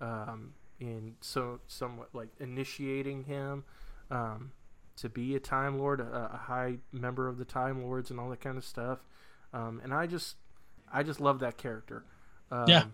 um, 0.00 0.54
in 0.80 1.14
so 1.20 1.60
somewhat 1.68 2.08
like 2.12 2.30
initiating 2.40 3.22
him 3.24 3.62
um, 4.10 4.50
to 4.96 5.08
be 5.08 5.34
a 5.34 5.40
Time 5.40 5.78
Lord, 5.78 6.00
a, 6.00 6.30
a 6.34 6.36
high 6.36 6.78
member 6.92 7.28
of 7.28 7.38
the 7.38 7.44
Time 7.44 7.82
Lords, 7.82 8.10
and 8.10 8.20
all 8.20 8.30
that 8.30 8.40
kind 8.40 8.56
of 8.58 8.64
stuff. 8.64 8.98
Um, 9.52 9.80
and 9.82 9.92
I 9.92 10.06
just, 10.06 10.36
I 10.92 11.02
just 11.02 11.20
love 11.20 11.40
that 11.40 11.56
character. 11.58 12.04
Um, 12.50 12.68
Yeah. 12.68 12.84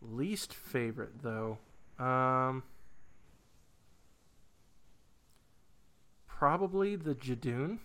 Least 0.00 0.52
favorite 0.52 1.22
though, 1.22 1.58
um, 1.98 2.64
probably 6.26 6.96
the 6.96 7.14
Judoon. 7.14 7.78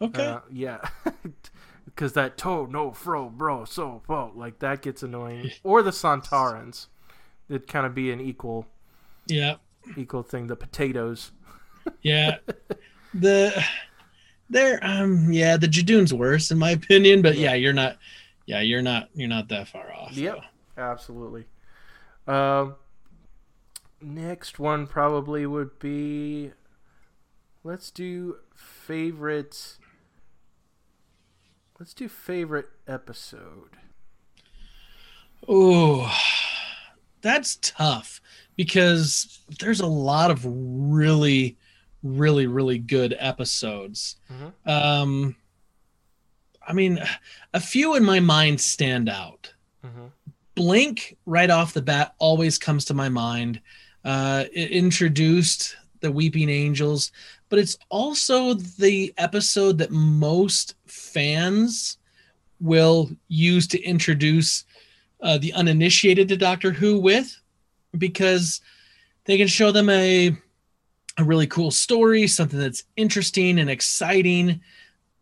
Okay. 0.00 0.26
Uh, 0.26 0.40
yeah, 0.50 0.80
because 1.84 2.14
that 2.14 2.36
toe 2.36 2.66
no 2.66 2.90
fro 2.90 3.28
bro 3.28 3.64
so 3.64 4.02
fo 4.08 4.32
like 4.34 4.58
that 4.58 4.82
gets 4.82 5.04
annoying. 5.04 5.50
Or 5.62 5.82
the 5.82 5.92
Sontarans, 5.92 6.88
it'd 7.48 7.68
kind 7.68 7.86
of 7.86 7.94
be 7.94 8.10
an 8.10 8.20
equal 8.20 8.66
yeah. 9.26 9.56
Equal 9.96 10.22
thing. 10.22 10.46
The 10.46 10.56
potatoes. 10.56 11.32
Yeah. 12.02 12.38
the 13.14 13.64
there 14.50 14.78
um 14.82 15.32
yeah, 15.32 15.56
the 15.56 15.68
Judoon's 15.68 16.12
worse 16.14 16.50
in 16.50 16.58
my 16.58 16.70
opinion, 16.70 17.22
but 17.22 17.36
yeah, 17.36 17.54
you're 17.54 17.72
not 17.72 17.98
yeah, 18.46 18.60
you're 18.60 18.82
not 18.82 19.08
you're 19.14 19.28
not 19.28 19.48
that 19.48 19.68
far 19.68 19.92
off. 19.92 20.12
Yep, 20.12 20.36
so. 20.36 20.82
absolutely. 20.82 21.46
Um, 22.26 22.76
next 24.00 24.58
one 24.58 24.86
probably 24.86 25.46
would 25.46 25.78
be. 25.78 26.52
Let's 27.64 27.90
do 27.90 28.36
favorite. 28.54 29.78
Let's 31.78 31.94
do 31.94 32.08
favorite 32.08 32.68
episode. 32.86 33.76
Oh, 35.48 36.12
that's 37.20 37.58
tough 37.60 38.20
because 38.56 39.40
there's 39.60 39.80
a 39.80 39.86
lot 39.86 40.30
of 40.30 40.44
really, 40.44 41.56
really, 42.02 42.46
really 42.46 42.78
good 42.78 43.14
episodes. 43.18 44.16
Mhm. 44.30 44.70
Um, 44.70 45.36
I 46.66 46.72
mean, 46.72 47.00
a 47.54 47.60
few 47.60 47.94
in 47.94 48.04
my 48.04 48.20
mind 48.20 48.60
stand 48.60 49.08
out. 49.08 49.52
Mm-hmm. 49.84 50.06
Blink 50.54 51.16
right 51.26 51.50
off 51.50 51.72
the 51.72 51.82
bat 51.82 52.14
always 52.18 52.58
comes 52.58 52.84
to 52.86 52.94
my 52.94 53.08
mind. 53.08 53.60
Uh, 54.04 54.44
it 54.52 54.70
introduced 54.70 55.76
the 56.00 56.12
Weeping 56.12 56.48
Angels, 56.48 57.12
but 57.48 57.58
it's 57.58 57.78
also 57.88 58.54
the 58.54 59.12
episode 59.18 59.78
that 59.78 59.90
most 59.90 60.74
fans 60.86 61.98
will 62.60 63.10
use 63.28 63.66
to 63.68 63.82
introduce 63.82 64.64
uh, 65.20 65.38
the 65.38 65.52
uninitiated 65.52 66.28
to 66.28 66.36
Doctor 66.36 66.72
Who 66.72 66.98
with, 66.98 67.40
because 67.96 68.60
they 69.24 69.36
can 69.38 69.48
show 69.48 69.72
them 69.72 69.88
a 69.88 70.36
a 71.18 71.24
really 71.24 71.46
cool 71.46 71.70
story, 71.70 72.26
something 72.26 72.58
that's 72.58 72.84
interesting 72.96 73.58
and 73.58 73.68
exciting, 73.68 74.60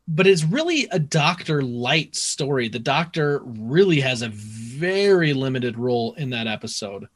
but 0.07 0.27
it's 0.27 0.45
really 0.45 0.87
a 0.91 0.99
Doctor 0.99 1.63
light 1.63 2.15
story. 2.15 2.69
The 2.69 2.79
Doctor 2.79 3.43
really 3.45 4.01
has 4.01 4.23
a 4.23 4.29
very 4.29 5.33
limited 5.33 5.77
role 5.77 6.15
in 6.15 6.31
that 6.31 6.47
episode. 6.47 7.09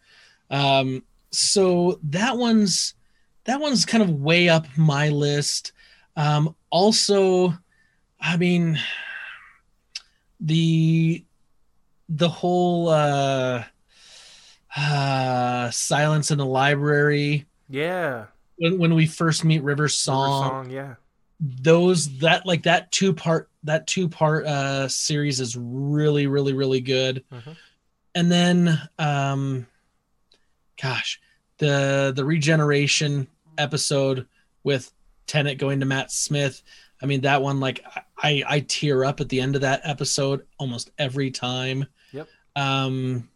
Um, 0.51 1.05
so 1.31 1.99
that 2.05 2.37
one's 2.37 2.95
that 3.45 3.61
one's 3.61 3.85
kind 3.85 4.03
of 4.03 4.11
way 4.11 4.49
up 4.49 4.67
my 4.77 5.09
list. 5.09 5.73
Um, 6.17 6.55
also, 6.71 7.55
I 8.21 8.37
mean, 8.37 8.79
the 10.41 11.25
the 12.09 12.29
whole 12.29 12.89
uh, 12.89 13.65
uh, 14.77 15.71
silence 15.71 16.31
in 16.31 16.39
the 16.39 16.47
library 16.47 17.47
Yeah, 17.69 18.27
when, 18.57 18.79
when 18.79 18.95
we 18.95 19.07
first 19.07 19.45
meet 19.45 19.59
River 19.63 19.83
River 19.85 19.89
Song, 19.89 20.51
song. 20.51 20.71
Yeah, 20.71 20.95
those 21.41 22.19
that 22.19 22.47
like 22.47 22.63
that 22.65 22.91
two 22.93 23.13
part 23.13 23.49
that 23.65 23.87
two 23.87 24.09
part 24.09 24.47
uh 24.47 24.89
series 24.89 25.41
is 25.41 25.57
really 25.57 26.27
really 26.27 26.53
really 26.53 26.81
good 26.81 27.25
Mhm. 27.33 27.57
and 28.15 28.31
then 28.33 28.81
um 28.99 29.67
gosh 30.81 31.21
the 31.59 32.13
the 32.15 32.25
regeneration 32.25 33.27
episode 33.59 34.27
with 34.65 34.93
Tennant 35.27 35.59
going 35.59 35.81
to 35.81 35.87
Matt 35.87 36.11
Smith 36.13 36.63
I 37.03 37.07
mean 37.07 37.23
that 37.23 37.43
one 37.43 37.59
like 37.61 37.85
I 38.17 38.43
I 38.47 38.61
tear 38.61 39.05
up 39.05 39.21
at 39.21 39.29
the 39.29 39.41
end 39.41 39.55
of 39.55 39.63
that 39.63 39.81
episode 39.85 40.47
almost 40.59 40.91
every 40.99 41.31
time 41.31 41.87
Yep. 42.13 42.29
um 42.57 43.29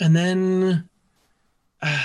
and 0.00 0.16
then 0.16 0.88
uh, 1.82 2.04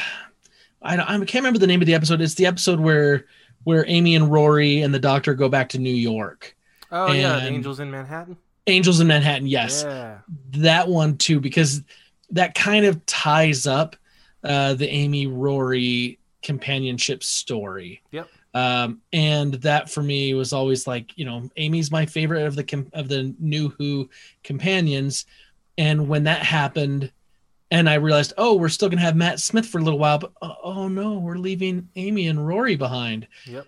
I, 0.81 0.97
I 0.97 1.17
can't 1.19 1.33
remember 1.35 1.59
the 1.59 1.67
name 1.67 1.81
of 1.81 1.87
the 1.87 1.93
episode 1.95 2.21
it's 2.21 2.35
the 2.35 2.45
episode 2.45 2.79
where 2.79 3.25
where 3.63 3.83
Amy 3.87 4.15
and 4.15 4.31
Rory 4.31 4.81
and 4.81 4.93
the 4.93 4.99
doctor 4.99 5.33
go 5.33 5.49
back 5.49 5.69
to 5.69 5.79
New 5.79 5.93
York. 5.93 6.55
Oh 6.91 7.11
yeah, 7.11 7.39
Angels 7.43 7.79
in 7.79 7.89
Manhattan. 7.89 8.37
Angels 8.67 8.99
in 8.99 9.07
Manhattan. 9.07 9.47
Yes, 9.47 9.83
Yeah. 9.83 10.19
that 10.51 10.87
one 10.87 11.17
too, 11.17 11.39
because 11.39 11.81
that 12.31 12.53
kind 12.55 12.85
of 12.85 13.03
ties 13.05 13.65
up 13.67 13.95
uh, 14.43 14.73
the 14.75 14.87
Amy 14.89 15.25
Rory 15.27 16.19
companionship 16.43 17.23
story. 17.23 18.01
Yep. 18.11 18.27
Um, 18.53 19.01
and 19.11 19.55
that 19.55 19.89
for 19.89 20.01
me 20.01 20.33
was 20.33 20.53
always 20.53 20.87
like, 20.87 21.11
you 21.17 21.25
know, 21.25 21.49
Amy's 21.57 21.91
my 21.91 22.05
favorite 22.05 22.45
of 22.45 22.55
the 22.55 22.63
com- 22.63 22.89
of 22.93 23.09
the 23.09 23.35
new 23.39 23.69
Who 23.77 24.09
companions, 24.43 25.25
and 25.77 26.07
when 26.07 26.23
that 26.23 26.41
happened, 26.43 27.11
and 27.75 27.89
I 27.89 27.95
realized, 27.95 28.31
oh, 28.37 28.55
we're 28.55 28.69
still 28.69 28.87
gonna 28.87 29.01
have 29.01 29.17
Matt 29.17 29.41
Smith 29.41 29.65
for 29.65 29.79
a 29.79 29.83
little 29.83 29.99
while, 29.99 30.17
but 30.17 30.31
oh, 30.41 30.55
oh 30.63 30.87
no, 30.87 31.19
we're 31.19 31.35
leaving 31.35 31.89
Amy 31.97 32.27
and 32.27 32.47
Rory 32.47 32.77
behind. 32.77 33.27
Yep. 33.45 33.67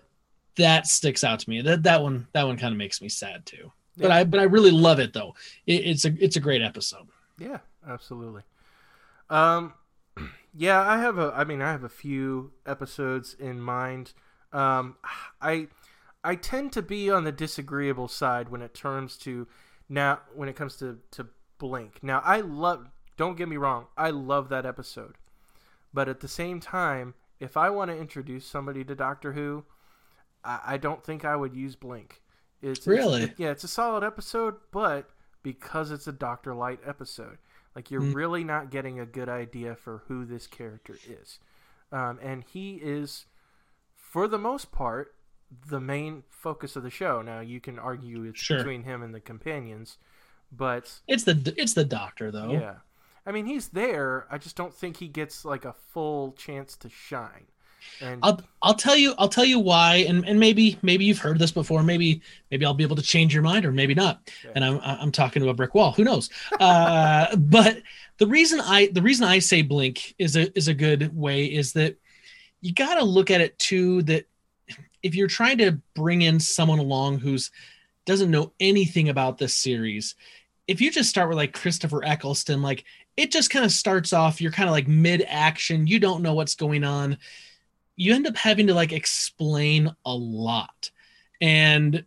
That 0.56 0.86
sticks 0.86 1.22
out 1.22 1.40
to 1.40 1.50
me. 1.50 1.60
That 1.60 1.82
that 1.82 2.02
one 2.02 2.26
that 2.32 2.46
one 2.46 2.56
kind 2.56 2.72
of 2.72 2.78
makes 2.78 3.02
me 3.02 3.10
sad 3.10 3.44
too. 3.44 3.70
But 3.98 4.10
I 4.10 4.24
but 4.24 4.40
I 4.40 4.44
really 4.44 4.70
love 4.70 4.98
it 4.98 5.12
though. 5.12 5.34
It, 5.66 5.86
it's 5.86 6.04
a 6.06 6.14
it's 6.18 6.36
a 6.36 6.40
great 6.40 6.62
episode. 6.62 7.06
Yeah, 7.38 7.58
absolutely. 7.86 8.42
Um, 9.28 9.74
yeah, 10.54 10.80
I 10.80 10.98
have 10.98 11.18
a. 11.18 11.32
I 11.36 11.44
mean, 11.44 11.60
I 11.60 11.70
have 11.70 11.84
a 11.84 11.88
few 11.88 12.52
episodes 12.64 13.36
in 13.38 13.60
mind. 13.60 14.14
Um, 14.52 14.96
I 15.42 15.68
I 16.24 16.34
tend 16.34 16.72
to 16.72 16.82
be 16.82 17.10
on 17.10 17.24
the 17.24 17.32
disagreeable 17.32 18.08
side 18.08 18.48
when 18.48 18.62
it 18.62 18.72
turns 18.72 19.18
to 19.18 19.46
now 19.88 20.20
when 20.34 20.48
it 20.48 20.56
comes 20.56 20.76
to 20.76 20.98
to 21.12 21.26
Blink. 21.58 22.02
Now, 22.02 22.22
I 22.24 22.40
love. 22.40 22.88
Don't 23.18 23.36
get 23.36 23.48
me 23.48 23.56
wrong. 23.58 23.86
I 23.98 24.08
love 24.10 24.48
that 24.48 24.64
episode, 24.64 25.16
but 25.92 26.08
at 26.08 26.20
the 26.20 26.28
same 26.28 26.60
time, 26.60 27.12
if 27.40 27.56
I 27.56 27.68
want 27.68 27.90
to 27.90 27.96
introduce 27.98 28.46
somebody 28.46 28.82
to 28.84 28.94
Doctor 28.94 29.32
Who, 29.32 29.64
I, 30.42 30.60
I 30.66 30.76
don't 30.78 31.04
think 31.04 31.24
I 31.26 31.36
would 31.36 31.54
use 31.54 31.76
Blink. 31.76 32.22
It's, 32.62 32.80
it's- 32.80 32.86
Really? 32.86 33.34
yeah, 33.36 33.50
it's 33.50 33.64
a 33.64 33.68
solid 33.68 34.02
episode, 34.04 34.54
but 34.72 35.10
because 35.42 35.90
it's 35.90 36.06
a 36.06 36.12
Doctor 36.12 36.54
Light 36.54 36.80
episode, 36.86 37.38
like 37.76 37.90
you're 37.90 38.00
Mm. 38.00 38.14
really 38.14 38.44
not 38.44 38.70
getting 38.70 38.98
a 38.98 39.06
good 39.06 39.28
idea 39.28 39.74
for 39.76 40.02
who 40.08 40.24
this 40.24 40.46
character 40.46 40.96
is, 41.08 41.38
um, 41.92 42.18
and 42.22 42.44
he 42.44 42.76
is, 42.76 43.26
for 43.94 44.26
the 44.28 44.38
most 44.38 44.72
part, 44.72 45.14
the 45.68 45.80
main 45.80 46.22
focus 46.28 46.76
of 46.76 46.82
the 46.82 46.90
show. 46.90 47.22
Now 47.22 47.40
you 47.40 47.60
can 47.60 47.78
argue 47.78 48.24
it's 48.24 48.38
Sure. 48.40 48.58
between 48.58 48.82
him 48.82 49.02
and 49.02 49.14
the 49.14 49.20
companions, 49.20 49.96
but 50.52 51.00
It's 51.08 51.24
the 51.24 51.54
it's 51.56 51.72
the 51.74 51.84
doctor 51.84 52.30
though. 52.30 52.50
yeah, 52.52 52.74
I 53.28 53.32
mean 53.32 53.44
he's 53.44 53.68
there. 53.68 54.26
I 54.30 54.38
just 54.38 54.56
don't 54.56 54.74
think 54.74 54.96
he 54.96 55.06
gets 55.06 55.44
like 55.44 55.66
a 55.66 55.74
full 55.92 56.32
chance 56.32 56.76
to 56.78 56.88
shine. 56.88 57.44
And 58.00 58.20
I'll 58.22 58.40
I'll 58.62 58.74
tell 58.74 58.96
you 58.96 59.14
I'll 59.18 59.28
tell 59.28 59.44
you 59.44 59.58
why 59.58 59.96
and, 60.08 60.26
and 60.26 60.40
maybe 60.40 60.78
maybe 60.82 61.04
you've 61.04 61.18
heard 61.18 61.38
this 61.38 61.52
before 61.52 61.82
maybe 61.82 62.22
maybe 62.50 62.64
I'll 62.64 62.74
be 62.74 62.84
able 62.84 62.96
to 62.96 63.02
change 63.02 63.34
your 63.34 63.42
mind 63.42 63.66
or 63.66 63.72
maybe 63.72 63.94
not 63.94 64.30
Yeah. 64.44 64.52
and 64.54 64.64
I'm 64.64 64.80
I'm 64.82 65.12
talking 65.12 65.42
to 65.42 65.48
a 65.50 65.54
brick 65.54 65.74
wall 65.74 65.92
who 65.92 66.04
knows 66.04 66.30
uh, 66.58 67.36
but 67.36 67.82
the 68.16 68.26
reason 68.26 68.60
I 68.60 68.88
the 68.92 69.02
reason 69.02 69.26
I 69.26 69.38
say 69.38 69.62
blink 69.62 70.14
is 70.18 70.34
a 70.36 70.56
is 70.56 70.68
a 70.68 70.74
good 70.74 71.16
way 71.16 71.44
is 71.44 71.72
that 71.74 71.96
you 72.62 72.72
got 72.72 72.96
to 72.96 73.04
look 73.04 73.30
at 73.30 73.40
it 73.40 73.58
too 73.58 74.02
that 74.04 74.26
if 75.02 75.14
you're 75.14 75.28
trying 75.28 75.58
to 75.58 75.78
bring 75.94 76.22
in 76.22 76.40
someone 76.40 76.78
along 76.78 77.18
who's 77.18 77.50
doesn't 78.06 78.30
know 78.30 78.52
anything 78.58 79.08
about 79.08 79.38
this 79.38 79.54
series 79.54 80.14
if 80.66 80.80
you 80.80 80.90
just 80.90 81.08
start 81.08 81.28
with 81.28 81.38
like 81.38 81.52
Christopher 81.54 82.04
Eccleston 82.04 82.60
like 82.60 82.84
it 83.18 83.32
just 83.32 83.50
kind 83.50 83.64
of 83.64 83.72
starts 83.72 84.12
off 84.12 84.40
you're 84.40 84.52
kind 84.52 84.68
of 84.68 84.72
like 84.72 84.86
mid 84.86 85.24
action 85.26 85.88
you 85.88 85.98
don't 85.98 86.22
know 86.22 86.34
what's 86.34 86.54
going 86.54 86.84
on. 86.84 87.18
You 87.96 88.14
end 88.14 88.28
up 88.28 88.36
having 88.36 88.68
to 88.68 88.74
like 88.74 88.92
explain 88.92 89.90
a 90.06 90.14
lot. 90.14 90.90
And 91.40 92.04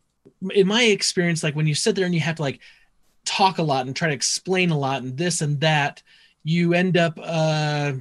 in 0.51 0.67
my 0.67 0.83
experience 0.83 1.43
like 1.43 1.55
when 1.55 1.67
you 1.67 1.75
sit 1.75 1.95
there 1.95 2.05
and 2.05 2.15
you 2.15 2.21
have 2.21 2.37
to 2.37 2.41
like 2.41 2.61
talk 3.25 3.57
a 3.57 3.63
lot 3.63 3.85
and 3.85 3.95
try 3.95 4.07
to 4.07 4.13
explain 4.13 4.71
a 4.71 4.77
lot 4.77 5.03
and 5.03 5.17
this 5.17 5.41
and 5.41 5.59
that 5.59 6.01
you 6.43 6.73
end 6.73 6.95
up 6.97 7.19
uh 7.21 7.91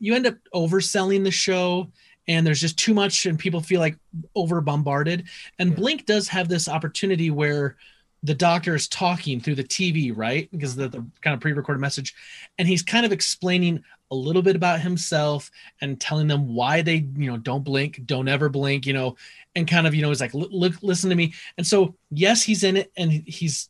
you 0.00 0.14
end 0.14 0.26
up 0.26 0.34
overselling 0.54 1.22
the 1.24 1.30
show 1.30 1.90
and 2.26 2.46
there's 2.46 2.60
just 2.60 2.78
too 2.78 2.92
much 2.92 3.24
and 3.26 3.38
people 3.38 3.60
feel 3.60 3.80
like 3.80 3.96
over 4.34 4.60
bombarded 4.60 5.28
and 5.58 5.70
Yeah. 5.70 5.76
blink 5.76 6.06
does 6.06 6.28
have 6.28 6.48
this 6.48 6.68
opportunity 6.68 7.30
where 7.30 7.76
the 8.22 8.34
doctor 8.34 8.74
is 8.74 8.88
talking 8.88 9.40
through 9.40 9.54
the 9.54 9.64
tv 9.64 10.12
right? 10.14 10.50
Because 10.50 10.74
the, 10.74 10.88
the 10.88 11.04
kind 11.20 11.34
of 11.34 11.40
pre-recorded 11.40 11.80
message. 11.80 12.14
And 12.58 12.66
he's 12.66 12.82
kind 12.82 13.06
of 13.06 13.12
explaining 13.12 13.84
a 14.10 14.14
little 14.14 14.42
bit 14.42 14.56
about 14.56 14.80
himself 14.80 15.50
and 15.80 16.00
telling 16.00 16.28
them 16.28 16.54
why 16.54 16.82
they 16.82 17.06
you 17.16 17.30
know 17.30 17.36
don't 17.36 17.62
blink 17.62 18.00
don't 18.06 18.26
ever 18.26 18.48
blink 18.48 18.86
you 18.86 18.94
know 18.94 19.16
and 19.54 19.68
kind 19.68 19.86
of 19.86 19.94
you 19.94 20.00
know 20.00 20.08
he's 20.08 20.20
like 20.20 20.32
look, 20.32 20.50
look 20.50 20.74
listen 20.82 21.10
to 21.10 21.16
me. 21.16 21.34
And 21.56 21.66
so 21.66 21.94
yes 22.10 22.42
he's 22.42 22.64
in 22.64 22.76
it 22.76 22.92
and 22.96 23.12
he's 23.12 23.68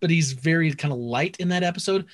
but 0.00 0.10
he's 0.10 0.32
very 0.32 0.72
kind 0.72 0.92
of 0.92 0.98
light 0.98 1.36
in 1.38 1.48
that 1.50 1.62
episode. 1.62 2.06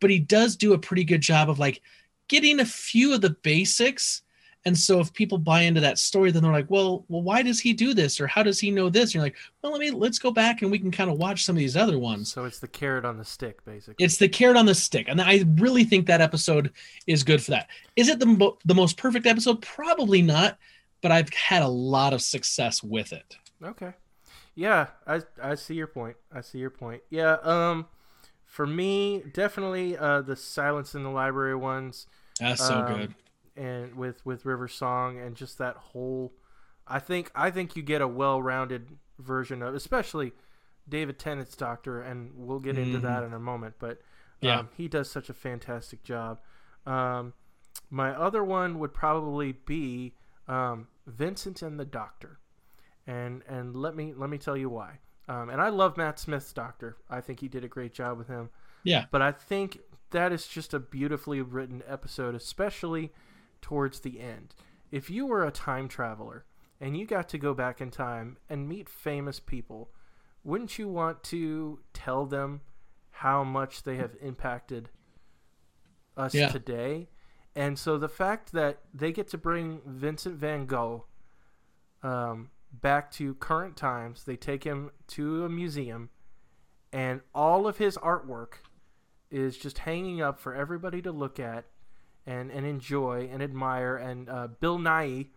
But 0.00 0.10
he 0.10 0.18
does 0.18 0.56
do 0.56 0.74
a 0.74 0.78
pretty 0.78 1.04
good 1.04 1.20
job 1.20 1.48
of 1.48 1.58
like 1.58 1.80
getting 2.28 2.60
a 2.60 2.66
few 2.66 3.14
of 3.14 3.20
the 3.20 3.30
basics 3.30 4.22
and 4.64 4.78
so 4.78 5.00
if 5.00 5.12
people 5.12 5.38
buy 5.38 5.62
into 5.62 5.80
that 5.80 5.98
story 5.98 6.30
then 6.30 6.42
they're 6.42 6.52
like 6.52 6.70
well 6.70 7.04
well 7.08 7.22
why 7.22 7.42
does 7.42 7.58
he 7.60 7.72
do 7.72 7.94
this 7.94 8.20
or 8.20 8.26
how 8.26 8.42
does 8.42 8.60
he 8.60 8.70
know 8.70 8.88
this 8.88 9.04
and 9.10 9.14
you're 9.14 9.22
like 9.22 9.36
well 9.62 9.72
let 9.72 9.80
me 9.80 9.90
let's 9.90 10.18
go 10.18 10.30
back 10.30 10.62
and 10.62 10.70
we 10.70 10.78
can 10.78 10.90
kind 10.90 11.10
of 11.10 11.18
watch 11.18 11.44
some 11.44 11.56
of 11.56 11.58
these 11.60 11.76
other 11.76 11.98
ones 11.98 12.30
so 12.30 12.44
it's 12.44 12.58
the 12.58 12.68
carrot 12.68 13.04
on 13.04 13.16
the 13.18 13.24
stick, 13.24 13.64
basically. 13.64 14.04
it's 14.04 14.16
the 14.16 14.28
carrot 14.28 14.56
on 14.56 14.66
the 14.66 14.74
stick, 14.74 15.06
and 15.08 15.20
I 15.20 15.44
really 15.56 15.84
think 15.84 16.06
that 16.06 16.20
episode 16.20 16.72
is 17.06 17.22
good 17.24 17.42
for 17.42 17.50
that. 17.52 17.68
Is 17.96 18.08
it 18.08 18.18
the 18.18 18.52
the 18.64 18.74
most 18.74 18.96
perfect 18.96 19.26
episode? 19.26 19.60
Probably 19.62 20.22
not, 20.22 20.58
but 21.02 21.12
I've 21.12 21.32
had 21.32 21.62
a 21.62 21.68
lot 21.68 22.12
of 22.12 22.22
success 22.22 22.82
with 22.82 23.12
it. 23.12 23.36
Okay. 23.62 23.92
Yeah, 24.54 24.88
I 25.06 25.22
I 25.42 25.54
see 25.54 25.74
your 25.74 25.86
point. 25.86 26.16
I 26.32 26.40
see 26.42 26.58
your 26.58 26.70
point. 26.70 27.02
Yeah, 27.10 27.36
um 27.42 27.86
for 28.46 28.66
me, 28.66 29.22
definitely 29.32 29.96
uh 29.96 30.20
the 30.22 30.36
Silence 30.36 30.94
in 30.94 31.02
the 31.02 31.10
Library 31.10 31.56
ones 31.56 32.06
That's 32.40 32.66
so 32.66 32.74
Um, 32.74 32.86
good. 32.86 33.14
And 33.56 33.94
with 33.94 34.24
with 34.24 34.44
River 34.44 34.68
Song 34.68 35.18
and 35.18 35.34
just 35.36 35.58
that 35.58 35.76
whole 35.76 36.32
I 36.86 36.98
think 36.98 37.30
I 37.34 37.50
think 37.50 37.76
you 37.76 37.82
get 37.82 38.00
a 38.02 38.08
well-rounded 38.08 38.96
version 39.18 39.62
of 39.62 39.74
especially 39.74 40.32
David 40.88 41.18
Tennant's 41.18 41.56
Doctor 41.56 42.00
and 42.02 42.32
we'll 42.34 42.58
get 42.58 42.76
into 42.78 42.98
Mhm. 42.98 43.02
that 43.02 43.22
in 43.22 43.32
a 43.32 43.38
moment, 43.38 43.74
but 43.78 43.90
um, 43.98 43.98
Yeah. 44.40 44.62
he 44.76 44.88
does 44.88 45.10
such 45.10 45.28
a 45.30 45.34
fantastic 45.34 46.02
job. 46.02 46.40
Um 46.86 47.34
my 47.90 48.10
other 48.10 48.42
one 48.42 48.78
would 48.78 48.92
probably 48.94 49.52
be 49.52 50.14
um, 50.48 50.88
Vincent 51.06 51.62
and 51.62 51.78
the 51.78 51.84
Doctor, 51.84 52.38
and 53.06 53.42
and 53.46 53.76
let 53.76 53.94
me 53.94 54.12
let 54.16 54.28
me 54.30 54.38
tell 54.38 54.56
you 54.56 54.68
why. 54.68 54.98
Um, 55.28 55.48
and 55.50 55.60
I 55.60 55.68
love 55.68 55.96
Matt 55.96 56.18
Smith's 56.18 56.52
Doctor. 56.52 56.96
I 57.08 57.20
think 57.20 57.40
he 57.40 57.48
did 57.48 57.64
a 57.64 57.68
great 57.68 57.92
job 57.94 58.18
with 58.18 58.28
him. 58.28 58.50
Yeah. 58.82 59.04
But 59.10 59.22
I 59.22 59.30
think 59.32 59.78
that 60.10 60.32
is 60.32 60.46
just 60.48 60.74
a 60.74 60.80
beautifully 60.80 61.40
written 61.40 61.82
episode, 61.86 62.34
especially 62.34 63.12
towards 63.62 64.00
the 64.00 64.20
end. 64.20 64.54
If 64.90 65.08
you 65.08 65.24
were 65.24 65.46
a 65.46 65.50
time 65.50 65.88
traveler 65.88 66.44
and 66.80 66.96
you 66.96 67.06
got 67.06 67.28
to 67.30 67.38
go 67.38 67.54
back 67.54 67.80
in 67.80 67.90
time 67.90 68.36
and 68.50 68.68
meet 68.68 68.88
famous 68.88 69.40
people, 69.40 69.90
wouldn't 70.44 70.78
you 70.78 70.88
want 70.88 71.22
to 71.24 71.78
tell 71.94 72.26
them 72.26 72.60
how 73.10 73.44
much 73.44 73.84
they 73.84 73.96
have 73.96 74.16
impacted 74.20 74.90
us 76.16 76.34
Yeah. 76.34 76.48
today? 76.48 77.08
And 77.54 77.78
so 77.78 77.96
the 77.98 78.08
fact 78.08 78.52
that 78.52 78.80
they 78.92 79.12
get 79.12 79.28
to 79.28 79.38
bring 79.38 79.80
Vincent 79.86 80.36
van 80.36 80.66
Gogh 80.66 81.04
um, 82.02 82.50
back 82.72 83.10
to 83.12 83.34
current 83.34 83.76
times, 83.76 84.24
they 84.24 84.36
take 84.36 84.64
him 84.64 84.90
to 85.08 85.44
a 85.44 85.48
museum, 85.48 86.10
and 86.92 87.20
all 87.34 87.66
of 87.66 87.78
his 87.78 87.96
artwork 87.98 88.54
is 89.30 89.56
just 89.56 89.78
hanging 89.78 90.20
up 90.20 90.40
for 90.40 90.54
everybody 90.54 91.00
to 91.02 91.12
look 91.12 91.38
at 91.38 91.66
and, 92.26 92.50
and 92.50 92.66
enjoy 92.66 93.28
and 93.32 93.42
admire. 93.42 93.96
And 93.96 94.28
uh, 94.28 94.48
Bill 94.60 94.78
Nighy, 94.78 95.28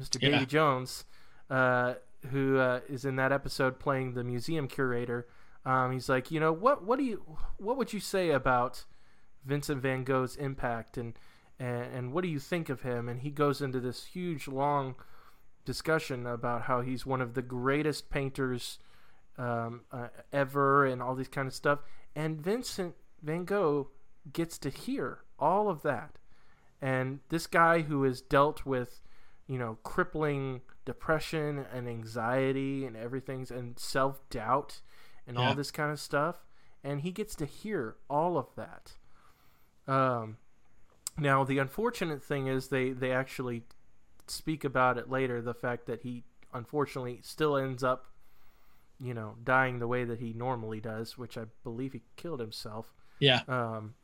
Mr. 0.00 0.20
Yeah. 0.20 0.30
Davy 0.30 0.46
Jones, 0.46 1.04
uh, 1.50 1.94
who 2.30 2.58
uh, 2.58 2.80
is 2.88 3.04
in 3.04 3.16
that 3.16 3.32
episode 3.32 3.78
playing 3.78 4.14
the 4.14 4.24
museum 4.24 4.68
curator, 4.68 5.26
um, 5.64 5.92
he's 5.92 6.08
like, 6.08 6.30
you 6.30 6.40
know, 6.40 6.52
what 6.52 6.84
what 6.84 6.98
do 6.98 7.04
you 7.04 7.22
what 7.58 7.76
would 7.76 7.92
you 7.92 8.00
say 8.00 8.30
about 8.30 8.84
Vincent 9.44 9.80
Van 9.80 10.04
Gogh's 10.04 10.36
impact 10.36 10.96
and 10.96 11.14
and, 11.58 11.94
and 11.94 12.12
what 12.12 12.22
do 12.22 12.28
you 12.28 12.40
think 12.40 12.68
of 12.68 12.82
him? 12.82 13.08
And 13.08 13.20
he 13.20 13.30
goes 13.30 13.60
into 13.60 13.78
this 13.78 14.06
huge 14.06 14.48
long 14.48 14.96
discussion 15.64 16.26
about 16.26 16.62
how 16.62 16.80
he's 16.80 17.06
one 17.06 17.20
of 17.20 17.34
the 17.34 17.42
greatest 17.42 18.10
painters 18.10 18.78
um, 19.38 19.82
uh, 19.92 20.08
ever 20.32 20.84
and 20.84 21.00
all 21.00 21.14
these 21.14 21.28
kind 21.28 21.46
of 21.46 21.54
stuff. 21.54 21.80
And 22.16 22.40
Vincent 22.40 22.94
Van 23.22 23.44
Gogh 23.44 23.88
gets 24.32 24.58
to 24.58 24.70
hear 24.70 25.20
all 25.42 25.68
of 25.68 25.82
that. 25.82 26.18
And 26.80 27.20
this 27.28 27.46
guy 27.46 27.82
who 27.82 28.04
has 28.04 28.20
dealt 28.20 28.64
with, 28.64 29.02
you 29.46 29.58
know, 29.58 29.78
crippling 29.82 30.62
depression 30.84 31.66
and 31.72 31.88
anxiety 31.88 32.84
and 32.86 32.96
everything's 32.96 33.50
and 33.50 33.78
self 33.78 34.28
doubt 34.30 34.80
and 35.26 35.36
Yeah. 35.36 35.48
all 35.48 35.54
this 35.54 35.70
kind 35.70 35.90
of 35.92 36.00
stuff, 36.00 36.46
and 36.82 37.02
he 37.02 37.12
gets 37.12 37.34
to 37.36 37.46
hear 37.46 37.96
all 38.08 38.36
of 38.38 38.48
that. 38.56 38.92
Um, 39.86 40.38
now 41.18 41.44
the 41.44 41.58
unfortunate 41.58 42.22
thing 42.22 42.46
is 42.46 42.68
they 42.68 42.90
they 42.90 43.12
actually 43.12 43.64
speak 44.26 44.64
about 44.64 44.98
it 44.98 45.10
later. 45.10 45.40
The 45.42 45.54
fact 45.54 45.86
that 45.86 46.02
he 46.02 46.24
unfortunately 46.54 47.20
still 47.22 47.56
ends 47.56 47.82
up 47.84 48.06
you 49.00 49.14
know, 49.14 49.34
dying 49.42 49.80
the 49.80 49.88
way 49.88 50.04
that 50.04 50.20
he 50.20 50.32
normally 50.32 50.80
does, 50.80 51.18
which 51.18 51.36
I 51.36 51.46
believe 51.64 51.92
he 51.92 52.02
killed 52.14 52.38
himself. 52.38 52.94
Yeah. 53.18 53.40
Um, 53.48 53.94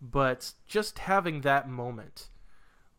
but 0.00 0.52
just 0.66 1.00
having 1.00 1.42
that 1.42 1.68
moment 1.68 2.28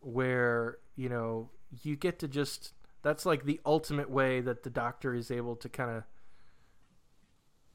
where 0.00 0.78
you 0.96 1.08
know 1.08 1.50
you 1.82 1.96
get 1.96 2.18
to 2.18 2.28
just 2.28 2.72
that's 3.02 3.26
like 3.26 3.44
the 3.44 3.60
ultimate 3.66 4.10
way 4.10 4.40
that 4.40 4.62
the 4.62 4.70
doctor 4.70 5.14
is 5.14 5.30
able 5.30 5.56
to 5.56 5.68
kind 5.68 5.90
of 5.90 6.04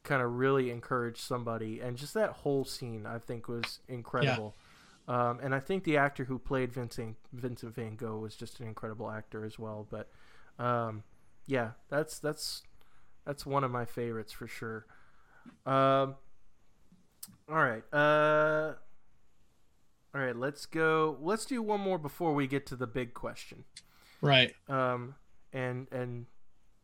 kind 0.04 0.22
of 0.22 0.38
really 0.38 0.72
encourage 0.72 1.20
somebody. 1.20 1.82
And 1.82 1.98
just 1.98 2.14
that 2.14 2.30
whole 2.32 2.64
scene 2.64 3.06
i 3.06 3.20
think 3.20 3.48
was 3.48 3.80
incredible. 3.88 4.56
Um, 5.08 5.40
and 5.42 5.54
i 5.54 5.60
think 5.60 5.84
the 5.84 5.98
actor 5.98 6.26
who 6.26 6.40
played 6.40 6.72
vincent 6.72 7.18
vincent 7.34 7.76
van 7.76 7.96
gogh 7.96 8.18
was 8.18 8.36
just 8.36 8.60
an 8.60 8.68
incredible 8.68 9.10
actor 9.12 9.44
as 9.46 9.60
well. 9.60 9.86
But 9.90 10.10
um, 10.60 11.04
yeah 11.46 11.72
that's 11.90 12.20
that's 12.20 12.64
that's 13.26 13.46
one 13.46 13.64
of 13.64 13.72
my 13.72 13.86
favorites 13.86 14.32
for 14.32 14.48
sure. 14.48 14.86
Um, 15.66 16.16
all 17.50 17.56
right 17.56 17.84
uh, 17.94 18.74
all 20.18 20.24
right 20.24 20.36
let's 20.36 20.66
go 20.66 21.18
let's 21.22 21.46
do 21.46 21.62
one 21.62 21.80
more 21.80 22.00
before 22.00 22.34
we 22.34 22.48
get 22.48 22.66
to 22.66 22.76
the 22.76 22.88
big 22.88 23.14
question 23.14 23.64
Right. 24.22 24.56
um, 24.68 25.14
and 25.54 25.88
and 25.92 26.26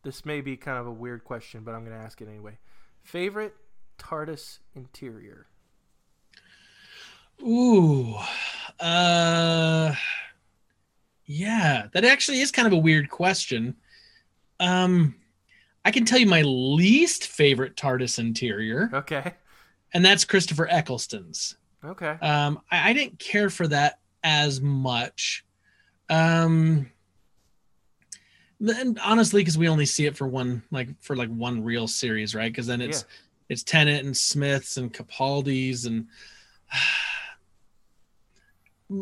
this 0.03 0.23
may 0.23 0.41
be 0.41 0.55
kind 0.57 0.77
of 0.77 0.85
a 0.85 0.91
weird 0.91 1.23
question, 1.23 1.61
but 1.63 1.73
I'm 1.73 1.85
going 1.85 1.97
to 1.97 2.03
ask 2.03 2.21
it 2.21 2.27
anyway. 2.27 2.57
Favorite 3.03 3.55
TARDIS 3.97 4.59
interior? 4.75 5.47
Ooh. 7.41 8.15
Uh 8.79 9.95
yeah, 11.25 11.87
that 11.93 12.03
actually 12.05 12.41
is 12.41 12.51
kind 12.51 12.67
of 12.67 12.73
a 12.73 12.77
weird 12.77 13.09
question. 13.09 13.75
Um 14.59 15.15
I 15.85 15.91
can 15.91 16.05
tell 16.05 16.19
you 16.19 16.27
my 16.27 16.41
least 16.43 17.27
favorite 17.27 17.75
TARDIS 17.75 18.19
interior, 18.19 18.89
Okay, 18.93 19.33
and 19.93 20.05
that's 20.05 20.23
Christopher 20.25 20.67
Eccleston's. 20.69 21.55
Okay, 21.83 22.17
Um 22.21 22.61
I, 22.71 22.89
I 22.89 22.93
didn't 22.93 23.19
care 23.19 23.49
for 23.49 23.67
that 23.67 23.99
as 24.23 24.61
much. 24.61 25.45
Um 26.09 26.89
and 28.59 28.99
honestly, 29.03 29.41
because 29.41 29.57
we 29.57 29.67
only 29.67 29.85
see 29.85 30.05
it 30.05 30.15
for 30.15 30.27
one 30.27 30.63
like 30.71 30.89
for 31.01 31.15
like 31.15 31.29
one 31.29 31.63
real 31.63 31.87
series, 31.87 32.33
right? 32.33 32.51
Because 32.51 32.67
then 32.67 32.81
it's 32.81 33.05
it's 33.49 33.63
Tennant 33.63 34.05
and 34.05 34.15
Smiths 34.15 34.77
and 34.77 34.93
Capaldi's 34.93 35.85
and 35.85 36.07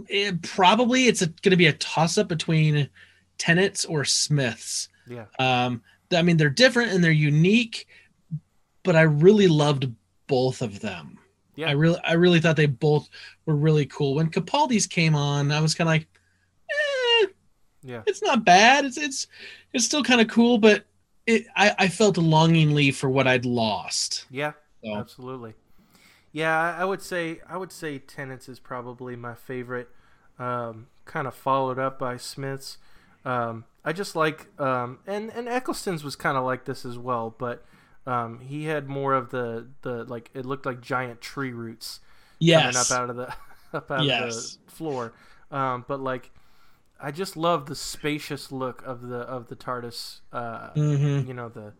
it, 0.09 0.41
probably 0.41 1.07
it's 1.07 1.21
going 1.25 1.51
to 1.51 1.57
be 1.57 1.67
a 1.67 1.73
toss 1.73 2.17
up 2.17 2.27
between 2.27 2.89
Tennant's 3.37 3.85
or 3.85 4.05
Smiths. 4.05 4.89
yeah, 5.07 5.25
Um, 5.39 5.81
I 6.11 6.21
mean, 6.21 6.37
they're 6.37 6.49
different 6.49 6.91
and 6.91 7.03
they're 7.03 7.11
unique, 7.11 7.87
but 8.83 8.95
I 8.95 9.01
really 9.01 9.47
loved 9.47 9.91
both 10.27 10.61
of 10.61 10.79
them. 10.79 11.19
Yeah. 11.55 11.69
I 11.69 11.71
really, 11.71 11.99
I 12.03 12.13
really 12.13 12.39
thought 12.39 12.55
they 12.55 12.65
both 12.65 13.09
were 13.45 13.55
really 13.55 13.85
cool. 13.85 14.15
When 14.15 14.31
Capaldi's 14.31 14.87
came 14.87 15.15
on, 15.15 15.51
I 15.51 15.59
was 15.61 15.75
kind 15.75 15.87
of 15.87 15.93
like, 15.93 16.07
eh, 16.69 17.27
yeah, 17.83 18.03
it's 18.07 18.21
not 18.21 18.45
bad. 18.45 18.85
It's 18.85 18.97
it's 18.97 19.27
it's 19.73 19.85
still 19.85 20.03
kind 20.03 20.21
of 20.21 20.27
cool, 20.29 20.57
but 20.57 20.85
it 21.27 21.45
I, 21.55 21.75
I 21.79 21.87
felt 21.89 22.17
longingly 22.17 22.91
for 22.91 23.09
what 23.09 23.27
I'd 23.27 23.45
lost. 23.45 24.27
yeah, 24.29 24.53
So 24.83 24.91
absolutely. 24.99 25.53
Yeah, 26.31 26.75
I 26.77 26.85
would 26.85 27.01
say 27.01 27.41
I 27.47 27.57
would 27.57 27.71
say 27.71 27.99
Tennant's 27.99 28.49
is 28.49 28.59
probably 28.59 29.15
my 29.15 29.35
favorite. 29.35 29.89
Um, 30.39 30.87
kind 31.05 31.27
of 31.27 31.35
followed 31.35 31.79
up 31.79 31.99
by 31.99 32.17
Smith's. 32.17 32.77
Um, 33.25 33.65
I 33.85 33.93
just 33.93 34.15
like 34.15 34.47
um, 34.59 34.99
and 35.07 35.31
and 35.31 35.47
Eccleston's 35.49 36.03
was 36.03 36.15
kind 36.15 36.37
of 36.37 36.43
like 36.45 36.65
this 36.65 36.85
as 36.85 36.97
well, 36.97 37.35
but 37.37 37.65
um, 38.07 38.39
he 38.39 38.65
had 38.65 38.87
more 38.87 39.13
of 39.13 39.29
the 39.31 39.67
the 39.81 40.03
like 40.05 40.29
it 40.33 40.45
looked 40.45 40.65
like 40.65 40.81
giant 40.81 41.21
tree 41.21 41.51
roots 41.51 41.99
yes, 42.39 42.63
coming 42.63 42.77
up 42.77 42.91
out 42.91 43.09
of 43.09 43.15
the 43.15 43.33
up 43.77 43.91
out 43.91 43.99
of 43.99 44.05
the 44.65 44.71
floor. 44.71 45.13
Um, 45.51 45.85
but 45.87 45.99
like, 45.99 46.31
I 46.99 47.11
just 47.11 47.35
love 47.37 47.65
the 47.67 47.75
spacious 47.75 48.51
look 48.51 48.81
of 48.85 49.01
the 49.01 49.17
of 49.19 49.47
the 49.47 49.55
TARDIS. 49.55 50.21
Uh, 50.31 50.69
Mhm. 50.75 51.27
You 51.27 51.33
know 51.33 51.49
the 51.49 51.73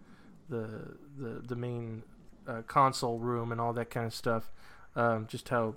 the 0.50 0.98
the 1.18 1.42
the 1.48 1.56
main 1.56 2.04
uh, 2.48 2.62
console 2.68 3.20
room 3.20 3.52
and 3.52 3.62
all 3.62 3.74
that 3.74 3.90
kind 3.90 4.06
of 4.06 4.14
stuff. 4.14 4.52
Um, 4.96 5.26
just 5.28 5.50
how 5.50 5.76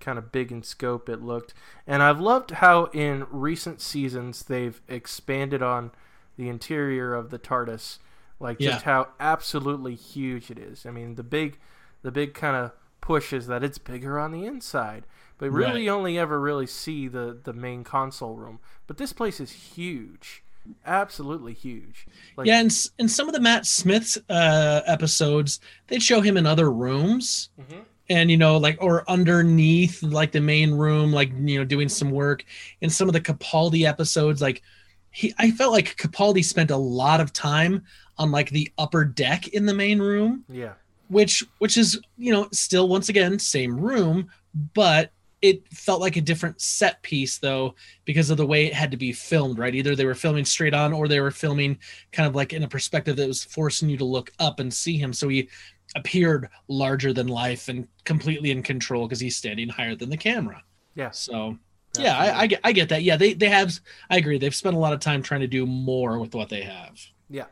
kind 0.00 0.18
of 0.18 0.30
big 0.32 0.50
in 0.52 0.62
scope 0.62 1.08
it 1.08 1.22
looked, 1.22 1.54
and 1.86 2.02
I've 2.02 2.20
loved 2.20 2.50
how 2.52 2.84
in 2.86 3.26
recent 3.30 3.80
seasons 3.80 4.44
they've 4.44 4.80
expanded 4.88 5.62
on 5.62 5.92
the 6.36 6.48
interior 6.48 7.14
of 7.14 7.30
the 7.30 7.38
TARDIS, 7.38 7.98
like 8.40 8.58
just 8.58 8.84
how 8.84 9.08
absolutely 9.20 9.94
huge 9.94 10.50
it 10.50 10.58
is. 10.58 10.86
I 10.86 10.90
mean, 10.90 11.14
the 11.16 11.22
big 11.22 11.58
the 12.02 12.10
big 12.12 12.34
kind 12.34 12.56
of 12.56 12.72
push 13.00 13.32
is 13.32 13.46
that 13.48 13.64
it's 13.64 13.78
bigger 13.78 14.18
on 14.18 14.32
the 14.32 14.44
inside, 14.44 15.04
but 15.38 15.50
really 15.50 15.88
Right. 15.88 15.94
only 15.94 16.18
ever 16.18 16.40
really 16.40 16.66
see 16.66 17.08
the 17.08 17.36
the 17.42 17.52
main 17.52 17.84
console 17.84 18.34
room. 18.36 18.60
But 18.86 18.96
this 18.98 19.12
place 19.12 19.40
is 19.40 19.50
huge, 19.50 20.42
absolutely 20.86 21.54
huge. 21.54 22.06
Like, 22.36 22.46
yeah, 22.46 22.60
and 22.60 22.70
s- 22.70 22.90
in 22.98 23.08
some 23.08 23.28
of 23.28 23.34
the 23.34 23.40
Matt 23.40 23.66
Smith's 23.66 24.18
uh, 24.28 24.82
episodes, 24.86 25.60
they'd 25.88 26.02
show 26.02 26.20
him 26.20 26.36
in 26.36 26.46
other 26.46 26.70
rooms, 26.70 27.50
Mhm. 27.60 27.84
and 28.10 28.30
you 28.30 28.36
know, 28.36 28.56
like 28.56 28.78
or 28.80 29.08
underneath 29.10 30.02
like 30.02 30.32
the 30.32 30.40
main 30.40 30.72
room, 30.72 31.12
like 31.12 31.30
you 31.42 31.58
know, 31.58 31.64
doing 31.64 31.88
some 31.88 32.10
work. 32.10 32.44
In 32.80 32.90
some 32.90 33.08
of 33.08 33.12
the 33.14 33.20
Capaldi 33.20 33.84
episodes, 33.84 34.40
like 34.40 34.62
he, 35.10 35.34
I 35.38 35.50
felt 35.50 35.72
like 35.72 35.96
Capaldi 35.96 36.44
spent 36.44 36.70
a 36.70 36.76
lot 36.76 37.20
of 37.20 37.32
time 37.32 37.84
on 38.18 38.30
like 38.30 38.50
the 38.50 38.70
upper 38.78 39.04
deck 39.04 39.48
in 39.48 39.66
the 39.66 39.74
main 39.74 40.00
room, 40.00 40.44
yeah, 40.48 40.74
which 41.08 41.44
which 41.58 41.76
is 41.76 42.00
you 42.16 42.32
know 42.32 42.48
still 42.52 42.88
once 42.88 43.08
again 43.08 43.38
same 43.38 43.78
room, 43.78 44.28
but 44.74 45.12
it 45.40 45.62
felt 45.72 46.00
like 46.00 46.16
a 46.16 46.20
different 46.20 46.60
set 46.60 47.00
piece 47.02 47.38
though 47.38 47.74
because 48.04 48.30
of 48.30 48.36
the 48.36 48.46
way 48.46 48.66
it 48.66 48.74
had 48.74 48.90
to 48.90 48.96
be 48.96 49.12
filmed 49.12 49.58
right? 49.58 49.74
Either 49.74 49.94
they 49.94 50.04
were 50.04 50.14
filming 50.14 50.44
straight 50.44 50.74
on 50.74 50.92
or 50.92 51.06
they 51.06 51.20
were 51.20 51.30
filming 51.30 51.78
kind 52.12 52.28
of 52.28 52.34
like 52.34 52.52
in 52.52 52.64
a 52.64 52.68
perspective 52.68 53.16
that 53.16 53.28
was 53.28 53.44
forcing 53.44 53.88
you 53.88 53.96
to 53.96 54.04
look 54.04 54.32
up 54.40 54.60
and 54.60 54.72
see 54.72 54.96
him. 54.96 55.12
So 55.12 55.28
he 55.28 55.48
appeared 55.94 56.48
larger 56.66 57.12
than 57.12 57.28
life 57.28 57.68
and 57.68 57.86
completely 58.04 58.50
in 58.50 58.62
control 58.62 59.06
because 59.06 59.20
he's 59.20 59.36
standing 59.36 59.68
higher 59.68 59.94
than 59.94 60.10
the 60.10 60.16
camera. 60.16 60.62
Yeah. 60.94 61.10
so 61.12 61.56
yeah 61.98 62.18
I, 62.18 62.40
I 62.40 62.46
get 62.48 62.60
i 62.64 62.72
get 62.72 62.88
that. 62.90 63.02
Yeah 63.02 63.16
they 63.16 63.32
they 63.32 63.48
have 63.48 63.78
i 64.10 64.16
agree. 64.16 64.38
They've 64.38 64.54
spent 64.54 64.76
a 64.76 64.78
lot 64.78 64.92
of 64.92 65.00
time 65.00 65.22
trying 65.22 65.40
to 65.40 65.46
do 65.46 65.66
more 65.66 66.18
with 66.18 66.34
what 66.34 66.48
they 66.48 66.62
have. 66.62 66.98
Yeah. 67.30 67.46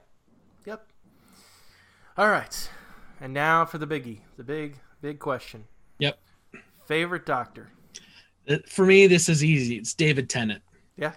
All 2.18 2.28
right. 2.30 2.70
And 3.20 3.32
now 3.34 3.64
for 3.64 3.78
the 3.78 3.86
biggie, 3.86 4.20
the 4.36 4.44
big, 4.44 4.76
big 5.00 5.18
question. 5.18 5.64
Yep. 5.98 6.18
Favorite 6.86 7.26
doctor? 7.26 7.70
Uh, 8.48 8.56
for 8.68 8.86
me 8.86 9.08
this 9.08 9.28
is 9.28 9.42
easy 9.42 9.74
it's 9.74 9.92
david 9.92 10.30
tennant 10.30 10.62
Yeah. 10.96 11.14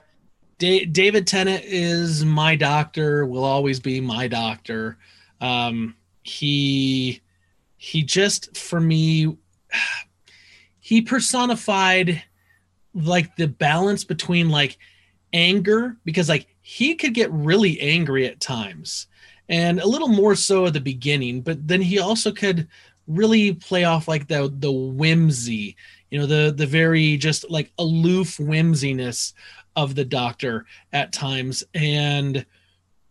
Da- 0.58 0.86
David 0.86 1.28
Tennant 1.28 1.64
is 1.64 2.26
my 2.26 2.56
doctor. 2.56 3.26
Will 3.26 3.44
always 3.44 3.80
be 3.80 4.02
my 4.02 4.28
doctor. 4.28 4.98
Um, 5.40 5.96
he 6.24 7.22
he 7.78 8.02
just 8.04 8.58
for 8.58 8.80
me 8.80 9.38
he 10.80 11.02
personified 11.02 12.22
like 12.96 13.36
the 13.36 13.48
balance 13.48 14.04
between 14.04 14.50
like 14.50 14.78
anger 15.32 15.98
because 16.04 16.30
like 16.30 16.48
he 16.62 16.96
could 16.96 17.14
get 17.14 17.32
really 17.32 17.80
angry 17.80 18.26
at 18.26 18.40
times 18.40 19.06
and 19.50 19.80
a 19.80 19.88
little 19.88 20.08
more 20.08 20.36
so 20.36 20.66
at 20.66 20.74
the 20.74 20.80
beginning 20.80 21.42
but 21.42 21.68
then 21.68 21.82
he 21.82 22.00
also 22.00 22.32
could 22.32 22.68
really 23.08 23.54
play 23.54 23.84
off 23.84 24.08
like 24.08 24.28
the 24.28 24.54
the 24.60 24.72
whimsy 24.72 25.76
you 26.12 26.20
know 26.20 26.26
the 26.26 26.54
the 26.56 26.66
very 26.66 27.18
just 27.18 27.50
like 27.50 27.72
aloof 27.78 28.40
whimsiness 28.40 29.34
of 29.76 29.96
the 29.96 30.06
doctor 30.06 30.66
at 30.92 31.14
times. 31.14 31.64
And 31.74 32.46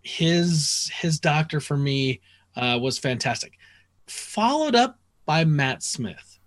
his 0.02 0.90
his 0.94 1.18
doctor 1.18 1.60
for 1.60 1.76
me 1.76 2.20
uh, 2.56 2.78
was 2.80 2.98
fantastic. 2.98 3.58
Followed 4.06 4.74
up 4.74 4.98
by 5.26 5.44
matt 5.44 5.82
smith. 5.82 6.38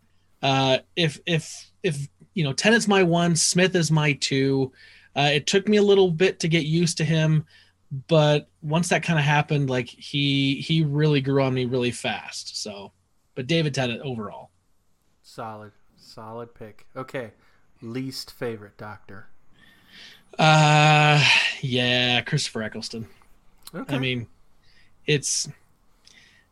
Uh, 0.42 0.80
if 0.96 1.20
if 1.26 1.72
if 1.84 2.08
you 2.34 2.44
know 2.44 2.54
tennant's 2.54 2.88
my 2.88 3.04
one 3.04 3.36
smith 3.36 3.76
is 3.76 3.92
my 3.92 4.14
two. 4.14 4.72
Uh, 5.14 5.30
it 5.34 5.46
took 5.46 5.68
me 5.68 5.76
a 5.76 5.84
little 5.84 6.10
bit 6.10 6.40
to 6.40 6.48
get 6.48 6.66
used 6.66 6.98
to 6.98 7.04
him 7.04 7.46
but 8.08 8.48
once 8.62 8.90
that 8.90 9.04
kind 9.04 9.20
of 9.20 9.26
happened 9.26 9.70
like 9.70 9.88
he 9.88 10.56
he 10.62 10.84
really 10.84 11.22
grew 11.22 11.44
on 11.44 11.54
me 11.54 11.66
really 11.66 11.92
fast 11.92 12.62
so 12.62 12.92
but 13.36 13.48
david 13.48 13.78
it 13.78 14.02
overall 14.02 14.50
Solid, 15.24 15.72
solid 15.96 16.54
pick. 16.54 16.86
Okay. 16.96 17.32
Least 17.82 18.32
favorite 18.32 18.78
doctor. 18.78 19.28
uh 20.40 21.24
yeah 21.62 22.22
christopher 22.22 22.64
eccleston 22.64 23.08
Okay. 23.74 23.96
I 23.96 24.00
mean, 24.00 24.28
it's 25.06 25.48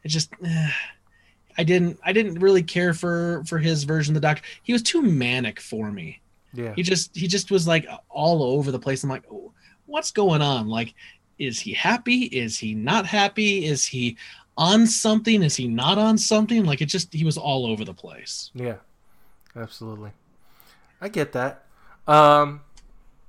it 0.03 0.07
just 0.09 0.31
eh, 0.45 0.69
I 1.57 1.63
didn't 1.63 1.99
I 2.03 2.13
didn't 2.13 2.39
really 2.39 2.63
care 2.63 2.93
for 2.93 3.43
for 3.45 3.57
his 3.57 3.83
version 3.83 4.15
of 4.15 4.21
the 4.21 4.25
Doctor. 4.27 4.43
He 4.63 4.73
was 4.73 4.81
too 4.83 5.01
manic 5.01 5.59
for 5.59 5.91
me. 5.91 6.21
yeah. 6.53 6.73
He 6.75 6.83
just 6.83 7.15
he 7.15 7.27
just 7.27 7.51
was 7.51 7.67
like 7.67 7.85
all 8.09 8.41
over 8.43 8.71
the 8.71 8.79
place. 8.79 9.03
I'm 9.03 9.09
like, 9.09 9.25
oh, 9.31 9.51
what's 9.85 10.11
going 10.11 10.41
on? 10.41 10.67
Like, 10.69 10.93
is 11.39 11.61
he 11.61 11.73
happy? 11.73 12.23
Is 12.25 12.59
he 12.59 12.75
not 12.75 13.05
happy? 13.05 13.65
Is 13.65 13.85
he 13.85 14.17
on 14.57 14.85
something? 14.85 15.41
Is 15.41 15.55
he 15.55 15.67
not 15.67 15.97
on 15.97 16.17
something? 16.17 16.65
Like 16.65 16.81
it 16.81 16.87
just 16.87 17.13
he 17.13 17.23
was 17.23 17.37
all 17.37 17.65
over 17.65 17.85
the 17.85 17.93
place. 17.93 18.51
Yeah, 18.53 18.75
absolutely. 19.55 20.11
I 21.01 21.07
get 21.09 21.31
that. 21.31 21.63
Um, 22.07 22.61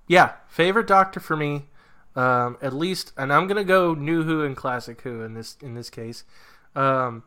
yeah, 0.09 0.33
favorite 0.49 0.87
Doctor 0.89 1.21
for 1.21 1.37
me, 1.37 1.67
um, 2.17 2.59
at 2.61 2.73
least, 2.73 3.13
and 3.17 3.33
I'm 3.33 3.47
gonna 3.47 3.65
go 3.65 3.95
New 3.95 4.25
Who 4.25 4.43
and 4.45 4.57
Classic 4.57 5.01
Who 5.03 5.23
in 5.23 5.35
this 5.35 5.57
in 5.63 5.75
this 5.75 5.89
case. 5.89 6.25
Um, 6.75 7.23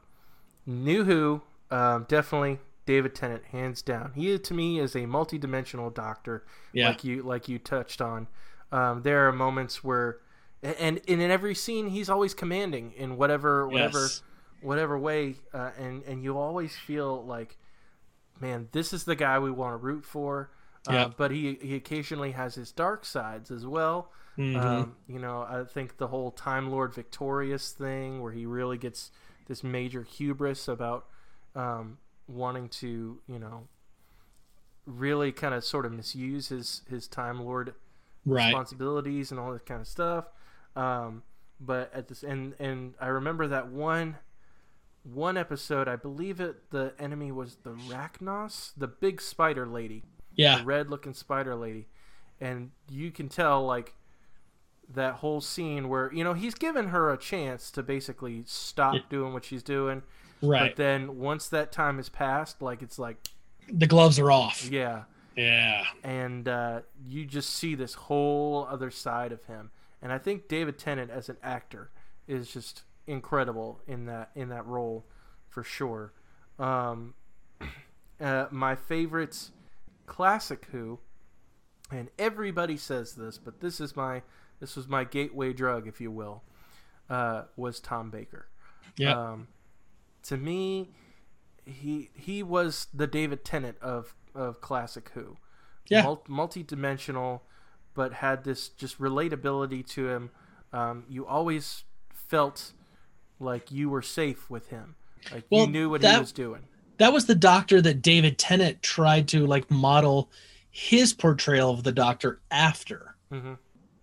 New 0.65 1.03
Who, 1.05 1.41
um, 1.71 2.05
definitely 2.09 2.59
David 2.85 3.15
Tennant, 3.15 3.45
hands 3.45 3.81
down. 3.81 4.11
He 4.15 4.37
to 4.37 4.53
me 4.53 4.79
is 4.79 4.95
a 4.95 5.05
multi-dimensional 5.05 5.89
Doctor, 5.91 6.43
Yeah. 6.73 6.89
like 6.89 7.03
you 7.05 7.23
like 7.23 7.47
you 7.47 7.59
touched 7.59 8.01
on. 8.01 8.27
Um, 8.71 9.03
there 9.03 9.27
are 9.27 9.31
moments 9.31 9.83
where, 9.83 10.17
and, 10.63 11.01
and 11.07 11.21
in 11.21 11.29
every 11.31 11.53
scene, 11.55 11.87
he's 11.89 12.09
always 12.09 12.33
commanding 12.33 12.93
in 12.93 13.17
whatever 13.17 13.67
whatever 13.67 13.99
Yes. 14.01 14.23
whatever 14.61 14.97
way, 14.97 15.35
uh, 15.53 15.71
and 15.77 16.03
and 16.03 16.23
you 16.23 16.37
always 16.37 16.75
feel 16.75 17.23
like, 17.25 17.57
man, 18.39 18.69
this 18.71 18.93
is 18.93 19.03
the 19.03 19.15
guy 19.15 19.37
we 19.39 19.51
want 19.51 19.73
to 19.73 19.77
root 19.77 20.05
for. 20.05 20.49
Uh, 20.89 20.93
Yeah. 20.93 21.11
But 21.15 21.31
he 21.31 21.55
he 21.61 21.75
occasionally 21.75 22.31
has 22.31 22.55
his 22.55 22.71
dark 22.71 23.05
sides 23.05 23.51
as 23.51 23.65
well. 23.65 24.11
Mhm. 24.37 24.59
Um, 24.63 24.95
you 25.07 25.19
know, 25.19 25.41
I 25.43 25.63
think 25.63 25.97
the 25.97 26.07
whole 26.07 26.31
Time 26.31 26.71
Lord 26.71 26.93
Victorious 26.93 27.71
thing, 27.71 28.21
where 28.21 28.31
he 28.31 28.45
really 28.45 28.77
gets 28.77 29.11
this 29.47 29.63
major 29.63 30.01
hubris 30.03 30.67
about 30.67 31.05
um, 31.55 31.99
wanting 32.27 32.67
to, 32.69 33.21
you 33.27 33.37
know, 33.37 33.67
really 34.85 35.31
kind 35.31 35.53
of 35.53 35.63
sort 35.63 35.85
of 35.85 35.91
misuse 35.91 36.49
his 36.49 36.81
his 36.89 37.07
Time 37.07 37.39
Lord 37.43 37.73
right. 38.25 38.45
responsibilities 38.47 39.31
and 39.31 39.39
all 39.39 39.53
that 39.53 39.65
kind 39.65 39.81
of 39.81 39.87
stuff. 39.87 40.25
Um, 40.75 41.23
but 41.59 41.91
at 41.93 42.07
this 42.07 42.23
and 42.23 42.55
and 42.59 42.93
I 42.99 43.07
remember 43.07 43.47
that 43.47 43.67
one 43.67 44.17
one 45.03 45.37
episode. 45.37 45.87
I 45.87 45.95
believe 45.95 46.39
it. 46.39 46.69
The 46.71 46.93
enemy 46.99 47.31
was 47.31 47.57
the 47.63 47.71
Racnoss, 47.71 48.71
the 48.77 48.87
big 48.87 49.21
spider 49.21 49.65
lady, 49.65 50.03
Yeah. 50.35 50.59
the 50.59 50.63
red 50.65 50.89
looking 50.89 51.13
spider 51.13 51.55
lady, 51.55 51.87
and 52.39 52.71
you 52.89 53.11
can 53.11 53.29
tell 53.29 53.65
like 53.65 53.93
that 54.89 55.15
whole 55.15 55.41
scene 55.41 55.87
where 55.89 56.11
you 56.13 56.23
know 56.23 56.33
he's 56.33 56.55
given 56.55 56.87
her 56.89 57.11
a 57.11 57.17
chance 57.17 57.71
to 57.71 57.83
basically 57.83 58.43
stop 58.45 58.95
Yeah. 58.95 59.01
doing 59.09 59.33
what 59.33 59.45
she's 59.45 59.63
doing. 59.63 60.03
Right. 60.41 60.71
But 60.71 60.75
then 60.77 61.19
once 61.19 61.47
that 61.49 61.71
time 61.71 61.97
has 61.97 62.09
passed, 62.09 62.61
like 62.61 62.81
it's 62.81 62.99
like 62.99 63.17
the 63.71 63.87
gloves 63.87 64.19
are 64.19 64.29
off. 64.29 64.69
yeah, 64.69 65.03
Yeah. 65.37 65.85
and 66.03 66.47
uh, 66.49 66.81
you 67.07 67.25
just 67.25 67.49
see 67.51 67.75
this 67.75 67.93
whole 67.93 68.67
other 68.69 68.91
side 68.91 69.31
of 69.31 69.43
him. 69.45 69.71
And 70.03 70.11
I 70.11 70.17
think 70.17 70.49
David 70.49 70.77
Tennant 70.77 71.09
as 71.09 71.29
an 71.29 71.37
actor 71.41 71.89
is 72.27 72.51
just 72.51 72.83
incredible 73.07 73.79
in 73.87 74.05
that 74.05 74.31
in 74.35 74.49
that 74.49 74.65
role 74.67 75.05
for 75.47 75.63
sure. 75.63 76.13
Um, 76.59 77.13
uh, 78.21 78.47
my 78.51 78.75
favorite 78.75 79.49
classic 80.05 80.67
Who, 80.71 80.99
and 81.89 82.09
everybody 82.19 82.75
says 82.75 83.15
this, 83.15 83.37
but 83.37 83.61
this 83.61 83.79
is 83.79 83.95
my 83.95 84.21
this 84.59 84.75
was 84.75 84.89
my 84.89 85.05
gateway 85.05 85.53
drug, 85.53 85.87
if 85.87 86.01
you 86.01 86.11
will, 86.11 86.43
uh, 87.09 87.43
was 87.55 87.79
Tom 87.79 88.09
Baker. 88.11 88.47
Yeah. 88.97 89.17
Um, 89.17 89.47
to 90.23 90.37
me, 90.37 90.91
he 91.65 92.09
he 92.13 92.43
was 92.43 92.87
the 92.93 93.07
David 93.07 93.45
Tennant 93.45 93.77
of 93.81 94.15
of 94.35 94.59
classic 94.59 95.11
Who. 95.13 95.37
Yeah. 95.87 96.15
Multi-dimensional, 96.27 97.43
but 97.93 98.13
had 98.13 98.43
this 98.43 98.69
just 98.69 98.99
relatability 98.99 99.85
to 99.89 100.09
him. 100.09 100.29
Um, 100.71 101.03
you 101.07 101.25
always 101.25 101.83
felt 102.13 102.71
like 103.39 103.71
you 103.71 103.89
were 103.89 104.01
safe 104.01 104.49
with 104.49 104.69
him. 104.69 104.95
Like 105.31 105.45
Well, 105.49 105.65
you 105.65 105.71
knew 105.71 105.89
what 105.89 106.01
he 106.01 106.07
that- 106.07 106.19
was 106.19 106.31
doing. 106.31 106.61
that 106.97 107.13
was 107.13 107.25
the 107.25 107.35
doctor 107.35 107.81
that 107.81 108.01
David 108.01 108.37
Tennant 108.37 108.81
tried 108.81 109.27
to 109.29 109.45
like 109.45 109.69
model 109.69 110.29
his 110.71 111.13
portrayal 111.13 111.71
of 111.71 111.83
the 111.83 111.91
doctor 111.91 112.41
after. 112.49 113.15
mm-hmm. 113.31 113.53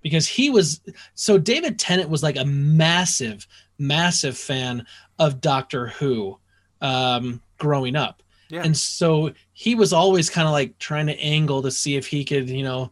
because 0.03 0.27
he 0.27 0.51
was 0.51 0.81
so 1.15 1.37
David 1.39 1.79
Tennant 1.79 2.09
was 2.11 2.23
like 2.23 2.37
a 2.37 2.45
massive, 2.45 3.47
massive 3.79 4.37
fan 4.39 4.87
of 5.19 5.41
Doctor 5.41 5.89
Who 5.89 6.39
um, 6.81 7.43
growing 7.59 7.97
up. 7.97 8.23
Yeah. 8.49 8.63
And 8.65 8.77
so 8.77 9.33
he 9.53 9.75
was 9.75 9.93
always 9.93 10.29
kind 10.31 10.47
of 10.49 10.53
like 10.53 10.79
trying 10.79 11.07
to 11.07 11.19
angle 11.21 11.63
to 11.63 11.71
see 11.71 11.97
if 11.97 12.07
he 12.07 12.25
could, 12.25 12.49
you 12.49 12.63
know, 12.65 12.91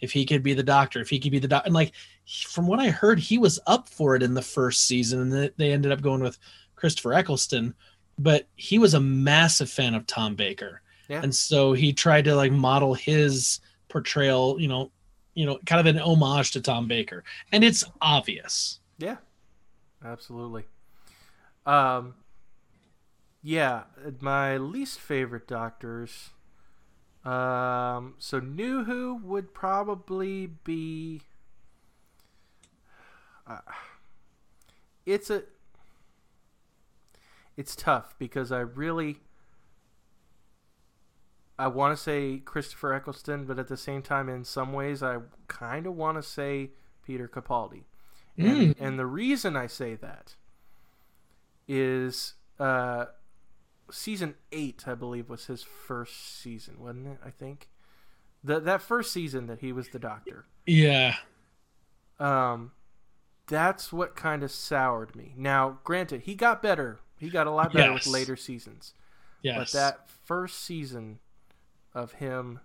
if 0.00 0.12
he 0.12 0.24
could 0.24 0.42
be 0.42 0.54
the 0.54 0.62
doctor, 0.62 1.00
if 1.00 1.10
he 1.10 1.18
could 1.18 1.32
be 1.32 1.38
the 1.38 1.48
doctor. 1.48 1.66
And 1.66 1.74
like 1.74 1.92
from 2.48 2.66
what 2.66 2.80
I 2.80 2.88
heard, 2.90 3.18
he 3.18 3.38
was 3.38 3.58
up 3.66 3.88
for 3.88 4.14
it 4.16 4.22
in 4.22 4.34
the 4.34 4.42
first 4.42 4.86
season, 4.86 5.20
and 5.32 5.52
they 5.56 5.72
ended 5.72 5.92
up 5.92 6.00
going 6.00 6.22
with 6.22 6.38
Christopher 6.76 7.12
Eccleston. 7.14 7.74
But 8.18 8.48
he 8.56 8.78
was 8.78 8.94
a 8.94 9.00
massive 9.00 9.70
fan 9.70 9.94
of 9.94 10.06
Tom 10.06 10.34
Baker, 10.34 10.82
Yeah. 11.08 11.22
and 11.22 11.34
so 11.34 11.72
he 11.72 11.92
tried 11.92 12.24
to 12.26 12.34
like 12.34 12.52
model 12.52 12.92
his 12.94 13.60
portrayal, 13.88 14.60
you 14.60 14.68
know, 14.68 14.90
you 15.34 15.46
know, 15.46 15.58
kind 15.64 15.80
of 15.80 15.86
an 15.94 16.00
homage 16.02 16.50
to 16.52 16.60
Tom 16.60 16.86
Baker, 16.86 17.24
and 17.52 17.64
it's 17.64 17.82
obvious. 18.02 18.80
Yeah, 18.98 19.16
absolutely. 20.04 20.64
Um, 21.64 22.14
yeah, 23.42 23.84
my 24.20 24.56
least 24.58 24.98
favorite 25.00 25.46
doctors. 25.48 26.30
Um, 27.24 28.14
so 28.18 28.40
New 28.40 28.84
Who 28.84 29.20
would 29.22 29.52
probably 29.52 30.46
be. 30.46 31.22
Uh, 33.46 33.58
it's 35.04 35.30
a. 35.30 35.42
It's 37.56 37.76
tough 37.76 38.14
because 38.18 38.50
I 38.50 38.60
really. 38.60 39.18
I 41.58 41.66
want 41.66 41.94
to 41.94 42.02
say 42.02 42.38
Christopher 42.38 42.94
Eccleston, 42.94 43.44
but 43.44 43.58
at 43.58 43.68
the 43.68 43.76
same 43.76 44.00
time, 44.00 44.30
in 44.30 44.44
some 44.44 44.72
ways, 44.72 45.02
I 45.02 45.18
kind 45.46 45.86
of 45.86 45.94
want 45.94 46.16
to 46.16 46.22
say 46.22 46.70
Peter 47.04 47.28
Capaldi. 47.28 47.84
And, 48.38 48.74
and 48.80 48.98
the 48.98 49.04
reason 49.04 49.56
I 49.56 49.66
say 49.66 49.94
that 49.96 50.36
is 51.68 52.34
uh, 52.58 53.06
season 53.92 54.34
eight, 54.52 54.84
I 54.86 54.94
believe, 54.94 55.28
was 55.28 55.46
his 55.46 55.62
first 55.62 56.40
season, 56.40 56.78
wasn't 56.80 57.06
it? 57.08 57.18
I 57.24 57.30
think 57.30 57.68
the, 58.42 58.60
that 58.60 58.82
first 58.82 59.12
season 59.12 59.46
that 59.46 59.60
he 59.60 59.72
was 59.72 59.88
the 59.88 59.98
Doctor. 59.98 60.46
Yeah, 60.66 61.16
Um, 62.18 62.72
that's 63.46 63.92
what 63.92 64.14
kind 64.14 64.42
of 64.42 64.50
soured 64.50 65.14
me. 65.16 65.34
Now, 65.36 65.78
granted, 65.84 66.22
he 66.22 66.34
got 66.34 66.62
better. 66.62 67.00
He 67.18 67.28
got 67.30 67.46
a 67.46 67.50
lot 67.50 67.72
better 67.72 67.92
Yes. 67.92 68.06
with 68.06 68.12
later 68.14 68.36
seasons. 68.36 68.94
yes, 69.42 69.56
But 69.58 69.78
that 69.78 70.10
first 70.10 70.60
season 70.62 71.18
of 71.94 72.12
him 72.14 72.60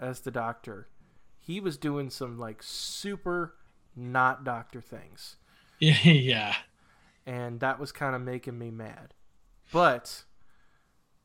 as 0.00 0.20
the 0.20 0.30
Doctor, 0.30 0.88
he 1.38 1.60
was 1.60 1.76
doing 1.76 2.10
some 2.10 2.38
like 2.38 2.62
super 2.62 3.54
not 3.94 4.44
Doctor 4.44 4.80
things. 4.80 5.36
yeah, 5.78 5.98
yeah, 6.04 6.54
and 7.26 7.60
that 7.60 7.78
was 7.78 7.92
kind 7.92 8.14
of 8.16 8.22
making 8.22 8.58
me 8.58 8.70
mad. 8.70 9.14
But 9.72 10.24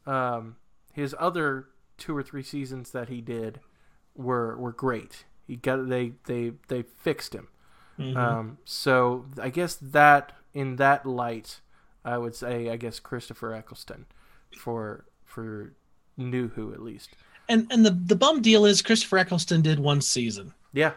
um, 0.07 0.55
his 0.93 1.15
other 1.19 1.67
two 1.97 2.15
or 2.15 2.23
three 2.23 2.43
seasons 2.43 2.91
that 2.91 3.09
he 3.09 3.21
did 3.21 3.59
were 4.15 4.57
were 4.57 4.71
great. 4.71 5.25
He 5.45 5.55
got 5.55 5.87
they 5.89 6.13
they 6.25 6.53
they 6.67 6.81
fixed 6.81 7.33
him. 7.35 7.47
Mhm. 7.99 8.15
Um, 8.15 8.57
so 8.65 9.25
I 9.41 9.49
guess 9.49 9.75
that 9.75 10.33
in 10.53 10.75
that 10.77 11.05
light, 11.05 11.61
I 12.05 12.17
would 12.17 12.35
say 12.35 12.69
I 12.69 12.77
guess 12.77 12.99
Christopher 12.99 13.53
Eccleston 13.53 14.05
for 14.57 15.05
for 15.25 15.73
New 16.17 16.47
Who 16.49 16.73
at 16.73 16.81
least. 16.81 17.09
and 17.49 17.67
and 17.71 17.85
the 17.85 17.91
the 17.91 18.15
bum 18.15 18.41
deal 18.41 18.65
is 18.65 18.81
Christopher 18.81 19.17
Eccleston 19.19 19.61
did 19.61 19.79
one 19.79 20.01
season. 20.01 20.53
Yeah, 20.73 20.93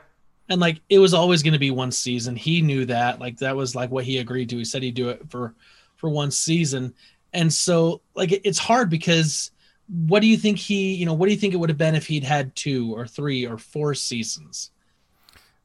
and 0.49 0.61
like 0.61 0.81
it 0.91 0.99
was 0.99 1.15
always 1.15 1.43
going 1.43 1.53
to 1.53 1.59
be 1.59 1.71
one 1.71 1.93
season 1.93 2.37
he 2.37 2.61
knew 2.61 2.85
that 2.87 3.19
like 3.21 3.39
that 3.39 3.57
was 3.57 3.75
like 3.75 3.91
what 3.91 4.05
he 4.05 4.19
agreed 4.19 4.49
to 4.51 4.59
he 4.59 4.65
said 4.65 4.83
he'd 4.83 4.95
do 4.95 5.09
it 5.09 5.23
for 5.31 5.55
for 5.97 6.11
one 6.11 6.31
season 6.31 6.93
and 7.33 7.53
so 7.53 8.01
like 8.15 8.33
it- 8.33 8.43
it's 8.45 8.59
hard 8.59 8.91
because 8.91 9.51
what 10.07 10.21
do 10.21 10.27
you 10.29 10.37
think 10.37 10.59
he 10.59 10.95
you 10.95 11.05
know 11.07 11.13
what 11.15 11.27
do 11.27 11.33
you 11.33 11.39
think 11.39 11.53
it 11.55 11.57
would 11.57 11.69
have 11.71 11.79
been 11.79 11.95
if 11.95 12.07
he'd 12.07 12.25
had 12.25 12.55
two 12.55 12.95
or 12.97 13.07
three 13.07 13.47
or 13.47 13.59
four 13.59 13.95
seasons 13.95 14.71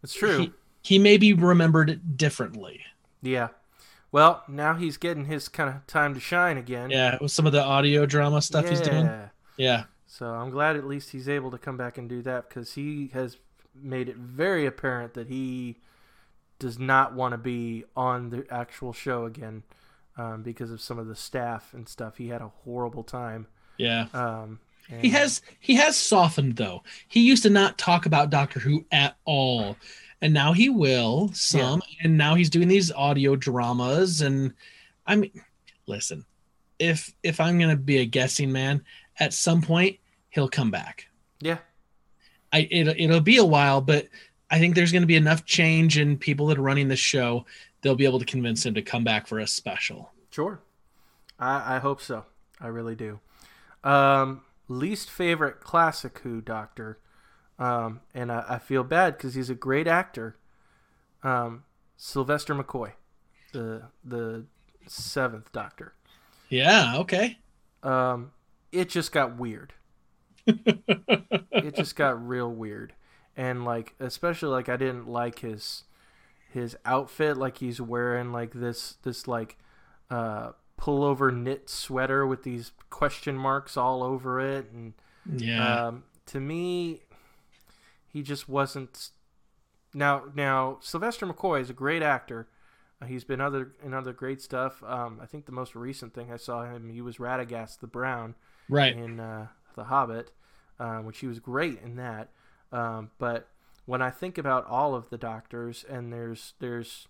that's 0.01 0.13
true. 0.13 0.37
he, 0.39 0.51
he 0.81 0.99
maybe 0.99 1.33
remembered 1.33 2.17
differently 2.17 2.81
yeah. 3.21 3.47
Well, 4.11 4.43
now 4.47 4.75
he's 4.75 4.95
getting 4.97 5.25
his 5.25 5.49
kind 5.49 5.67
of 5.69 5.85
time 5.87 6.13
to 6.13 6.19
shine 6.19 6.57
again. 6.57 6.89
yeah 6.91 7.17
with 7.19 7.31
some 7.31 7.45
of 7.45 7.51
the 7.51 7.61
audio 7.63 8.05
drama 8.05 8.41
stuff 8.41 8.69
he's 8.69 8.81
doing 8.81 9.05
Yeah. 9.05 9.27
yeah 9.57 9.83
So 10.07 10.27
I'm 10.27 10.51
glad 10.51 10.75
at 10.75 10.85
least 10.87 11.09
he's 11.11 11.27
able 11.27 11.51
to 11.51 11.57
come 11.57 11.75
back 11.77 11.97
and 11.97 12.07
do 12.07 12.21
that 12.21 12.47
because 12.47 12.73
he 12.75 13.09
has 13.13 13.37
made 13.73 14.07
it 14.07 14.15
very 14.15 14.65
apparent 14.65 15.15
that 15.15 15.27
he 15.27 15.77
does 16.59 16.79
not 16.79 17.13
want 17.13 17.33
to 17.33 17.37
be 17.37 17.83
on 17.95 18.29
the 18.29 18.45
actual 18.49 18.93
show 18.93 19.25
again 19.25 19.63
um, 20.17 20.43
because 20.43 20.71
of 20.71 20.81
some 20.81 20.99
of 20.99 21.07
the 21.07 21.15
staff 21.15 21.73
and 21.73 21.87
stuff. 21.87 22.17
He 22.17 22.27
had 22.27 22.41
a 22.41 22.51
horrible 22.63 23.03
time. 23.03 23.47
yeah 23.77 24.07
Um, 24.13 24.59
he 25.01 25.09
has 25.09 25.41
he 25.59 25.73
has 25.75 25.97
softened 25.97 26.57
though 26.57 26.83
he 27.07 27.21
used 27.21 27.41
to 27.41 27.49
not 27.49 27.75
talk 27.75 28.05
about 28.05 28.29
doctor 28.29 28.59
who 28.59 28.85
at 28.91 29.17
all 29.25 29.75
and 30.21 30.31
now 30.31 30.53
he 30.53 30.69
will 30.69 31.31
some 31.33 31.81
and 32.03 32.15
now 32.15 32.35
he's 32.35 32.51
doing 32.51 32.67
these 32.67 32.91
audio 32.91 33.35
dramas 33.35 34.21
and 34.21 34.53
I 35.07 35.15
mean, 35.15 35.31
listen, 35.87 36.25
if 36.79 37.13
if 37.23 37.39
I'm 37.39 37.59
gonna 37.59 37.75
be 37.75 37.97
a 37.97 38.05
guessing 38.05 38.51
man, 38.51 38.83
at 39.19 39.33
some 39.33 39.61
point 39.61 39.97
he'll 40.29 40.49
come 40.49 40.71
back. 40.71 41.07
Yeah. 41.41 41.57
I 42.51 42.67
it, 42.71 42.87
it'll 42.87 43.21
be 43.21 43.37
a 43.37 43.45
while, 43.45 43.81
but 43.81 44.07
I 44.49 44.59
think 44.59 44.75
there's 44.75 44.91
gonna 44.91 45.05
be 45.05 45.15
enough 45.15 45.45
change 45.45 45.97
in 45.97 46.17
people 46.17 46.47
that 46.47 46.57
are 46.57 46.63
running 46.63 46.87
the 46.87 46.95
show. 46.95 47.45
They'll 47.85 47.93
be 47.93 48.05
able 48.05 48.17
to 48.17 48.25
convince 48.25 48.65
him 48.65 48.73
to 48.73 48.81
come 48.81 49.03
back 49.03 49.27
for 49.27 49.37
a 49.37 49.45
special. 49.45 50.11
Sure. 50.31 50.59
I, 51.37 51.75
I 51.75 51.77
hope 51.77 52.01
so. 52.01 52.25
I 52.59 52.65
really 52.65 52.95
do. 52.95 53.19
Um, 53.83 54.41
least 54.67 55.07
favorite 55.11 55.59
classic 55.59 56.17
Who 56.23 56.41
Doctor, 56.41 56.97
um, 57.59 57.99
and 58.15 58.31
I, 58.31 58.43
I 58.49 58.57
feel 58.57 58.83
bad 58.83 59.15
because 59.15 59.35
he's 59.35 59.51
a 59.51 59.53
great 59.53 59.87
actor. 59.87 60.35
Um, 61.21 61.63
Sylvester 61.95 62.55
McCoy, 62.55 62.93
the 63.53 63.83
the 64.03 64.45
seventh 64.87 65.51
Doctor. 65.51 65.93
Yeah. 66.49 66.97
Okay. 66.97 67.37
Um, 67.83 68.31
it 68.71 68.89
just 68.89 69.11
got 69.11 69.37
weird. 69.37 69.73
it 70.47 71.75
just 71.75 71.95
got 71.95 72.27
real 72.27 72.51
weird, 72.51 72.93
and 73.37 73.63
like 73.63 73.93
especially 73.99 74.49
like 74.49 74.69
I 74.69 74.75
didn't 74.75 75.07
like 75.07 75.37
his 75.37 75.83
his 76.55 76.75
outfit. 76.85 77.37
Like 77.37 77.59
he's 77.59 77.79
wearing 77.79 78.31
like 78.31 78.51
this 78.53 78.95
this 79.03 79.27
like 79.27 79.57
uh 80.09 80.53
pullover 80.79 81.33
knit 81.33 81.69
sweater 81.69 82.25
with 82.25 82.43
these 82.43 82.71
question 82.89 83.35
marks 83.37 83.77
all 83.77 84.01
over 84.03 84.39
it, 84.39 84.71
and 84.71 84.93
Yeah. 85.25 85.85
um, 85.87 86.03
to 86.27 86.39
me, 86.39 87.01
he 88.07 88.21
just 88.23 88.49
wasn't. 88.49 89.11
Now, 89.93 90.23
now 90.35 90.77
Sylvester 90.81 91.25
McCoy 91.25 91.61
is 91.61 91.69
a 91.69 91.73
great 91.73 92.01
actor. 92.03 92.47
Uh, 93.01 93.05
he's 93.05 93.23
been 93.23 93.39
other 93.39 93.71
in 93.83 93.93
other 93.93 94.11
great 94.13 94.41
stuff. 94.41 94.83
Um, 94.83 95.19
I 95.21 95.25
think 95.25 95.45
the 95.45 95.51
most 95.53 95.75
recent 95.75 96.13
thing 96.13 96.31
I 96.31 96.37
saw 96.37 96.65
him, 96.65 96.89
he 96.89 97.01
was 97.01 97.17
Radagast 97.17 97.79
the 97.79 97.87
Brown 97.87 98.35
right. 98.69 98.95
in 98.95 99.19
uh, 99.19 99.47
The 99.75 99.85
Hobbit, 99.85 100.31
uh, 100.79 100.97
which 100.99 101.19
he 101.19 101.27
was 101.27 101.39
great 101.39 101.81
in 101.81 101.95
that. 101.95 102.29
Um, 102.71 103.11
but 103.19 103.47
when 103.85 104.01
I 104.01 104.09
think 104.09 104.37
about 104.37 104.65
all 104.67 104.95
of 104.95 105.09
the 105.09 105.17
Doctors, 105.17 105.85
and 105.87 106.11
there's 106.11 106.53
there's 106.59 107.07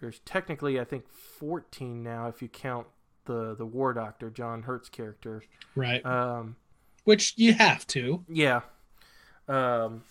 there's 0.00 0.20
technically 0.20 0.80
I 0.80 0.84
think 0.84 1.08
14 1.08 2.02
now 2.02 2.28
if 2.28 2.40
you 2.42 2.48
count 2.48 2.86
the 3.26 3.54
the 3.54 3.66
War 3.66 3.92
Doctor 3.92 4.30
John 4.30 4.62
Hurt's 4.62 4.88
character. 4.88 5.42
Right. 5.74 6.04
Um, 6.04 6.56
Which 7.04 7.34
you 7.36 7.54
have 7.54 7.86
to. 7.88 8.24
yeah. 8.28 8.60
Um, 9.48 10.04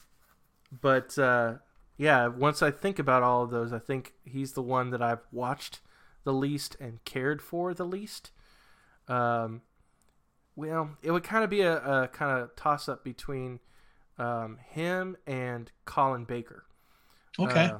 but 0.81 1.17
uh, 1.17 1.55
yeah, 1.97 2.27
once 2.27 2.61
I 2.61 2.71
think 2.71 2.99
about 2.99 3.23
all 3.23 3.43
of 3.43 3.49
those, 3.49 3.73
I 3.73 3.79
think 3.79 4.13
he's 4.23 4.53
the 4.53 4.61
one 4.61 4.89
that 4.91 5.01
I've 5.01 5.25
watched 5.31 5.81
the 6.23 6.33
least 6.33 6.75
and 6.79 7.03
cared 7.05 7.41
for 7.41 7.73
the 7.73 7.85
least. 7.85 8.31
Um, 9.07 9.61
well, 10.55 10.91
it 11.01 11.11
would 11.11 11.23
kind 11.23 11.43
of 11.43 11.49
be 11.49 11.61
a, 11.61 11.77
a 11.77 12.07
kind 12.09 12.37
of 12.37 12.55
toss 12.55 12.87
up 12.89 13.03
between 13.03 13.59
um, 14.19 14.57
him 14.69 15.15
and 15.25 15.71
Colin 15.85 16.25
Baker. 16.25 16.65
Okay. 17.39 17.65
Uh, 17.65 17.79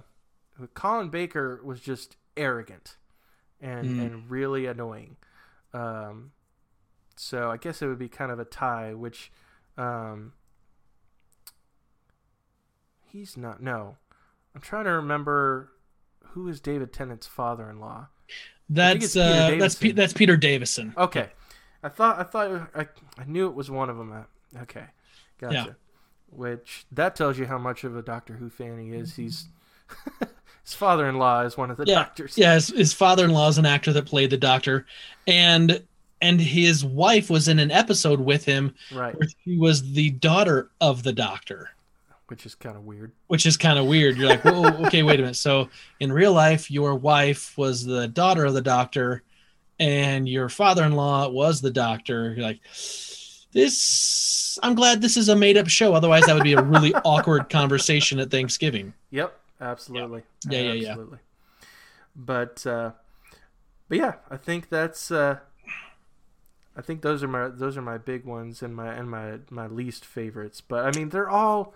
Colin 0.74 1.10
Baker 1.10 1.62
was 1.64 1.80
just 1.82 2.16
arrogant 2.36 2.98
and 3.62 3.88
Mm. 3.88 4.02
and 4.06 4.30
really 4.32 4.66
annoying. 4.66 5.18
Um, 5.74 6.32
so 7.16 7.52
I 7.52 7.58
guess 7.58 7.82
it 7.82 7.88
would 7.88 8.00
be 8.00 8.10
kind 8.10 8.32
of 8.32 8.40
a 8.40 8.46
tie, 8.46 8.94
which 8.94 9.32
um, 9.78 10.34
he's 13.06 13.38
not. 13.38 13.62
No, 13.62 13.98
I'm 14.56 14.62
trying 14.62 14.86
to 14.86 14.92
remember 14.92 15.72
who 16.30 16.48
is 16.48 16.60
David 16.60 16.94
Tennant's 16.94 17.28
father-in-law. 17.28 18.08
that's 18.70 19.14
Peter 19.14 19.20
uh, 19.26 19.56
that's 19.58 19.76
Davison. 19.76 19.96
That's 19.96 20.14
Peter 20.14 20.38
Davison. 20.38 20.94
Okay, 20.98 21.30
I 21.84 21.90
thought 21.90 22.20
I 22.20 22.24
thought 22.24 22.70
I, 22.76 22.88
I 23.18 23.26
knew 23.26 23.48
it 23.48 23.56
was 23.56 23.70
one 23.72 23.90
of 23.90 23.98
them. 23.98 24.12
Uh, 24.12 24.24
Okay, 24.62 24.86
gotcha. 25.40 25.54
Yeah. 25.54 25.66
Which 26.32 26.86
that 26.92 27.16
tells 27.16 27.38
you 27.38 27.46
how 27.46 27.58
much 27.58 27.84
of 27.84 27.96
a 27.98 28.02
Doctor 28.02 28.34
Who 28.34 28.50
fan 28.50 28.80
he 28.80 28.92
is. 28.96 29.12
Mm-hmm. 29.14 29.22
He's 29.24 29.48
his 30.64 30.74
father-in-law 30.76 31.42
is 31.42 31.58
one 31.58 31.72
of 31.72 31.78
the 31.78 31.86
Yeah, 31.86 31.96
doctors. 31.96 32.38
Yeah, 32.38 32.54
his, 32.54 32.68
his 32.70 32.94
father-in-law 32.94 33.50
is 33.50 33.58
an 33.58 33.66
actor 33.66 33.92
that 33.94 34.06
played 34.06 34.30
the 34.30 34.38
Doctor, 34.38 34.86
and 35.28 35.84
and 36.22 36.40
his 36.40 36.84
wife 36.86 37.30
was 37.30 37.48
in 37.48 37.60
an 37.60 37.72
episode 37.72 38.20
with 38.20 38.44
him 38.46 38.76
right. 38.92 39.18
where 39.18 39.30
she 39.44 39.58
was 39.58 39.94
the 39.94 40.12
daughter 40.12 40.70
of 40.82 41.02
the 41.04 41.14
Doctor, 41.14 41.70
Which 42.28 42.46
is 42.46 42.56
kind 42.56 42.76
of 42.76 42.84
weird. 42.86 43.14
which 43.28 43.46
is 43.46 43.56
kind 43.58 43.80
of 43.80 43.86
weird. 43.86 44.18
You're 44.18 44.28
like, 44.30 44.44
whoa, 44.44 44.68
okay, 44.86 45.02
wait 45.02 45.20
a 45.20 45.24
minute. 45.24 45.38
So 45.38 45.70
in 46.02 46.12
real 46.12 46.34
life, 46.34 46.70
your 46.70 46.94
wife 46.96 47.58
was 47.58 47.86
the 47.86 48.08
daughter 48.10 48.46
of 48.46 48.54
the 48.54 48.62
Doctor, 48.62 49.24
and 49.80 50.28
your 50.28 50.50
father-in-law 50.50 51.30
was 51.30 51.62
the 51.62 51.72
Doctor. 51.72 52.34
You're 52.34 52.44
like, 52.46 52.60
this. 53.52 54.58
I'm 54.64 54.76
glad 54.76 55.02
this 55.02 55.18
is 55.18 55.30
a 55.30 55.36
made-up 55.36 55.68
show. 55.68 55.94
Otherwise, 55.94 56.26
that 56.26 56.34
would 56.34 56.44
be 56.44 56.54
a 56.54 56.62
really 56.62 56.94
awkward 57.06 57.50
conversation 57.50 58.20
at 58.20 58.32
Thanksgiving. 58.32 58.94
Yep, 59.12 59.38
absolutely. 59.62 60.24
Yeah, 60.48 60.60
yeah, 60.60 60.72
yeah. 60.74 60.90
absolutely. 60.90 61.20
But 62.16 62.66
uh, 62.66 62.92
but 63.88 63.98
yeah, 63.98 64.14
I 64.30 64.38
think 64.38 64.70
that's. 64.70 65.12
Uh, 65.12 65.40
I 66.76 66.82
think 66.82 67.02
those 67.02 67.24
are 67.24 67.28
my 67.28 67.50
those 67.50 67.76
are 67.76 67.82
my 67.82 67.98
big 67.98 68.24
ones 68.24 68.62
and 68.62 68.76
my 68.76 68.94
and 68.94 69.10
my 69.10 69.40
my 69.50 69.68
least 69.68 70.06
favorites. 70.06 70.62
But 70.62 70.86
I 70.86 70.98
mean, 70.98 71.10
they're 71.10 71.30
all 71.30 71.74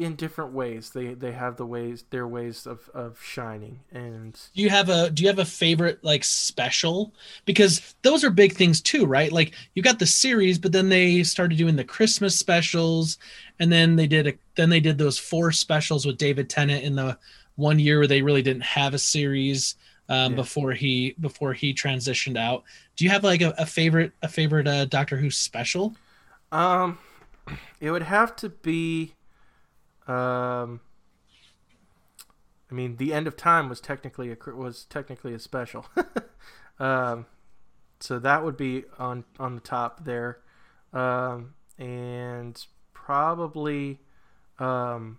in 0.00 0.16
different 0.16 0.52
ways. 0.52 0.90
They 0.90 1.14
they 1.14 1.32
have 1.32 1.56
the 1.56 1.66
ways 1.66 2.04
their 2.10 2.26
ways 2.28 2.66
of 2.66 2.88
of 2.94 3.22
shining 3.22 3.80
and 3.92 4.38
do 4.54 4.62
you 4.62 4.70
have 4.70 4.88
a 4.88 5.10
do 5.10 5.22
you 5.22 5.28
have 5.28 5.38
a 5.38 5.44
favorite 5.44 6.02
like 6.02 6.24
special 6.24 7.14
because 7.44 7.94
those 8.02 8.24
are 8.24 8.30
big 8.30 8.52
things 8.52 8.80
too 8.80 9.06
right 9.06 9.30
like 9.32 9.54
you 9.74 9.82
got 9.82 9.98
the 9.98 10.06
series 10.06 10.58
but 10.58 10.72
then 10.72 10.88
they 10.88 11.22
started 11.22 11.56
doing 11.56 11.76
the 11.76 11.84
christmas 11.84 12.36
specials 12.36 13.18
and 13.60 13.70
then 13.70 13.94
they 13.94 14.08
did 14.08 14.26
a 14.26 14.32
then 14.56 14.68
they 14.68 14.80
did 14.80 14.98
those 14.98 15.18
four 15.18 15.52
specials 15.52 16.04
with 16.04 16.18
david 16.18 16.50
tennant 16.50 16.82
in 16.82 16.96
the 16.96 17.16
one 17.54 17.78
year 17.78 17.98
where 17.98 18.08
they 18.08 18.22
really 18.22 18.42
didn't 18.42 18.64
have 18.64 18.92
a 18.94 18.98
series 18.98 19.76
um, 20.08 20.34
Yeah. 20.34 20.34
before 20.34 20.72
he 20.72 21.14
before 21.20 21.52
he 21.52 21.72
transitioned 21.72 22.36
out 22.36 22.64
do 22.96 23.04
you 23.04 23.10
have 23.10 23.22
like 23.22 23.42
a, 23.42 23.54
a 23.56 23.66
favorite 23.66 24.12
a 24.22 24.28
favorite 24.28 24.66
uh, 24.66 24.84
doctor 24.86 25.16
who 25.16 25.30
special 25.30 25.96
Um, 26.52 26.98
it 27.80 27.90
would 27.90 28.02
have 28.04 28.36
to 28.36 28.48
be. 28.48 29.14
Um, 30.10 30.80
I 32.70 32.74
mean, 32.74 32.96
the 32.96 33.12
end 33.12 33.26
of 33.26 33.36
time 33.36 33.68
was 33.68 33.80
technically 33.80 34.32
a 34.32 34.36
was 34.54 34.84
technically 34.84 35.34
a 35.34 35.38
special. 35.38 35.86
um, 36.80 37.26
so 38.00 38.18
that 38.18 38.44
would 38.44 38.56
be 38.56 38.84
on 38.98 39.24
on 39.38 39.54
the 39.54 39.60
top 39.60 40.04
there, 40.04 40.38
um, 40.92 41.54
and 41.78 42.64
probably, 42.92 44.00
um, 44.58 45.18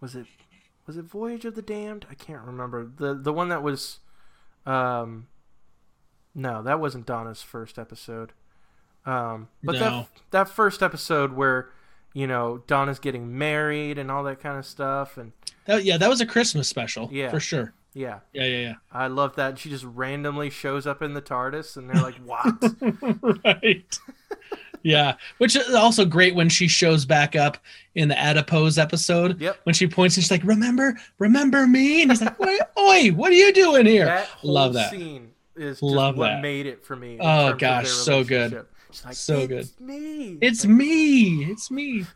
was 0.00 0.14
it 0.14 0.26
was 0.86 0.96
it 0.96 1.04
Voyage 1.04 1.44
of 1.44 1.54
the 1.54 1.62
Damned? 1.62 2.06
I 2.10 2.14
can't 2.14 2.42
remember 2.42 2.84
the 2.84 3.14
the 3.14 3.32
one 3.32 3.48
that 3.48 3.62
was, 3.62 4.00
um, 4.66 5.26
no, 6.34 6.62
that 6.62 6.78
wasn't 6.78 7.06
Donna's 7.06 7.42
first 7.42 7.78
episode. 7.78 8.32
Um, 9.06 9.48
but 9.62 9.74
No. 9.74 9.78
that 9.78 10.08
that 10.30 10.48
first 10.48 10.82
episode 10.82 11.32
where 11.32 11.70
you 12.14 12.26
know 12.26 12.62
Donna's 12.66 12.98
getting 12.98 13.36
married 13.36 13.98
and 13.98 14.10
all 14.10 14.24
that 14.24 14.40
kind 14.40 14.58
of 14.58 14.64
stuff, 14.64 15.18
and 15.18 15.32
that, 15.66 15.84
yeah 15.84 15.98
that 15.98 16.08
was 16.08 16.20
a 16.22 16.26
christmas 16.26 16.68
special 16.68 17.08
Yeah. 17.12 17.30
for 17.30 17.40
sure 17.40 17.74
yeah, 17.92 18.20
yeah 18.32 18.44
yeah 18.44 18.58
yeah 18.60 18.74
I 18.92 19.06
love 19.06 19.36
that. 19.36 19.56
She 19.58 19.68
just 19.70 19.84
randomly 19.84 20.50
shows 20.50 20.84
up 20.86 21.00
in 21.02 21.14
the 21.14 21.22
TARDIS, 21.22 21.76
and 21.76 21.88
they're 21.88 22.02
like, 22.02 22.16
"What?" 22.16 23.44
right 23.44 23.98
yeah 24.82 25.14
which 25.38 25.56
is 25.56 25.74
also 25.74 26.04
great 26.04 26.34
when 26.34 26.48
she 26.48 26.68
shows 26.68 27.04
back 27.06 27.34
up 27.34 27.56
in 27.94 28.08
the 28.08 28.18
adipose 28.18 28.76
episode 28.78 29.40
yep. 29.40 29.58
when 29.64 29.74
she 29.74 29.86
points 29.86 30.16
and 30.16 30.22
she's 30.24 30.30
like 30.30 30.44
remember 30.44 30.94
remember 31.18 31.66
me 31.66 32.02
and 32.02 32.10
he's 32.10 32.20
like 32.20 32.38
oi 32.78 33.08
what 33.14 33.30
are 33.30 33.34
you 33.34 33.50
doing 33.52 33.86
here 33.86 34.04
That 34.04 34.28
Love 34.42 34.74
that. 34.74 34.90
scene 34.90 35.30
is 35.56 35.80
just 35.80 35.82
Love 35.82 36.18
what 36.18 36.26
that. 36.28 36.42
made 36.42 36.66
it 36.66 36.84
for 36.84 36.96
me. 36.96 37.16
Oh, 37.20 37.54
gosh, 37.54 37.88
so 37.88 38.24
good. 38.24 38.66
Like, 39.02 39.14
So 39.14 39.38
it's 39.38 39.80
me. 39.80 40.36
it's 40.42 40.66
me. 40.66 41.44
It's 41.44 41.70
me. 41.70 42.04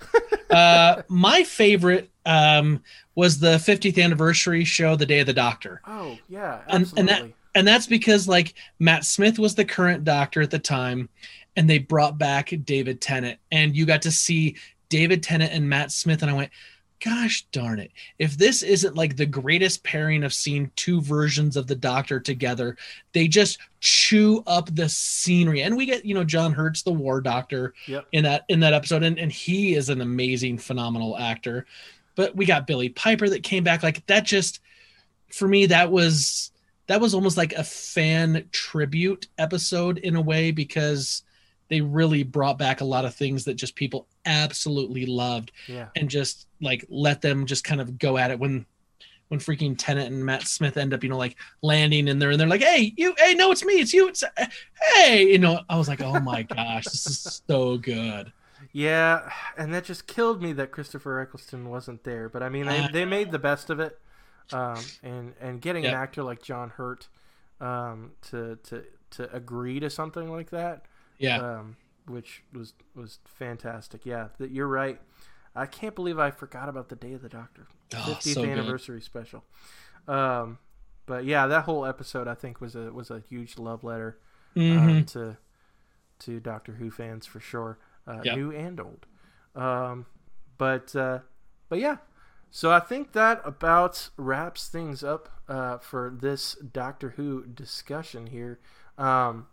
Uh 0.50 1.02
my 1.08 1.42
favorite 1.42 2.10
um 2.24 2.82
was 3.14 3.38
the 3.38 3.56
50th 3.56 4.02
anniversary 4.02 4.64
show 4.64 4.96
the 4.96 5.04
day 5.04 5.20
of 5.20 5.26
the 5.26 5.32
doctor. 5.34 5.82
Oh 5.86 6.16
yeah, 6.28 6.60
And- 6.68 6.90
and 6.96 7.10
absolutely. 7.10 7.12
that- 7.28 7.34
and 7.54 7.66
that's 7.68 7.86
because 7.86 8.26
like 8.28 8.54
Matt 8.78 9.04
Smith 9.04 9.38
was 9.38 9.54
the 9.56 9.64
current 9.66 10.04
doctor 10.04 10.40
at 10.40 10.50
the 10.50 10.58
time, 10.58 11.08
and 11.56 11.68
they 11.68 11.78
brought 11.78 12.16
back 12.18 12.52
David 12.64 13.00
Tennant, 13.00 13.38
and 13.50 13.76
you 13.76 13.84
got 13.84 14.02
to 14.02 14.10
see 14.10 14.56
David 14.88 15.22
Tennant 15.22 15.52
and 15.52 15.68
Matt 15.68 15.90
Smith, 15.92 16.22
and 16.22 16.30
I 16.30 16.34
went, 16.34 16.50
"Gosh 17.04 17.46
darn 17.52 17.78
it! 17.78 17.90
If 18.18 18.36
this 18.36 18.62
isn't 18.62 18.96
like 18.96 19.16
the 19.16 19.26
greatest 19.26 19.84
pairing 19.84 20.24
of 20.24 20.32
seeing 20.34 20.70
two 20.76 21.00
versions 21.00 21.56
of 21.56 21.66
the 21.66 21.74
Doctor 21.74 22.18
together, 22.20 22.76
they 23.12 23.28
just 23.28 23.58
chew 23.80 24.42
up 24.46 24.74
the 24.74 24.88
scenery." 24.88 25.62
And 25.62 25.76
we 25.76 25.86
get 25.86 26.04
you 26.04 26.14
know 26.14 26.24
John 26.24 26.52
Hurts, 26.52 26.82
the 26.82 26.92
War 26.92 27.20
Doctor, 27.20 27.74
Yep. 27.86 28.06
in 28.12 28.24
that 28.24 28.44
in 28.48 28.60
that 28.60 28.74
episode, 28.74 29.02
and 29.02 29.18
and 29.18 29.32
he 29.32 29.74
is 29.74 29.88
an 29.88 30.00
amazing, 30.00 30.58
phenomenal 30.58 31.16
actor. 31.18 31.66
But 32.16 32.34
we 32.34 32.46
got 32.46 32.66
Billie 32.66 32.88
Piper 32.88 33.28
that 33.28 33.42
came 33.42 33.62
back, 33.62 33.82
like 33.82 34.04
that. 34.06 34.24
Just 34.24 34.60
for 35.30 35.46
me, 35.46 35.66
that 35.66 35.90
was 35.92 36.50
that 36.88 37.00
was 37.00 37.14
almost 37.14 37.36
like 37.36 37.52
a 37.52 37.62
fan 37.62 38.48
tribute 38.50 39.28
episode 39.38 39.98
in 39.98 40.16
a 40.16 40.20
way 40.20 40.50
because 40.50 41.22
they 41.68 41.80
really 41.80 42.22
brought 42.22 42.58
back 42.58 42.80
a 42.80 42.84
lot 42.84 43.04
of 43.04 43.14
things 43.14 43.44
that 43.44 43.54
just 43.54 43.74
people 43.74 44.06
absolutely 44.26 45.06
loved 45.06 45.52
Yeah. 45.66 45.88
and 45.96 46.08
just 46.08 46.46
like 46.60 46.84
let 46.88 47.20
them 47.20 47.46
just 47.46 47.64
kind 47.64 47.80
of 47.80 47.98
go 47.98 48.16
at 48.18 48.30
it 48.30 48.38
when 48.38 48.66
when 49.28 49.38
freaking 49.40 49.74
Tennant 49.76 50.10
and 50.10 50.24
Matt 50.24 50.44
Smith 50.48 50.78
end 50.78 50.94
up, 50.94 51.02
you 51.02 51.10
know, 51.10 51.18
like 51.18 51.36
landing 51.60 52.08
in 52.08 52.18
there 52.18 52.30
and 52.30 52.40
they're 52.40 52.48
like, 52.48 52.62
Hey, 52.62 52.94
you 52.96 53.14
hey, 53.18 53.34
no, 53.34 53.52
it's 53.52 53.62
me, 53.64 53.74
it's 53.74 53.92
you, 53.92 54.08
it's 54.08 54.24
hey, 54.94 55.30
you 55.30 55.38
know, 55.38 55.60
I 55.68 55.76
was 55.76 55.86
like, 55.88 56.00
Oh 56.00 56.18
my 56.20 56.42
gosh, 56.44 56.84
this 56.84 57.06
is 57.06 57.42
so 57.46 57.76
good. 57.76 58.32
Yeah, 58.72 59.30
and 59.56 59.72
that 59.74 59.84
just 59.84 60.06
killed 60.06 60.42
me 60.42 60.52
that 60.54 60.70
Christopher 60.70 61.20
Eccleston 61.20 61.68
wasn't 61.68 62.04
there. 62.04 62.28
But 62.28 62.42
I 62.42 62.48
mean, 62.48 62.66
they, 62.66 62.86
they 62.92 63.04
made 63.04 63.30
the 63.32 63.38
best 63.38 63.70
of 63.70 63.80
it, 63.80 63.98
um, 64.52 64.78
and 65.02 65.32
and 65.40 65.60
getting 65.60 65.86
an 65.86 65.94
actor 65.94 66.22
like 66.22 66.42
John 66.42 66.70
Hurt 66.70 67.08
um, 67.60 68.12
to 68.30 68.58
to 68.64 68.84
to 69.12 69.34
agree 69.34 69.80
to 69.80 69.88
something 69.88 70.30
like 70.30 70.50
that, 70.50 70.82
Yeah. 71.18 71.38
um, 71.58 71.76
which 72.06 72.42
was 72.52 72.74
was 72.94 73.18
fantastic. 73.26 74.06
Yeah, 74.06 74.28
that 74.38 74.50
you're 74.50 74.68
right. 74.68 75.00
I 75.54 75.66
can't 75.66 75.94
believe 75.94 76.18
I 76.18 76.30
forgot 76.30 76.68
about 76.68 76.88
the 76.88 76.96
Day 76.96 77.12
of 77.14 77.22
the 77.22 77.28
Doctor, 77.28 77.66
Oh, 77.94 77.96
50th 77.96 78.34
so 78.34 78.42
good. 78.42 78.50
anniversary 78.50 79.00
special. 79.02 79.44
Um, 80.06 80.58
but 81.06 81.24
yeah, 81.24 81.46
that 81.46 81.64
whole 81.64 81.84
episode 81.84 82.28
I 82.28 82.34
think 82.34 82.60
was 82.60 82.74
a 82.76 82.92
was 82.92 83.10
a 83.10 83.20
huge 83.20 83.58
love 83.58 83.82
letter 83.84 84.18
Mhm. 84.56 84.78
um, 84.78 85.04
to 85.06 85.36
to 86.20 86.40
Doctor 86.40 86.72
Who 86.74 86.90
fans 86.90 87.26
for 87.26 87.40
sure, 87.40 87.78
uh, 88.06 88.20
Yep. 88.24 88.36
new 88.36 88.52
and 88.52 88.80
old. 88.80 89.06
Um, 89.54 90.06
but 90.56 90.94
uh, 90.96 91.20
but 91.68 91.78
yeah, 91.78 91.98
so 92.50 92.70
I 92.72 92.80
think 92.80 93.12
that 93.12 93.40
about 93.44 94.10
wraps 94.16 94.68
things 94.68 95.02
up 95.04 95.28
uh, 95.48 95.78
for 95.78 96.10
this 96.10 96.54
Doctor 96.54 97.10
Who 97.10 97.44
discussion 97.46 98.26
here. 98.28 98.60
Um, 98.96 99.46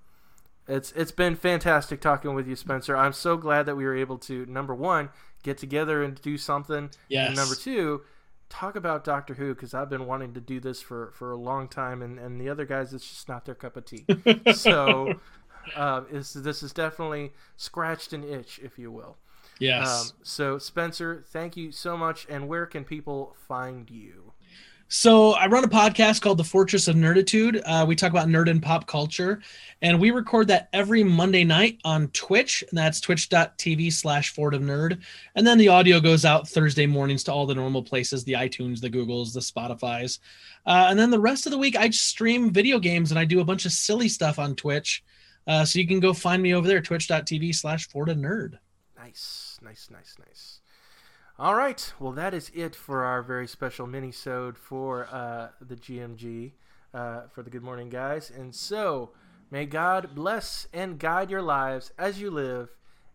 it's 0.67 0.91
it's 0.93 1.11
been 1.11 1.35
fantastic 1.35 2.01
talking 2.01 2.33
with 2.33 2.47
you, 2.47 2.55
Spencer. 2.55 2.95
I'm 2.95 3.13
so 3.13 3.37
glad 3.37 3.65
that 3.65 3.75
we 3.75 3.85
were 3.85 3.95
able 3.95 4.17
to 4.19 4.45
number 4.47 4.73
one 4.73 5.09
get 5.43 5.57
together 5.57 6.03
and 6.03 6.19
do 6.21 6.37
something, 6.37 6.89
yes. 7.07 7.27
and 7.27 7.35
number 7.35 7.55
two 7.55 8.01
talk 8.49 8.75
about 8.75 9.03
Doctor 9.03 9.33
Who 9.33 9.53
because 9.53 9.73
I've 9.73 9.89
been 9.89 10.05
wanting 10.05 10.33
to 10.33 10.41
do 10.41 10.59
this 10.59 10.81
for 10.81 11.11
for 11.11 11.31
a 11.31 11.37
long 11.37 11.67
time, 11.67 12.01
and 12.01 12.17
and 12.19 12.39
the 12.39 12.49
other 12.49 12.65
guys 12.65 12.93
it's 12.93 13.07
just 13.07 13.29
not 13.29 13.45
their 13.45 13.55
cup 13.55 13.77
of 13.77 13.85
tea. 13.85 14.05
so 14.53 15.19
uh, 15.75 16.01
is 16.11 16.33
this 16.33 16.63
is 16.63 16.73
definitely 16.73 17.33
scratched 17.57 18.13
an 18.13 18.23
itch, 18.23 18.59
if 18.63 18.77
you 18.77 18.91
will. 18.91 19.17
yes. 19.59 20.11
Um, 20.11 20.17
so 20.23 20.57
Spencer, 20.57 21.23
thank 21.27 21.57
you 21.57 21.71
so 21.71 21.97
much. 21.97 22.25
And 22.29 22.47
where 22.47 22.65
can 22.65 22.83
people 22.83 23.35
find 23.47 23.89
you? 23.89 24.33
So 24.87 25.31
I 25.31 25.47
run 25.47 25.63
a 25.63 25.67
podcast 25.67 26.21
called 26.21 26.37
The 26.37 26.43
Fortress 26.43 26.87
of 26.87 26.95
Nerditude. 26.95 27.59
Uh, 27.65 27.85
we 27.87 27.95
talk 27.95 28.11
about 28.11 28.27
nerd 28.27 28.51
and 28.51 28.61
pop 28.61 28.85
culture, 28.85 29.41
and 29.81 29.99
we 29.99 30.11
record 30.11 30.47
that 30.49 30.69
every 30.73 31.03
Monday 31.03 31.43
night 31.43 31.79
on 31.83 32.09
Twitch, 32.09 32.63
and 32.69 32.77
that's 32.77 33.01
twitch.tv 33.01 33.91
slash 33.91 34.31
Fort 34.33 34.53
of 34.53 34.61
Nerd. 34.61 35.01
And 35.33 35.45
then 35.45 35.57
the 35.57 35.69
audio 35.69 35.99
goes 35.99 36.23
out 36.23 36.47
Thursday 36.47 36.85
mornings 36.85 37.23
to 37.23 37.33
all 37.33 37.47
the 37.47 37.55
normal 37.55 37.81
places, 37.81 38.23
the 38.23 38.33
iTunes, 38.33 38.79
the 38.79 38.89
Googles, 38.89 39.33
the 39.33 39.39
Spotify's. 39.39 40.19
Uh, 40.67 40.85
and 40.89 40.99
then 40.99 41.09
the 41.09 41.19
rest 41.19 41.47
of 41.47 41.51
the 41.51 41.57
week, 41.57 41.75
I 41.75 41.87
just 41.87 42.07
stream 42.07 42.51
video 42.51 42.77
games 42.77 43.09
and 43.09 43.19
I 43.19 43.25
do 43.25 43.39
a 43.39 43.45
bunch 43.45 43.65
of 43.65 43.71
silly 43.71 44.07
stuff 44.07 44.37
on 44.37 44.55
Twitch. 44.55 45.03
Uh, 45.47 45.65
so 45.65 45.79
you 45.79 45.87
can 45.87 45.99
go 45.99 46.13
find 46.13 46.43
me 46.43 46.53
over 46.53 46.67
there, 46.67 46.81
twitch.tv 46.81 47.55
slash 47.55 47.87
Fort 47.89 48.09
of 48.09 48.17
Nerd. 48.17 48.59
Nice, 48.95 49.57
nice, 49.63 49.89
nice, 49.91 50.15
nice. 50.19 50.61
All 51.37 51.53
right, 51.53 51.93
well 51.99 52.13
that 52.13 52.33
is 52.33 52.49
it 52.53 52.77
for 52.77 53.03
our 53.03 53.21
very 53.21 53.45
special 53.45 53.87
mini-sode 53.87 54.57
for 54.57 55.05
uh, 55.11 55.49
the 55.59 55.75
GMG 55.75 56.53
uh, 56.93 57.23
for 57.33 57.43
the 57.43 57.49
Good 57.49 57.61
Morning 57.61 57.89
Guys. 57.89 58.31
And 58.31 58.55
so, 58.55 59.11
may 59.51 59.65
God 59.65 60.15
bless 60.15 60.69
and 60.71 60.97
guide 60.97 61.29
your 61.29 61.41
lives 61.41 61.91
as 61.97 62.21
you 62.21 62.31
live, 62.31 62.69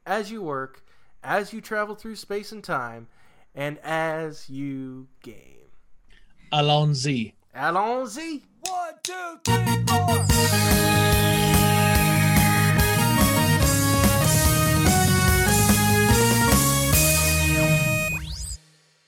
as 0.04 0.30
you 0.30 0.42
work, 0.42 0.84
as 1.24 1.54
you 1.54 1.62
travel 1.62 1.94
through 1.94 2.16
space 2.16 2.52
and 2.52 2.62
time, 2.62 3.08
and 3.54 3.78
as 3.78 4.50
you 4.50 5.08
game. 5.22 5.70
Allons-y. 6.52 7.32
Allons-y! 7.54 8.42
One, 8.66 8.94
two, 9.02 9.40
three, 9.44 9.84
four. 9.86 11.19